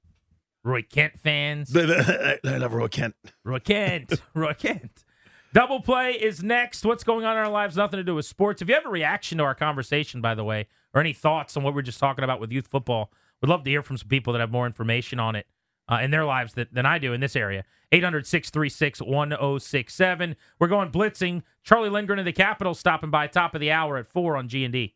Roy 0.63 0.82
Kent 0.82 1.20
fans. 1.20 1.76
I 1.76 2.38
love 2.43 2.74
Roy 2.74 2.88
Kent. 2.88 3.15
Roy 3.43 3.59
Kent. 3.59 4.13
Roy 4.34 4.53
Kent. 4.53 5.05
Double 5.53 5.82
play 5.82 6.11
is 6.11 6.43
next. 6.43 6.86
What's 6.86 7.03
going 7.03 7.26
on 7.26 7.38
in 7.38 7.43
our 7.43 7.49
lives? 7.49 7.78
Nothing 7.78 7.97
to 7.97 8.03
do 8.03 8.15
with 8.15 8.26
sports. 8.26 8.61
If 8.61 8.68
you 8.68 8.76
have 8.76 8.86
a 8.86 8.89
reaction 8.89 9.38
to 9.38 9.45
our 9.45 9.55
conversation, 9.55 10.22
by 10.22 10.36
the 10.36 10.43
way, 10.43 10.68
or 10.93 11.01
any 11.01 11.13
thoughts 11.13 11.55
on 11.55 11.63
what 11.63 11.74
we're 11.74 11.82
just 11.82 11.99
talking 11.99 12.24
about 12.24 12.41
with 12.41 12.51
youth 12.51 12.68
football, 12.68 13.11
we'd 13.41 13.49
love 13.49 13.63
to 13.63 13.70
hear 13.70 13.82
from 13.82 13.97
some 13.97 14.09
people 14.09 14.34
that 14.34 14.39
have 14.39 14.51
more 14.51 14.65
information 14.68 15.20
on 15.20 15.36
it 15.36 15.47
uh, 15.89 15.99
in 16.01 16.11
their 16.11 16.26
lives 16.26 16.53
that, 16.55 16.74
than 16.74 16.86
I 16.86 16.99
do 16.99 17.13
in 17.13 17.22
this 17.22 17.36
area. 17.36 17.63
800 17.91 18.28
636 18.28 19.01
1067. 19.01 20.36
We're 20.59 20.68
going 20.68 20.91
blitzing. 20.91 21.43
Charlie 21.63 21.89
Lindgren 21.89 22.20
of 22.20 22.26
the 22.26 22.34
Capitol 22.34 22.74
stopping 22.74 23.09
by 23.09 23.28
top 23.28 23.55
of 23.55 23.61
the 23.61 23.72
hour 23.72 23.97
at 23.97 24.07
4 24.07 24.36
on 24.36 24.49
G&D. 24.49 24.93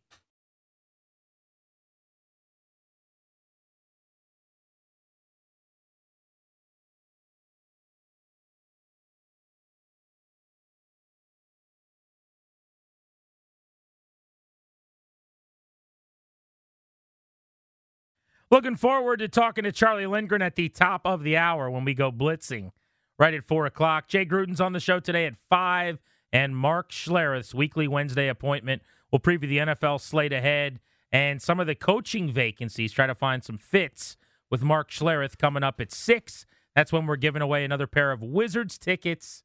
Looking 18.52 18.76
forward 18.76 19.20
to 19.20 19.30
talking 19.30 19.64
to 19.64 19.72
Charlie 19.72 20.06
Lindgren 20.06 20.42
at 20.42 20.58
the 20.58 20.68
top 20.68 21.04
of 21.06 21.24
the 21.24 21.38
hour 21.38 21.72
when 21.72 21.86
we 21.86 21.94
go 21.94 22.12
blitzing 22.12 22.72
right 23.18 23.34
at 23.34 23.46
4 23.46 23.66
o'clock. 23.66 24.10
Jay 24.10 24.26
Gruden's 24.26 24.60
on 24.60 24.74
the 24.74 24.82
show 24.82 25.00
today 25.00 25.26
at 25.26 25.38
5, 25.50 26.00
and 26.34 26.58
Mark 26.58 26.92
Schlereth's 26.92 27.56
weekly 27.56 27.88
Wednesday 27.88 28.28
appointment. 28.28 28.82
We'll 29.10 29.22
preview 29.22 29.48
the 29.48 29.60
NFL 29.60 30.02
slate 30.02 30.34
ahead 30.34 30.82
and 31.14 31.42
some 31.42 31.62
of 31.62 31.68
the 31.68 31.76
coaching 31.76 32.30
vacancies, 32.30 32.92
try 32.92 33.08
to 33.08 33.16
find 33.16 33.42
some 33.42 33.58
fits 33.58 34.18
with 34.50 34.64
Mark 34.64 34.92
Schlereth 34.92 35.38
coming 35.38 35.64
up 35.64 35.80
at 35.80 35.94
6. 35.94 36.46
That's 36.76 36.92
when 36.92 37.06
we're 37.06 37.16
giving 37.16 37.42
away 37.42 37.64
another 37.64 37.88
pair 37.88 38.12
of 38.12 38.22
Wizards 38.22 38.78
tickets. 38.78 39.44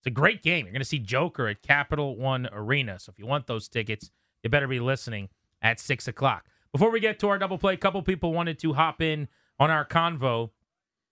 It's 0.00 0.06
a 0.08 0.10
great 0.10 0.42
game. 0.42 0.64
You're 0.66 0.72
going 0.72 0.80
to 0.80 0.84
see 0.84 0.98
Joker 0.98 1.46
at 1.46 1.62
Capital 1.62 2.16
One 2.16 2.48
Arena. 2.52 2.98
So 2.98 3.10
if 3.10 3.20
you 3.20 3.26
want 3.26 3.46
those 3.46 3.68
tickets, 3.68 4.10
you 4.42 4.50
better 4.50 4.66
be 4.66 4.80
listening 4.80 5.28
at 5.62 5.78
6 5.78 6.08
o'clock. 6.08 6.46
Before 6.72 6.90
we 6.90 7.00
get 7.00 7.18
to 7.20 7.28
our 7.28 7.38
double 7.38 7.58
play, 7.58 7.74
a 7.74 7.78
couple 7.78 8.02
people 8.02 8.32
wanted 8.32 8.58
to 8.60 8.74
hop 8.74 9.00
in 9.00 9.28
on 9.58 9.70
our 9.70 9.86
convo 9.86 10.50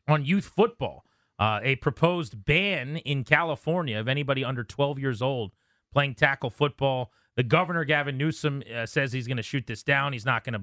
on 0.06 0.24
youth 0.24 0.44
football. 0.44 1.04
Uh, 1.38 1.60
a 1.62 1.76
proposed 1.76 2.44
ban 2.44 2.96
in 2.98 3.22
California 3.22 3.98
of 3.98 4.08
anybody 4.08 4.42
under 4.42 4.64
12 4.64 4.98
years 4.98 5.20
old 5.20 5.52
playing 5.92 6.14
tackle 6.14 6.50
football. 6.50 7.10
The 7.36 7.42
governor, 7.42 7.84
Gavin 7.84 8.16
Newsom, 8.16 8.62
uh, 8.74 8.86
says 8.86 9.12
he's 9.12 9.26
going 9.26 9.36
to 9.36 9.42
shoot 9.42 9.66
this 9.66 9.82
down. 9.82 10.14
He's 10.14 10.24
not 10.24 10.44
going 10.44 10.54
to 10.54 10.62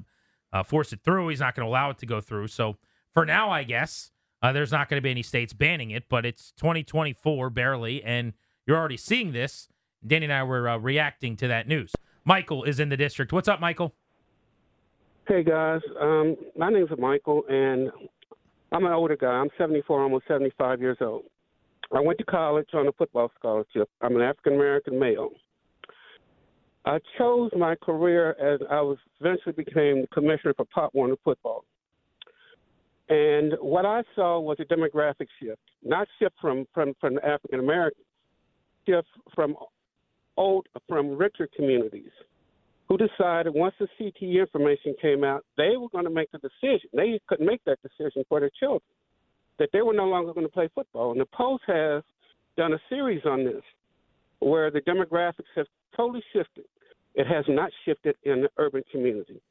uh, 0.52 0.64
force 0.64 0.92
it 0.92 1.02
through. 1.04 1.28
He's 1.28 1.40
not 1.40 1.56
going 1.56 1.66
to 1.66 1.70
allow 1.70 1.92
it 1.92 2.00
to 2.00 2.06
go 2.06 2.22
through. 2.22 2.48
So 2.48 2.78
for 3.14 3.26
now, 3.26 3.52
I 3.52 3.64
guess 3.64 4.12
uh, 4.42 4.52
there's 4.52 4.72
not 4.72 4.90
going 4.90 4.98
to 4.98 5.02
be 5.02 5.12
any 5.12 5.24
states 5.24 5.54
banning 5.54 5.92
it, 5.92 6.10
but 6.10 6.26
it's 6.26 6.52
2024 6.54 7.50
barely, 7.52 8.04
and 8.04 8.34
you're 8.66 8.78
already 8.78 8.98
seeing 8.98 9.32
this. 9.32 9.68
Danny 10.06 10.26
and 10.26 10.34
I 10.34 10.44
were 10.44 10.68
uh, 10.68 10.78
reacting 10.78 11.36
to 11.38 11.48
that 11.48 11.68
news. 11.68 11.94
Michael 12.26 12.64
is 12.64 12.80
in 12.80 12.90
the 12.90 12.98
district. 12.98 13.32
What's 13.32 13.48
up, 13.48 13.60
Michael? 13.60 13.96
Hey 15.26 15.42
guys, 15.42 15.80
um, 16.02 16.36
my 16.58 16.70
name's 16.70 16.90
Michael, 17.00 17.44
and 17.48 17.90
I'm 18.74 18.86
an 18.86 18.92
older 18.92 19.16
guy. 19.16 19.28
I'm 19.28 19.48
74, 19.58 20.04
almost 20.04 20.28
75 20.28 20.82
years 20.82 20.98
old. 21.00 21.24
I 21.96 22.02
went 22.02 22.18
to 22.18 22.26
college 22.26 22.68
on 22.74 22.90
a 22.90 22.92
football 22.92 23.32
scholarship. 23.40 23.90
I'm 24.02 24.18
an 24.18 24.22
African 24.22 24.56
American 24.56 25.00
male. 25.00 25.30
I 26.86 27.00
chose 27.18 27.52
my 27.58 27.76
career 27.76 28.32
as 28.32 28.60
I 28.70 28.82
was 28.82 28.98
eventually 29.22 29.54
became 29.54 30.02
the 30.02 30.08
commissioner 30.14 30.56
for 30.58 30.66
Pop 30.66 30.94
Warner 30.94 31.16
football. 31.24 31.64
And 33.08 33.54
what 33.62 33.86
I 33.86 34.04
saw 34.16 34.42
was 34.42 34.58
a 34.60 34.66
demographic 34.66 35.28
shift, 35.42 35.62
not 35.86 36.06
shift 36.20 36.36
from 36.42 36.68
from 36.74 36.96
from 37.00 37.18
African 37.20 37.62
Americans, 37.62 38.06
shift 38.86 39.08
from 39.34 39.56
old 40.36 40.68
from 40.90 41.16
richer 41.16 41.48
communities 41.56 42.12
who 42.88 42.98
decided 42.98 43.54
once 43.54 43.76
the 43.80 43.88
CTE 44.00 44.40
information 44.40 44.96
came 45.02 45.24
out, 45.24 45.46
they 45.58 45.78
were 45.78 45.90
going 45.90 46.04
to 46.04 46.10
make 46.10 46.32
the 46.32 46.40
decision. 46.40 46.90
They 46.94 47.20
couldn't 47.28 47.46
make 47.46 47.64
that 47.66 47.80
decision 47.82 48.24
for 48.28 48.40
their 48.40 48.52
children, 48.60 48.82
that 49.60 49.70
they 49.74 49.82
were 49.82 49.94
no 49.94 50.06
longer 50.06 50.34
going 50.34 50.46
to 50.46 50.52
play 50.52 50.70
football. 50.76 51.12
And 51.12 51.20
the 51.20 51.26
Post 51.26 51.64
has 51.68 52.04
done 52.58 52.74
a 52.74 52.80
series 52.90 53.22
on 53.26 53.46
this 53.46 53.64
where 54.40 54.70
the 54.70 54.82
demographics 54.82 55.52
have 55.56 55.68
totally 55.96 56.24
shifted. 56.34 56.66
It 57.16 57.28
has 57.28 57.46
not 57.48 57.72
shifted 57.86 58.16
in 58.24 58.42
the 58.42 58.50
urban 58.58 58.84
community. 58.92 59.42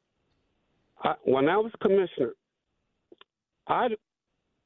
I, 1.03 1.15
when 1.23 1.49
I 1.49 1.57
was 1.57 1.71
commissioner, 1.81 2.33
I 3.67 3.87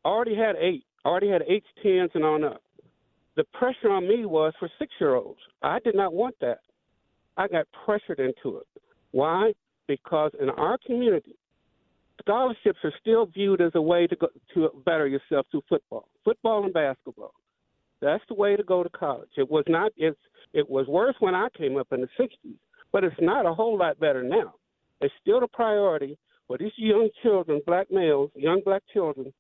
already 0.03 0.35
had 0.35 0.55
eight, 0.57 0.83
already 1.05 1.29
had 1.29 1.43
eight, 1.47 1.63
tens, 1.81 2.11
and 2.13 2.25
on 2.25 2.43
up. 2.43 2.61
The 3.35 3.43
pressure 3.53 3.89
on 3.89 4.07
me 4.07 4.25
was 4.25 4.53
for 4.59 4.69
six 4.79 4.91
year 4.99 5.15
olds. 5.15 5.39
I 5.61 5.79
did 5.79 5.95
not 5.95 6.13
want 6.13 6.35
that. 6.41 6.59
I 7.37 7.47
got 7.47 7.67
pressured 7.85 8.19
into 8.19 8.57
it. 8.57 8.67
Why? 9.11 9.53
Because 9.87 10.31
in 10.41 10.49
our 10.49 10.77
community, 10.85 11.35
scholarships 12.21 12.79
are 12.83 12.93
still 12.99 13.25
viewed 13.27 13.61
as 13.61 13.71
a 13.75 13.81
way 13.81 14.07
to 14.07 14.15
go, 14.15 14.27
to 14.53 14.69
better 14.85 15.07
yourself 15.07 15.45
through 15.51 15.63
football, 15.69 16.07
football 16.25 16.63
and 16.65 16.73
basketball. 16.73 17.33
That's 18.01 18.23
the 18.27 18.35
way 18.35 18.55
to 18.55 18.63
go 18.63 18.83
to 18.83 18.89
college. 18.89 19.29
It 19.37 19.49
was 19.49 19.63
not. 19.67 19.91
It's 19.97 20.19
it 20.53 20.69
was 20.69 20.87
worse 20.87 21.15
when 21.19 21.35
I 21.35 21.47
came 21.57 21.77
up 21.77 21.87
in 21.91 22.01
the 22.01 22.09
'60s, 22.19 22.57
but 22.91 23.03
it's 23.03 23.15
not 23.19 23.45
a 23.45 23.53
whole 23.53 23.77
lot 23.77 23.99
better 23.99 24.23
now. 24.23 24.55
It's 25.01 25.13
still 25.21 25.39
the 25.39 25.47
priority 25.47 26.17
for 26.47 26.57
these 26.57 26.71
young 26.77 27.09
children, 27.23 27.61
black 27.65 27.87
males, 27.91 28.31
young 28.35 28.61
black 28.63 28.83
children, 28.93 29.33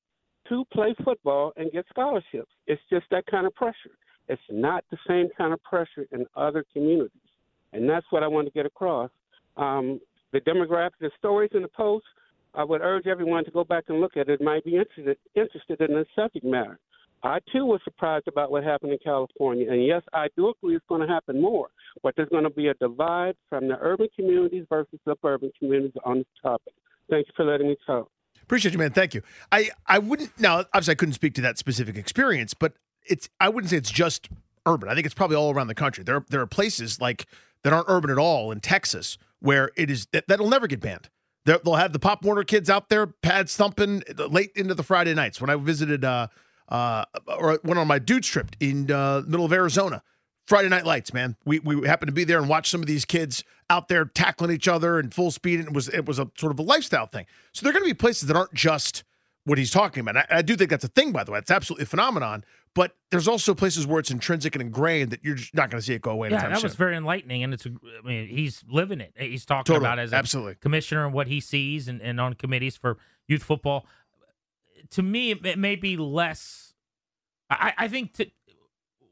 to 0.49 0.63
play 0.73 0.95
football 1.03 1.53
and 1.55 1.71
get 1.71 1.85
scholarships. 1.89 2.51
It's 2.67 2.81
just 2.89 3.05
that 3.11 3.25
kind 3.27 3.47
of 3.47 3.55
pressure. 3.55 3.97
It's 4.27 4.41
not 4.49 4.83
the 4.91 4.97
same 5.07 5.29
kind 5.37 5.53
of 5.53 5.61
pressure 5.63 6.05
in 6.11 6.25
other 6.35 6.63
communities. 6.73 7.26
And 7.73 7.89
that's 7.89 8.05
what 8.09 8.23
I 8.23 8.27
want 8.27 8.47
to 8.47 8.51
get 8.51 8.65
across. 8.65 9.09
Um, 9.57 9.99
the 10.31 10.39
demographics, 10.41 10.99
the 10.99 11.11
stories 11.17 11.51
in 11.53 11.61
the 11.61 11.67
post, 11.69 12.05
I 12.53 12.63
would 12.63 12.81
urge 12.81 13.07
everyone 13.07 13.45
to 13.45 13.51
go 13.51 13.63
back 13.63 13.85
and 13.87 14.01
look 14.01 14.17
at 14.17 14.29
it. 14.29 14.41
Might 14.41 14.65
be 14.65 14.75
interested 14.77 15.17
interested 15.35 15.81
in 15.81 15.95
the 15.95 16.05
subject 16.15 16.45
matter. 16.45 16.79
I 17.23 17.39
too 17.51 17.65
was 17.65 17.81
surprised 17.83 18.27
about 18.27 18.51
what 18.51 18.63
happened 18.63 18.91
in 18.91 18.99
California, 19.03 19.71
and 19.71 19.85
yes, 19.85 20.03
I 20.13 20.27
do 20.35 20.49
agree 20.49 20.75
it's 20.75 20.85
going 20.87 21.01
to 21.01 21.07
happen 21.07 21.41
more. 21.41 21.69
But 22.03 22.15
there's 22.15 22.29
going 22.29 22.43
to 22.43 22.49
be 22.49 22.67
a 22.67 22.75
divide 22.75 23.35
from 23.49 23.67
the 23.67 23.77
urban 23.79 24.07
communities 24.15 24.65
versus 24.69 24.99
suburban 25.03 25.51
communities 25.57 25.93
on 26.05 26.19
this 26.19 26.27
topic. 26.41 26.73
Thank 27.09 27.27
you 27.27 27.33
for 27.35 27.45
letting 27.45 27.67
me 27.67 27.77
talk. 27.85 28.09
Appreciate 28.43 28.71
you, 28.71 28.77
man. 28.77 28.91
Thank 28.91 29.13
you. 29.13 29.23
I 29.51 29.71
I 29.87 29.99
wouldn't 29.99 30.39
now. 30.39 30.59
Obviously, 30.59 30.91
I 30.91 30.95
couldn't 30.95 31.15
speak 31.15 31.33
to 31.35 31.41
that 31.41 31.57
specific 31.57 31.97
experience, 31.97 32.53
but 32.53 32.73
it's 33.05 33.29
I 33.39 33.49
wouldn't 33.49 33.71
say 33.71 33.77
it's 33.77 33.91
just 33.91 34.29
urban. 34.65 34.89
I 34.89 34.93
think 34.93 35.05
it's 35.05 35.15
probably 35.15 35.37
all 35.37 35.53
around 35.53 35.67
the 35.67 35.75
country. 35.75 36.03
There 36.03 36.23
there 36.29 36.41
are 36.41 36.47
places 36.47 37.01
like 37.01 37.25
that 37.63 37.73
aren't 37.73 37.87
urban 37.89 38.09
at 38.09 38.17
all 38.17 38.51
in 38.51 38.59
Texas, 38.59 39.17
where 39.39 39.71
it 39.75 39.89
is 39.89 40.07
that, 40.11 40.27
that'll 40.27 40.49
never 40.49 40.67
get 40.67 40.79
banned. 40.79 41.09
they 41.45 41.57
will 41.63 41.75
have 41.75 41.93
the 41.93 41.99
Pop 41.99 42.23
Warner 42.23 42.43
kids 42.43 42.69
out 42.69 42.89
there, 42.89 43.07
pads 43.07 43.55
thumping 43.55 44.03
late 44.17 44.51
into 44.55 44.73
the 44.73 44.83
Friday 44.83 45.13
nights. 45.13 45.39
When 45.41 45.49
I 45.49 45.55
visited, 45.55 46.03
uh, 46.05 46.27
uh, 46.69 47.05
or 47.27 47.59
went 47.63 47.79
on 47.79 47.87
my 47.87 47.99
dude's 47.99 48.27
trip 48.27 48.55
in 48.59 48.91
uh, 48.91 49.23
middle 49.25 49.45
of 49.45 49.53
Arizona, 49.53 50.03
Friday 50.45 50.69
night 50.69 50.85
lights, 50.85 51.13
man. 51.13 51.35
We 51.45 51.59
we 51.59 51.87
happened 51.87 52.07
to 52.07 52.13
be 52.13 52.23
there 52.23 52.39
and 52.39 52.47
watch 52.47 52.69
some 52.69 52.81
of 52.81 52.87
these 52.87 53.05
kids 53.05 53.43
out 53.69 53.89
there 53.89 54.05
tackling 54.05 54.51
each 54.51 54.67
other 54.67 54.99
in 54.99 55.11
full 55.11 55.31
speed, 55.31 55.59
and 55.59 55.67
it 55.69 55.73
was 55.73 55.89
it 55.89 56.05
was 56.05 56.19
a 56.19 56.31
sort 56.37 56.51
of 56.51 56.59
a 56.59 56.63
lifestyle 56.63 57.05
thing. 57.05 57.25
So 57.51 57.63
there 57.63 57.71
are 57.71 57.73
going 57.73 57.83
to 57.83 57.89
be 57.89 57.93
places 57.93 58.27
that 58.27 58.37
aren't 58.37 58.53
just 58.53 59.03
what 59.43 59.57
he's 59.57 59.71
talking 59.71 60.01
about. 60.01 60.17
I, 60.17 60.25
I, 60.37 60.41
do 60.41 60.57
think 60.57 60.69
that's 60.69 60.83
a 60.83 60.89
thing, 60.89 61.13
by 61.13 61.23
the 61.23 61.31
way. 61.31 61.39
It's 61.39 61.51
absolutely 61.51 61.83
a 61.83 61.87
phenomenon. 61.87 62.43
But 62.77 62.95
there's 63.09 63.27
also 63.27 63.55
places 63.55 63.87
where 63.87 63.99
it's 63.99 64.11
intrinsic 64.11 64.53
and 64.53 64.61
ingrained 64.61 65.09
that 65.09 65.23
you're 65.23 65.33
just 65.33 65.55
not 65.55 65.71
going 65.71 65.81
to 65.81 65.85
see 65.85 65.95
it 65.95 66.01
go 66.03 66.11
away. 66.11 66.29
Yeah, 66.29 66.47
that 66.47 66.57
soon. 66.57 66.63
was 66.63 66.75
very 66.75 66.95
enlightening, 66.95 67.43
and 67.43 67.51
it's. 67.51 67.65
I 67.65 68.07
mean, 68.07 68.27
he's 68.27 68.63
living 68.69 69.01
it. 69.01 69.13
He's 69.17 69.47
talking 69.47 69.73
totally. 69.73 69.83
about 69.83 69.97
it 69.97 70.03
as 70.03 70.13
absolutely 70.13 70.55
commissioner 70.61 71.03
and 71.03 71.11
what 71.11 71.25
he 71.25 71.39
sees, 71.39 71.87
and, 71.87 72.03
and 72.03 72.21
on 72.21 72.35
committees 72.35 72.77
for 72.77 72.99
youth 73.27 73.41
football. 73.41 73.87
To 74.91 75.01
me, 75.01 75.31
it 75.31 75.57
may 75.57 75.75
be 75.75 75.97
less. 75.97 76.75
I, 77.49 77.73
I 77.79 77.87
think 77.87 78.13
to, 78.13 78.27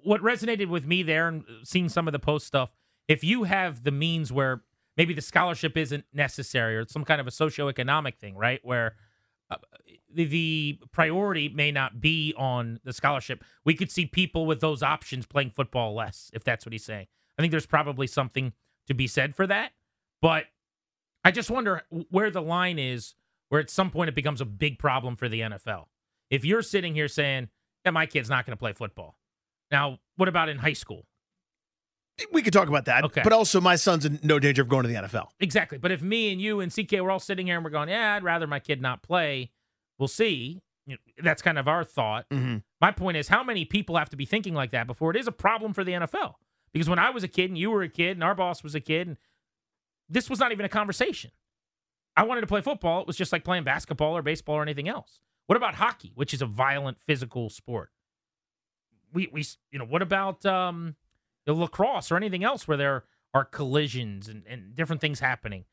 what 0.04 0.22
resonated 0.22 0.68
with 0.68 0.86
me 0.86 1.02
there, 1.02 1.28
and 1.28 1.44
seeing 1.64 1.90
some 1.90 2.08
of 2.08 2.12
the 2.12 2.20
post 2.20 2.46
stuff. 2.46 2.70
If 3.08 3.24
you 3.24 3.46
have 3.46 3.84
the 3.84 3.92
means 3.92 4.32
where 4.32 4.62
maybe 4.96 5.16
the 5.16 5.22
scholarship 5.22 5.76
isn't 5.76 6.06
necessary, 6.14 6.78
or 6.78 6.82
it's 6.82 6.94
some 6.94 7.04
kind 7.04 7.20
of 7.20 7.26
a 7.26 7.32
socioeconomic 7.32 8.18
thing, 8.18 8.36
right, 8.36 8.60
where 8.62 8.96
uh, 9.50 9.58
the, 10.14 10.26
the 10.26 10.80
priority 10.92 11.50
may 11.50 11.72
not 11.72 12.02
be 12.02 12.34
on 12.38 12.80
the 12.84 12.94
scholarship. 12.94 13.44
We 13.64 13.76
could 13.76 13.92
see 13.92 14.06
people 14.06 14.46
with 14.46 14.62
those 14.62 14.82
options 14.82 15.26
playing 15.26 15.52
football 15.52 15.94
less, 15.94 16.32
if 16.34 16.44
that's 16.44 16.66
what 16.66 16.74
he's 16.74 16.86
saying. 16.86 17.08
I 17.38 17.42
think 17.42 17.52
there's 17.52 17.66
probably 17.66 18.08
something 18.08 18.54
to 18.88 18.94
be 18.94 19.08
said 19.08 19.36
for 19.36 19.46
that. 19.48 19.72
But 20.22 20.46
I 21.24 21.32
just 21.32 21.52
wonder 21.52 21.84
where 22.10 22.32
the 22.32 22.42
line 22.42 22.80
is 22.80 23.16
where 23.50 23.62
at 23.62 23.70
some 23.70 23.92
point 23.92 24.10
it 24.10 24.16
becomes 24.16 24.42
a 24.42 24.46
big 24.46 24.80
problem 24.80 25.16
for 25.16 25.30
the 25.30 25.42
NFL. 25.42 25.86
If 26.30 26.44
you're 26.44 26.62
sitting 26.62 26.96
here 26.96 27.08
saying, 27.08 27.50
yeah, 27.84 27.92
my 27.92 28.06
kid's 28.06 28.30
not 28.30 28.46
going 28.46 28.54
to 28.54 28.60
play 28.60 28.74
football. 28.74 29.18
Now, 29.72 30.00
what 30.16 30.30
about 30.30 30.50
in 30.50 30.58
high 30.58 30.74
school? 30.74 31.06
We 32.32 32.42
could 32.42 32.54
talk 32.54 32.70
about 32.70 32.86
that. 32.86 33.04
Okay. 33.06 33.22
But 33.24 33.34
also, 33.34 33.60
my 33.60 33.76
son's 33.76 34.06
in 34.06 34.20
no 34.24 34.40
danger 34.40 34.62
of 34.62 34.70
going 34.70 34.84
to 34.84 34.90
the 34.90 34.96
NFL. 34.96 35.28
Exactly. 35.40 35.78
But 35.78 35.92
if 35.92 36.02
me 36.02 36.32
and 36.32 36.42
you 36.42 36.62
and 36.62 36.74
CK 36.74 36.94
we're 36.94 37.12
all 37.12 37.20
sitting 37.20 37.48
here 37.48 37.56
and 37.56 37.64
we're 37.66 37.72
going, 37.72 37.90
yeah, 37.90 38.16
I'd 38.16 38.24
rather 38.24 38.48
my 38.48 38.60
kid 38.60 38.82
not 38.82 39.04
play. 39.04 39.52
We'll 39.98 40.08
see. 40.08 40.62
You 40.86 40.96
know, 40.96 41.00
that's 41.24 41.42
kind 41.42 41.58
of 41.58 41.68
our 41.68 41.84
thought. 41.84 42.26
Mm-hmm. 42.30 42.58
My 42.80 42.92
point 42.92 43.18
is, 43.18 43.28
how 43.28 43.44
many 43.44 43.66
people 43.66 43.98
have 43.98 44.10
to 44.10 44.16
be 44.16 44.26
thinking 44.26 44.54
like 44.54 44.72
that 44.72 44.88
before 44.88 45.12
it 45.12 45.18
is 45.18 45.28
a 45.28 45.32
problem 45.32 45.74
for 45.74 45.84
the 45.84 45.94
NFL? 45.94 46.36
Because 46.72 46.88
when 46.88 47.00
I 47.00 47.10
was 47.10 47.24
a 47.24 47.28
kid 47.28 47.50
and 47.50 47.58
you 47.58 47.72
were 47.72 47.82
a 47.82 47.90
kid 47.90 48.12
and 48.12 48.24
our 48.24 48.36
boss 48.36 48.64
was 48.64 48.76
a 48.76 48.80
kid, 48.80 49.08
and 49.08 49.18
this 50.10 50.30
was 50.30 50.40
not 50.40 50.52
even 50.52 50.66
a 50.66 50.70
conversation. 50.70 51.32
I 52.16 52.24
wanted 52.24 52.42
to 52.42 52.48
play 52.48 52.62
football. 52.62 53.02
It 53.02 53.08
was 53.08 53.18
just 53.18 53.32
like 53.32 53.44
playing 53.44 53.64
basketball 53.64 54.16
or 54.16 54.22
baseball 54.22 54.56
or 54.56 54.62
anything 54.62 54.88
else. 54.88 55.20
What 55.48 55.58
about 55.58 55.76
hockey, 55.76 56.12
which 56.16 56.34
is 56.34 56.42
a 56.42 56.46
violent 56.46 56.98
physical 57.06 57.50
sport? 57.50 57.92
We 59.14 59.30
we 59.32 59.46
you 59.72 59.80
know 59.80 59.86
what 59.86 60.02
about 60.02 60.46
um, 60.46 60.96
lacrosse 61.54 62.12
or 62.12 62.18
anything 62.18 62.44
else 62.44 62.68
where 62.68 62.78
there 62.78 63.04
are 63.34 63.46
collisions 63.46 64.28
and, 64.28 64.44
and 64.48 64.76
different 64.76 65.02
things 65.02 65.20
happening? 65.20 65.66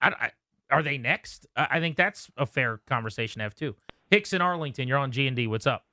I, 0.00 0.08
I, 0.08 0.30
are 0.70 0.82
they 0.82 0.98
next? 0.98 1.46
I, 1.56 1.68
I 1.72 1.80
think 1.80 1.96
that's 1.96 2.30
a 2.36 2.46
fair 2.46 2.80
conversation 2.86 3.40
to 3.40 3.44
have 3.44 3.54
too. 3.54 3.76
Hicks 4.10 4.32
in 4.32 4.42
Arlington, 4.42 4.88
you're 4.88 4.98
on 4.98 5.12
G 5.12 5.26
and 5.26 5.36
D. 5.36 5.46
What's 5.46 5.66
up? 5.66 5.86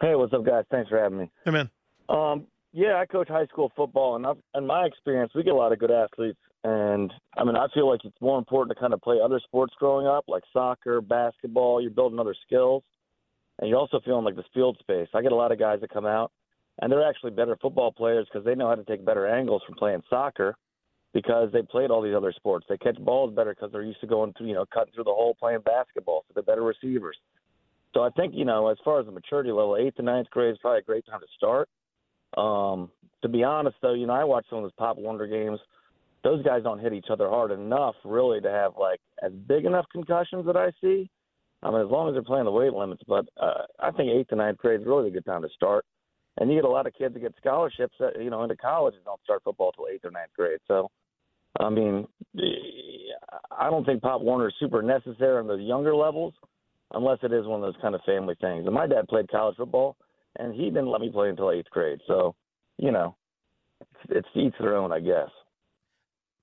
Hey, 0.00 0.14
what's 0.14 0.32
up, 0.32 0.44
guys? 0.44 0.64
Thanks 0.70 0.88
for 0.88 0.98
having 0.98 1.18
me. 1.18 1.30
Hey, 1.44 1.50
man. 1.50 1.70
Um, 2.08 2.46
yeah, 2.72 2.96
I 2.96 3.06
coach 3.06 3.28
high 3.28 3.46
school 3.46 3.70
football, 3.76 4.16
and 4.16 4.26
I've, 4.26 4.38
in 4.54 4.66
my 4.66 4.84
experience, 4.84 5.32
we 5.34 5.42
get 5.42 5.52
a 5.52 5.56
lot 5.56 5.72
of 5.72 5.78
good 5.78 5.90
athletes. 5.90 6.38
And 6.62 7.12
I 7.36 7.44
mean, 7.44 7.56
I 7.56 7.66
feel 7.74 7.88
like 7.88 8.00
it's 8.04 8.20
more 8.20 8.38
important 8.38 8.76
to 8.76 8.80
kind 8.80 8.92
of 8.92 9.00
play 9.00 9.18
other 9.22 9.40
sports 9.44 9.74
growing 9.78 10.06
up, 10.06 10.24
like 10.28 10.42
soccer, 10.52 11.00
basketball. 11.00 11.80
You're 11.80 11.90
building 11.90 12.18
other 12.18 12.34
skills, 12.46 12.82
and 13.58 13.68
you're 13.68 13.78
also 13.78 14.00
feeling 14.04 14.24
like 14.24 14.36
this 14.36 14.44
field 14.52 14.76
space. 14.80 15.08
I 15.14 15.22
get 15.22 15.32
a 15.32 15.36
lot 15.36 15.52
of 15.52 15.58
guys 15.58 15.80
that 15.80 15.90
come 15.90 16.06
out, 16.06 16.32
and 16.80 16.90
they're 16.90 17.06
actually 17.06 17.30
better 17.30 17.56
football 17.60 17.92
players 17.92 18.26
because 18.30 18.44
they 18.44 18.54
know 18.54 18.68
how 18.68 18.74
to 18.74 18.84
take 18.84 19.04
better 19.04 19.26
angles 19.26 19.62
from 19.66 19.76
playing 19.76 20.02
soccer 20.08 20.56
because 21.12 21.50
they 21.52 21.62
played 21.62 21.90
all 21.90 22.02
these 22.02 22.14
other 22.14 22.32
sports. 22.32 22.66
They 22.68 22.78
catch 22.78 22.98
balls 22.98 23.34
better 23.34 23.54
because 23.54 23.72
they're 23.72 23.82
used 23.82 24.00
to 24.00 24.06
going 24.06 24.32
through, 24.34 24.48
you 24.48 24.54
know, 24.54 24.64
cutting 24.72 24.92
through 24.94 25.04
the 25.04 25.10
hole 25.10 25.36
playing 25.38 25.60
basketball. 25.60 26.24
So 26.26 26.34
they're 26.34 26.42
better 26.42 26.62
receivers. 26.62 27.16
So 27.94 28.02
I 28.02 28.10
think, 28.10 28.34
you 28.34 28.44
know, 28.44 28.68
as 28.68 28.78
far 28.84 29.00
as 29.00 29.06
the 29.06 29.12
maturity 29.12 29.50
level, 29.50 29.76
eighth 29.76 29.94
and 29.98 30.06
ninth 30.06 30.30
grade 30.30 30.52
is 30.52 30.58
probably 30.58 30.78
a 30.78 30.82
great 30.82 31.04
time 31.06 31.20
to 31.20 31.26
start. 31.36 31.68
Um, 32.36 32.90
to 33.22 33.28
be 33.28 33.42
honest, 33.42 33.76
though, 33.82 33.94
you 33.94 34.06
know, 34.06 34.12
I 34.12 34.24
watch 34.24 34.46
some 34.48 34.58
of 34.58 34.64
those 34.64 34.72
Pop 34.78 34.96
Warner 34.96 35.26
games. 35.26 35.58
Those 36.22 36.42
guys 36.44 36.62
don't 36.62 36.78
hit 36.78 36.92
each 36.92 37.06
other 37.10 37.28
hard 37.28 37.50
enough, 37.50 37.96
really, 38.04 38.40
to 38.40 38.50
have 38.50 38.72
like 38.78 39.00
as 39.22 39.32
big 39.32 39.64
enough 39.64 39.86
concussions 39.90 40.46
that 40.46 40.56
I 40.56 40.70
see. 40.80 41.10
I 41.62 41.70
mean, 41.70 41.80
as 41.80 41.90
long 41.90 42.08
as 42.08 42.14
they're 42.14 42.22
playing 42.22 42.44
the 42.44 42.50
weight 42.50 42.72
limits, 42.72 43.02
but 43.06 43.26
uh, 43.38 43.64
I 43.80 43.90
think 43.90 44.10
eighth 44.10 44.28
and 44.30 44.38
ninth 44.38 44.58
grade 44.58 44.80
is 44.80 44.86
really 44.86 45.08
a 45.08 45.10
good 45.10 45.26
time 45.26 45.42
to 45.42 45.48
start. 45.54 45.84
And 46.38 46.50
you 46.50 46.56
get 46.56 46.64
a 46.64 46.68
lot 46.68 46.86
of 46.86 46.94
kids 46.94 47.14
that 47.14 47.20
get 47.20 47.34
scholarships, 47.38 47.94
that, 48.00 48.22
you 48.22 48.30
know, 48.30 48.42
into 48.42 48.56
college 48.56 48.94
and 48.94 49.04
don't 49.04 49.22
start 49.22 49.42
football 49.44 49.72
till 49.72 49.88
eighth 49.92 50.04
or 50.04 50.10
ninth 50.10 50.30
grade. 50.36 50.60
So, 50.68 50.90
I 51.58 51.68
mean, 51.68 52.06
I 53.50 53.68
don't 53.68 53.84
think 53.84 54.02
Pop 54.02 54.22
Warner 54.22 54.48
is 54.48 54.54
super 54.58 54.82
necessary 54.82 55.38
on 55.38 55.48
the 55.48 55.56
younger 55.56 55.94
levels, 55.94 56.32
unless 56.92 57.18
it 57.22 57.32
is 57.32 57.46
one 57.46 57.62
of 57.62 57.66
those 57.66 57.82
kind 57.82 57.94
of 57.94 58.00
family 58.06 58.36
things. 58.40 58.64
And 58.66 58.74
my 58.74 58.86
dad 58.86 59.08
played 59.08 59.30
college 59.30 59.56
football, 59.56 59.96
and 60.38 60.54
he 60.54 60.66
didn't 60.66 60.88
let 60.88 61.00
me 61.00 61.10
play 61.10 61.28
until 61.28 61.50
eighth 61.50 61.70
grade. 61.70 62.00
So, 62.06 62.34
you 62.78 62.92
know, 62.92 63.16
it's, 63.80 64.10
it's 64.10 64.28
each 64.34 64.54
their 64.60 64.76
own, 64.76 64.92
I 64.92 65.00
guess. 65.00 65.28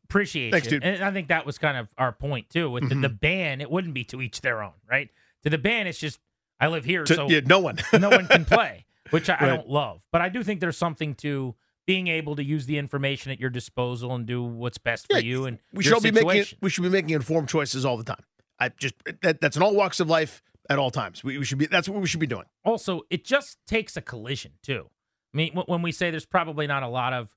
Appreciate 0.04 0.52
Thanks, 0.52 0.68
you. 0.68 0.80
dude. 0.80 0.84
And 0.84 1.04
I 1.04 1.12
think 1.12 1.28
that 1.28 1.46
was 1.46 1.58
kind 1.58 1.78
of 1.78 1.90
our 1.98 2.14
point 2.14 2.50
too. 2.50 2.70
With 2.70 2.84
the, 2.84 2.96
mm-hmm. 2.96 3.02
the 3.02 3.10
ban, 3.10 3.62
it 3.62 3.70
wouldn't 3.70 3.94
be 3.94 4.06
to 4.06 4.22
each 4.22 4.40
their 4.40 4.64
own, 4.64 4.74
right? 4.90 5.10
To 5.44 5.50
the 5.50 5.58
ban, 5.58 5.86
it's 5.86 6.00
just 6.00 6.20
I 6.60 6.68
live 6.68 6.86
here, 6.86 7.04
To- 7.04 7.14
so 7.16 7.30
yeah, 7.30 7.42
no 7.46 7.60
one. 7.60 7.78
no 7.94 8.10
one 8.10 8.28
can 8.28 8.46
play, 8.46 8.86
which 9.12 9.30
I, 9.30 9.38
I 9.40 9.46
don't 9.48 9.70
love. 9.70 10.04
But 10.12 10.22
I 10.22 10.30
do 10.30 10.44
think 10.44 10.60
there's 10.60 10.78
something 10.78 11.16
to 11.16 11.56
being 11.86 12.08
able 12.08 12.36
to 12.36 12.44
use 12.44 12.66
the 12.66 12.78
information 12.78 13.32
at 13.32 13.40
your 13.40 13.50
disposal 13.50 14.14
and 14.14 14.26
do 14.26 14.44
what's 14.44 14.78
best 14.78 15.08
for 15.08 15.18
Yeah, 15.18 15.24
you 15.24 15.46
and 15.46 15.60
we 15.74 15.84
should 15.84 15.94
all 15.94 16.02
be 16.02 16.12
making 16.12 16.46
we 16.62 16.70
should 16.70 16.84
be 16.84 16.90
making 16.90 17.12
informed 17.12 17.50
choices 17.50 17.86
all 17.86 17.98
the 17.98 18.04
time. 18.04 18.24
I 18.60 18.70
just 18.70 18.96
that, 19.22 19.40
that's 19.40 19.56
in 19.56 19.64
all 19.64 19.74
walks 19.74 20.00
of 20.00 20.10
life 20.10 20.42
at 20.70 20.80
all 20.80 20.92
times. 20.92 21.24
We, 21.24 21.38
we 21.38 21.46
should 21.46 21.58
be 21.58 21.68
that's 21.68 21.88
what 21.88 22.02
we 22.02 22.08
should 22.08 22.20
be 22.20 22.28
doing. 22.28 22.46
also 22.66 23.02
it 23.10 23.24
just 23.24 23.58
takes 23.68 23.96
a 23.96 24.02
collision 24.02 24.54
too. 24.62 24.90
I 25.34 25.38
mean, 25.38 25.54
when 25.54 25.82
we 25.82 25.92
say 25.92 26.10
there's 26.10 26.26
probably 26.26 26.68
not 26.68 26.84
a 26.84 26.88
lot 26.88 27.14
of 27.14 27.36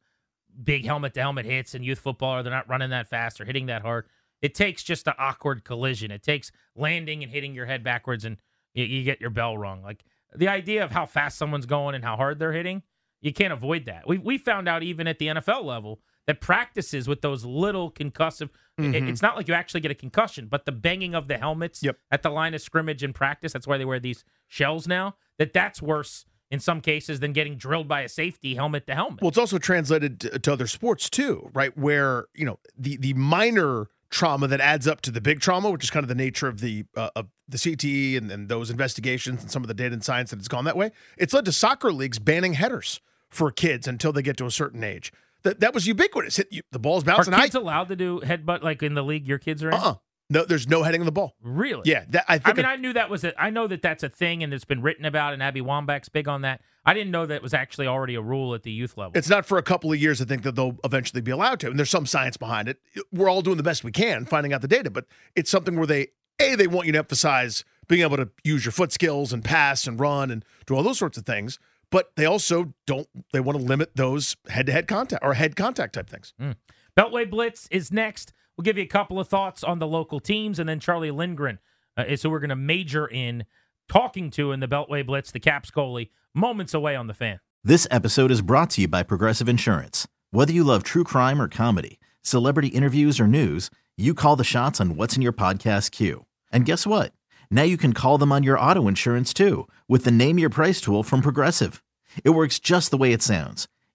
big 0.62 0.85
helmet 0.85 1.14
to 1.14 1.21
helmet 1.21 1.47
hits 1.47 1.75
in 1.75 1.83
youth 1.83 1.99
football, 1.99 2.37
or 2.37 2.43
they're 2.43 2.53
not 2.53 2.68
running 2.68 2.91
that 2.91 3.09
fast 3.09 3.41
or 3.41 3.45
hitting 3.45 3.66
that 3.66 3.83
hard. 3.83 4.07
It 4.43 4.55
takes 4.55 4.83
just 4.83 5.07
an 5.07 5.14
awkward 5.18 5.64
collision. 5.64 6.11
It 6.11 6.23
takes 6.23 6.51
landing 6.75 7.23
and 7.23 7.31
hitting 7.31 7.55
your 7.55 7.66
head 7.66 7.85
backwards, 7.85 8.25
and 8.25 8.39
you, 8.75 8.85
you 8.85 9.05
get 9.05 9.21
your 9.21 9.31
bell 9.31 9.57
rung. 9.57 9.83
Like 9.83 10.05
the 10.35 10.49
idea 10.49 10.85
of 10.85 10.91
how 10.93 11.07
fast 11.07 11.39
someone's 11.39 11.66
going 11.66 11.95
and 11.95 12.05
how 12.05 12.16
hard 12.16 12.39
they're 12.39 12.53
hitting, 12.53 12.83
you 13.20 13.33
can't 13.33 13.53
avoid 13.53 13.85
that. 13.87 14.07
We 14.09 14.18
we 14.18 14.39
found 14.39 14.68
out 14.68 14.83
even 14.83 15.07
at 15.07 15.18
the 15.18 15.26
NFL 15.28 15.64
level 15.64 16.01
that 16.26 16.41
practices 16.41 17.09
with 17.09 17.22
those 17.22 17.45
little 17.45 17.91
concussive. 17.91 18.51
it- 18.78 18.83
Mhm. 18.83 19.09
it's 19.11 19.20
not 19.20 19.37
like 19.37 19.47
you 19.49 19.53
actually 19.53 19.81
get 19.81 19.91
a 19.91 19.95
concussion, 19.95 20.47
but 20.47 20.64
the 20.64 20.72
banging 20.72 21.14
of 21.14 21.28
the 21.28 21.37
helmets 21.37 21.83
Yep. 21.83 21.99
at 22.11 22.22
the 22.22 22.31
line 22.31 22.55
of 22.55 22.62
scrimmage 22.62 23.03
in 23.03 23.12
practice. 23.12 23.53
That's 23.53 23.66
why 23.66 23.76
they 23.76 23.85
wear 23.85 24.01
these 24.01 24.24
shells 24.49 24.87
now. 24.89 25.16
That 25.39 25.53
that's 25.53 25.83
worse 25.83 26.24
in 26.51 26.61
some 26.61 26.81
cases 26.81 27.20
than 27.20 27.33
getting 27.35 27.57
drilled 27.57 27.89
by 27.89 28.01
a 28.03 28.09
safety 28.09 28.55
helmet 28.55 28.87
to 28.87 28.95
helmet. 28.95 29.20
Well, 29.20 29.28
it's 29.28 29.37
also 29.39 29.59
translated 29.59 30.18
to, 30.20 30.39
to 30.39 30.53
other 30.53 30.66
sports 30.66 31.11
too, 31.11 31.51
right? 31.53 31.76
Where 31.76 32.26
you 32.35 32.45
know 32.47 32.59
the 32.78 32.97
the 32.97 33.12
minor 33.14 33.89
trauma 34.11 34.48
that 34.48 34.61
adds 34.61 34.86
up 34.86 35.00
to 35.02 35.11
the 35.11 35.20
big 35.20 35.40
trauma, 35.40 35.70
which 35.70 35.84
is 35.84 35.90
kind 35.90 36.04
of 36.04 36.08
the 36.08 36.14
nature 36.14 36.48
of 36.48 36.61
the 36.61 36.84
uh, 36.96 37.11
of 37.16 37.28
the 37.48 37.56
CTE 37.56 38.16
and, 38.16 38.30
and 38.30 38.48
those 38.48 38.70
investigations 38.70 39.42
and 39.42 39.50
some 39.50 39.62
of 39.62 39.68
the 39.68 39.74
data 39.74 39.92
and 39.92 40.04
science 40.04 40.30
that 40.30 40.38
has 40.38 40.48
gone 40.48 40.64
that 40.64 40.76
way. 40.76 40.90
It's 41.16 41.32
led 41.32 41.44
to 41.46 41.52
soccer 41.52 41.92
leagues 41.92 42.18
banning 42.18 42.54
headers 42.54 43.00
for 43.28 43.50
kids 43.50 43.86
until 43.88 44.12
they 44.12 44.22
get 44.22 44.36
to 44.38 44.46
a 44.46 44.50
certain 44.50 44.84
age. 44.84 45.12
That 45.42 45.61
that 45.61 45.72
was 45.72 45.86
ubiquitous. 45.86 46.36
Hit 46.36 46.48
you, 46.50 46.62
the 46.72 46.78
ball's 46.78 47.04
bouncing. 47.04 47.32
Are 47.32 47.40
kids 47.40 47.54
allowed 47.54 47.88
to 47.88 47.96
do 47.96 48.20
headbutt 48.20 48.62
like 48.62 48.82
in 48.82 48.94
the 48.94 49.02
league 49.02 49.26
your 49.26 49.38
kids 49.38 49.62
are 49.62 49.68
in? 49.70 49.74
uh 49.74 49.78
uh 49.78 49.94
no, 50.31 50.45
there's 50.45 50.68
no 50.68 50.83
heading 50.83 51.03
of 51.03 51.05
the 51.05 51.12
ball. 51.12 51.35
Really? 51.43 51.83
Yeah, 51.85 52.05
that, 52.11 52.24
I 52.28 52.41
I 52.45 52.53
mean, 52.53 52.64
I 52.64 52.76
knew 52.76 52.93
that 52.93 53.11
was 53.11 53.24
a. 53.24 53.39
I 53.41 53.51
know 53.51 53.66
that 53.66 53.83
that's 53.83 54.03
a 54.03 54.09
thing, 54.09 54.43
and 54.43 54.55
it's 54.55 54.64
been 54.64 54.81
written 54.81 55.05
about, 55.05 55.35
and 55.35 55.43
Abby 55.43 55.61
Wambach's 55.61 56.09
big 56.09 56.28
on 56.28 56.43
that. 56.43 56.62
I 56.87 56.95
didn't 56.95 57.11
know 57.11 57.26
that 57.26 57.43
was 57.43 57.53
actually 57.53 57.87
already 57.87 58.14
a 58.14 58.22
rule 58.22 58.55
at 58.55 58.62
the 58.62 58.70
youth 58.70 58.97
level. 58.97 59.12
It's 59.14 59.28
not 59.28 59.45
for 59.45 59.59
a 59.59 59.62
couple 59.62 59.93
of 59.93 60.01
years. 60.01 60.22
I 60.22 60.24
think 60.24 60.45
that 60.45 60.55
they'll 60.55 60.78
eventually 60.85 61.20
be 61.20 61.31
allowed 61.31 61.61
to, 61.61 61.68
and 61.68 61.78
there's 61.78 61.91
some 61.91 62.07
science 62.07 62.37
behind 62.37 62.68
it. 62.68 62.78
We're 63.12 63.28
all 63.28 63.43
doing 63.43 63.59
the 63.59 63.62
best 63.62 63.85
we 63.85 63.93
can, 63.93 64.24
finding 64.24 64.53
out 64.53 64.62
the 64.62 64.68
data, 64.68 64.91
but 64.91 65.05
it's 65.37 65.51
something 65.51 65.76
where 65.76 65.87
they 65.87 66.09
a 66.41 66.55
they 66.55 66.66
want 66.66 66.87
you 66.87 66.93
to 66.93 66.99
emphasize 66.99 67.64
being 67.89 68.03
able 68.03 68.16
to 68.16 68.31
use 68.45 68.64
your 68.64 68.72
foot 68.72 68.93
skills 68.93 69.33
and 69.33 69.45
pass 69.45 69.87
and 69.87 70.01
run 70.01 70.31
and 70.31 70.45
do 70.64 70.74
all 70.74 70.83
those 70.83 70.99
sorts 70.99 71.18
of 71.18 71.26
things. 71.26 71.59
But 71.91 72.12
they 72.14 72.24
also 72.24 72.72
don't. 72.87 73.09
They 73.33 73.41
want 73.41 73.59
to 73.59 73.64
limit 73.64 73.97
those 73.97 74.37
head-to-head 74.49 74.87
contact 74.87 75.24
or 75.24 75.35
head 75.35 75.57
contact 75.57 75.95
type 75.95 76.09
things. 76.09 76.33
Hmm. 76.39 76.53
Beltway 76.97 77.28
Blitz 77.28 77.66
is 77.70 77.93
next. 77.93 78.33
We'll 78.61 78.64
give 78.64 78.76
you 78.76 78.84
a 78.84 78.88
couple 78.88 79.18
of 79.18 79.26
thoughts 79.26 79.64
on 79.64 79.78
the 79.78 79.86
local 79.86 80.20
teams, 80.20 80.58
and 80.58 80.68
then 80.68 80.80
Charlie 80.80 81.11
Lindgren 81.11 81.61
uh, 81.96 82.04
is 82.06 82.22
who 82.22 82.28
we're 82.28 82.40
going 82.40 82.50
to 82.50 82.56
major 82.56 83.06
in 83.06 83.46
talking 83.88 84.28
to 84.32 84.52
in 84.52 84.61
the 84.61 84.68
Beltway 84.68 85.06
Blitz, 85.06 85.30
the 85.30 85.40
Caps 85.40 85.70
goalie, 85.70 86.11
moments 86.34 86.74
away 86.74 86.94
on 86.94 87.06
the 87.06 87.14
fan. 87.14 87.40
This 87.64 87.86
episode 87.90 88.30
is 88.30 88.42
brought 88.42 88.68
to 88.72 88.82
you 88.82 88.86
by 88.86 89.02
Progressive 89.02 89.48
Insurance. 89.48 90.06
Whether 90.30 90.52
you 90.52 90.62
love 90.62 90.82
true 90.82 91.04
crime 91.04 91.40
or 91.40 91.48
comedy, 91.48 91.98
celebrity 92.20 92.68
interviews 92.68 93.18
or 93.18 93.26
news, 93.26 93.70
you 93.96 94.12
call 94.12 94.36
the 94.36 94.44
shots 94.44 94.78
on 94.78 94.94
what's 94.94 95.16
in 95.16 95.22
your 95.22 95.32
podcast 95.32 95.90
queue. 95.90 96.26
And 96.52 96.66
guess 96.66 96.86
what? 96.86 97.14
Now 97.50 97.62
you 97.62 97.78
can 97.78 97.94
call 97.94 98.18
them 98.18 98.30
on 98.30 98.42
your 98.42 98.61
auto 98.61 98.88
insurance 98.88 99.32
too 99.32 99.68
with 99.88 100.04
the 100.04 100.11
Name 100.11 100.38
Your 100.38 100.50
Price 100.50 100.82
tool 100.82 101.02
from 101.02 101.22
Progressive. 101.22 101.82
It 102.24 102.30
works 102.30 102.58
just 102.58 102.90
the 102.90 102.98
way 102.98 103.14
it 103.14 103.22
sounds. 103.22 103.68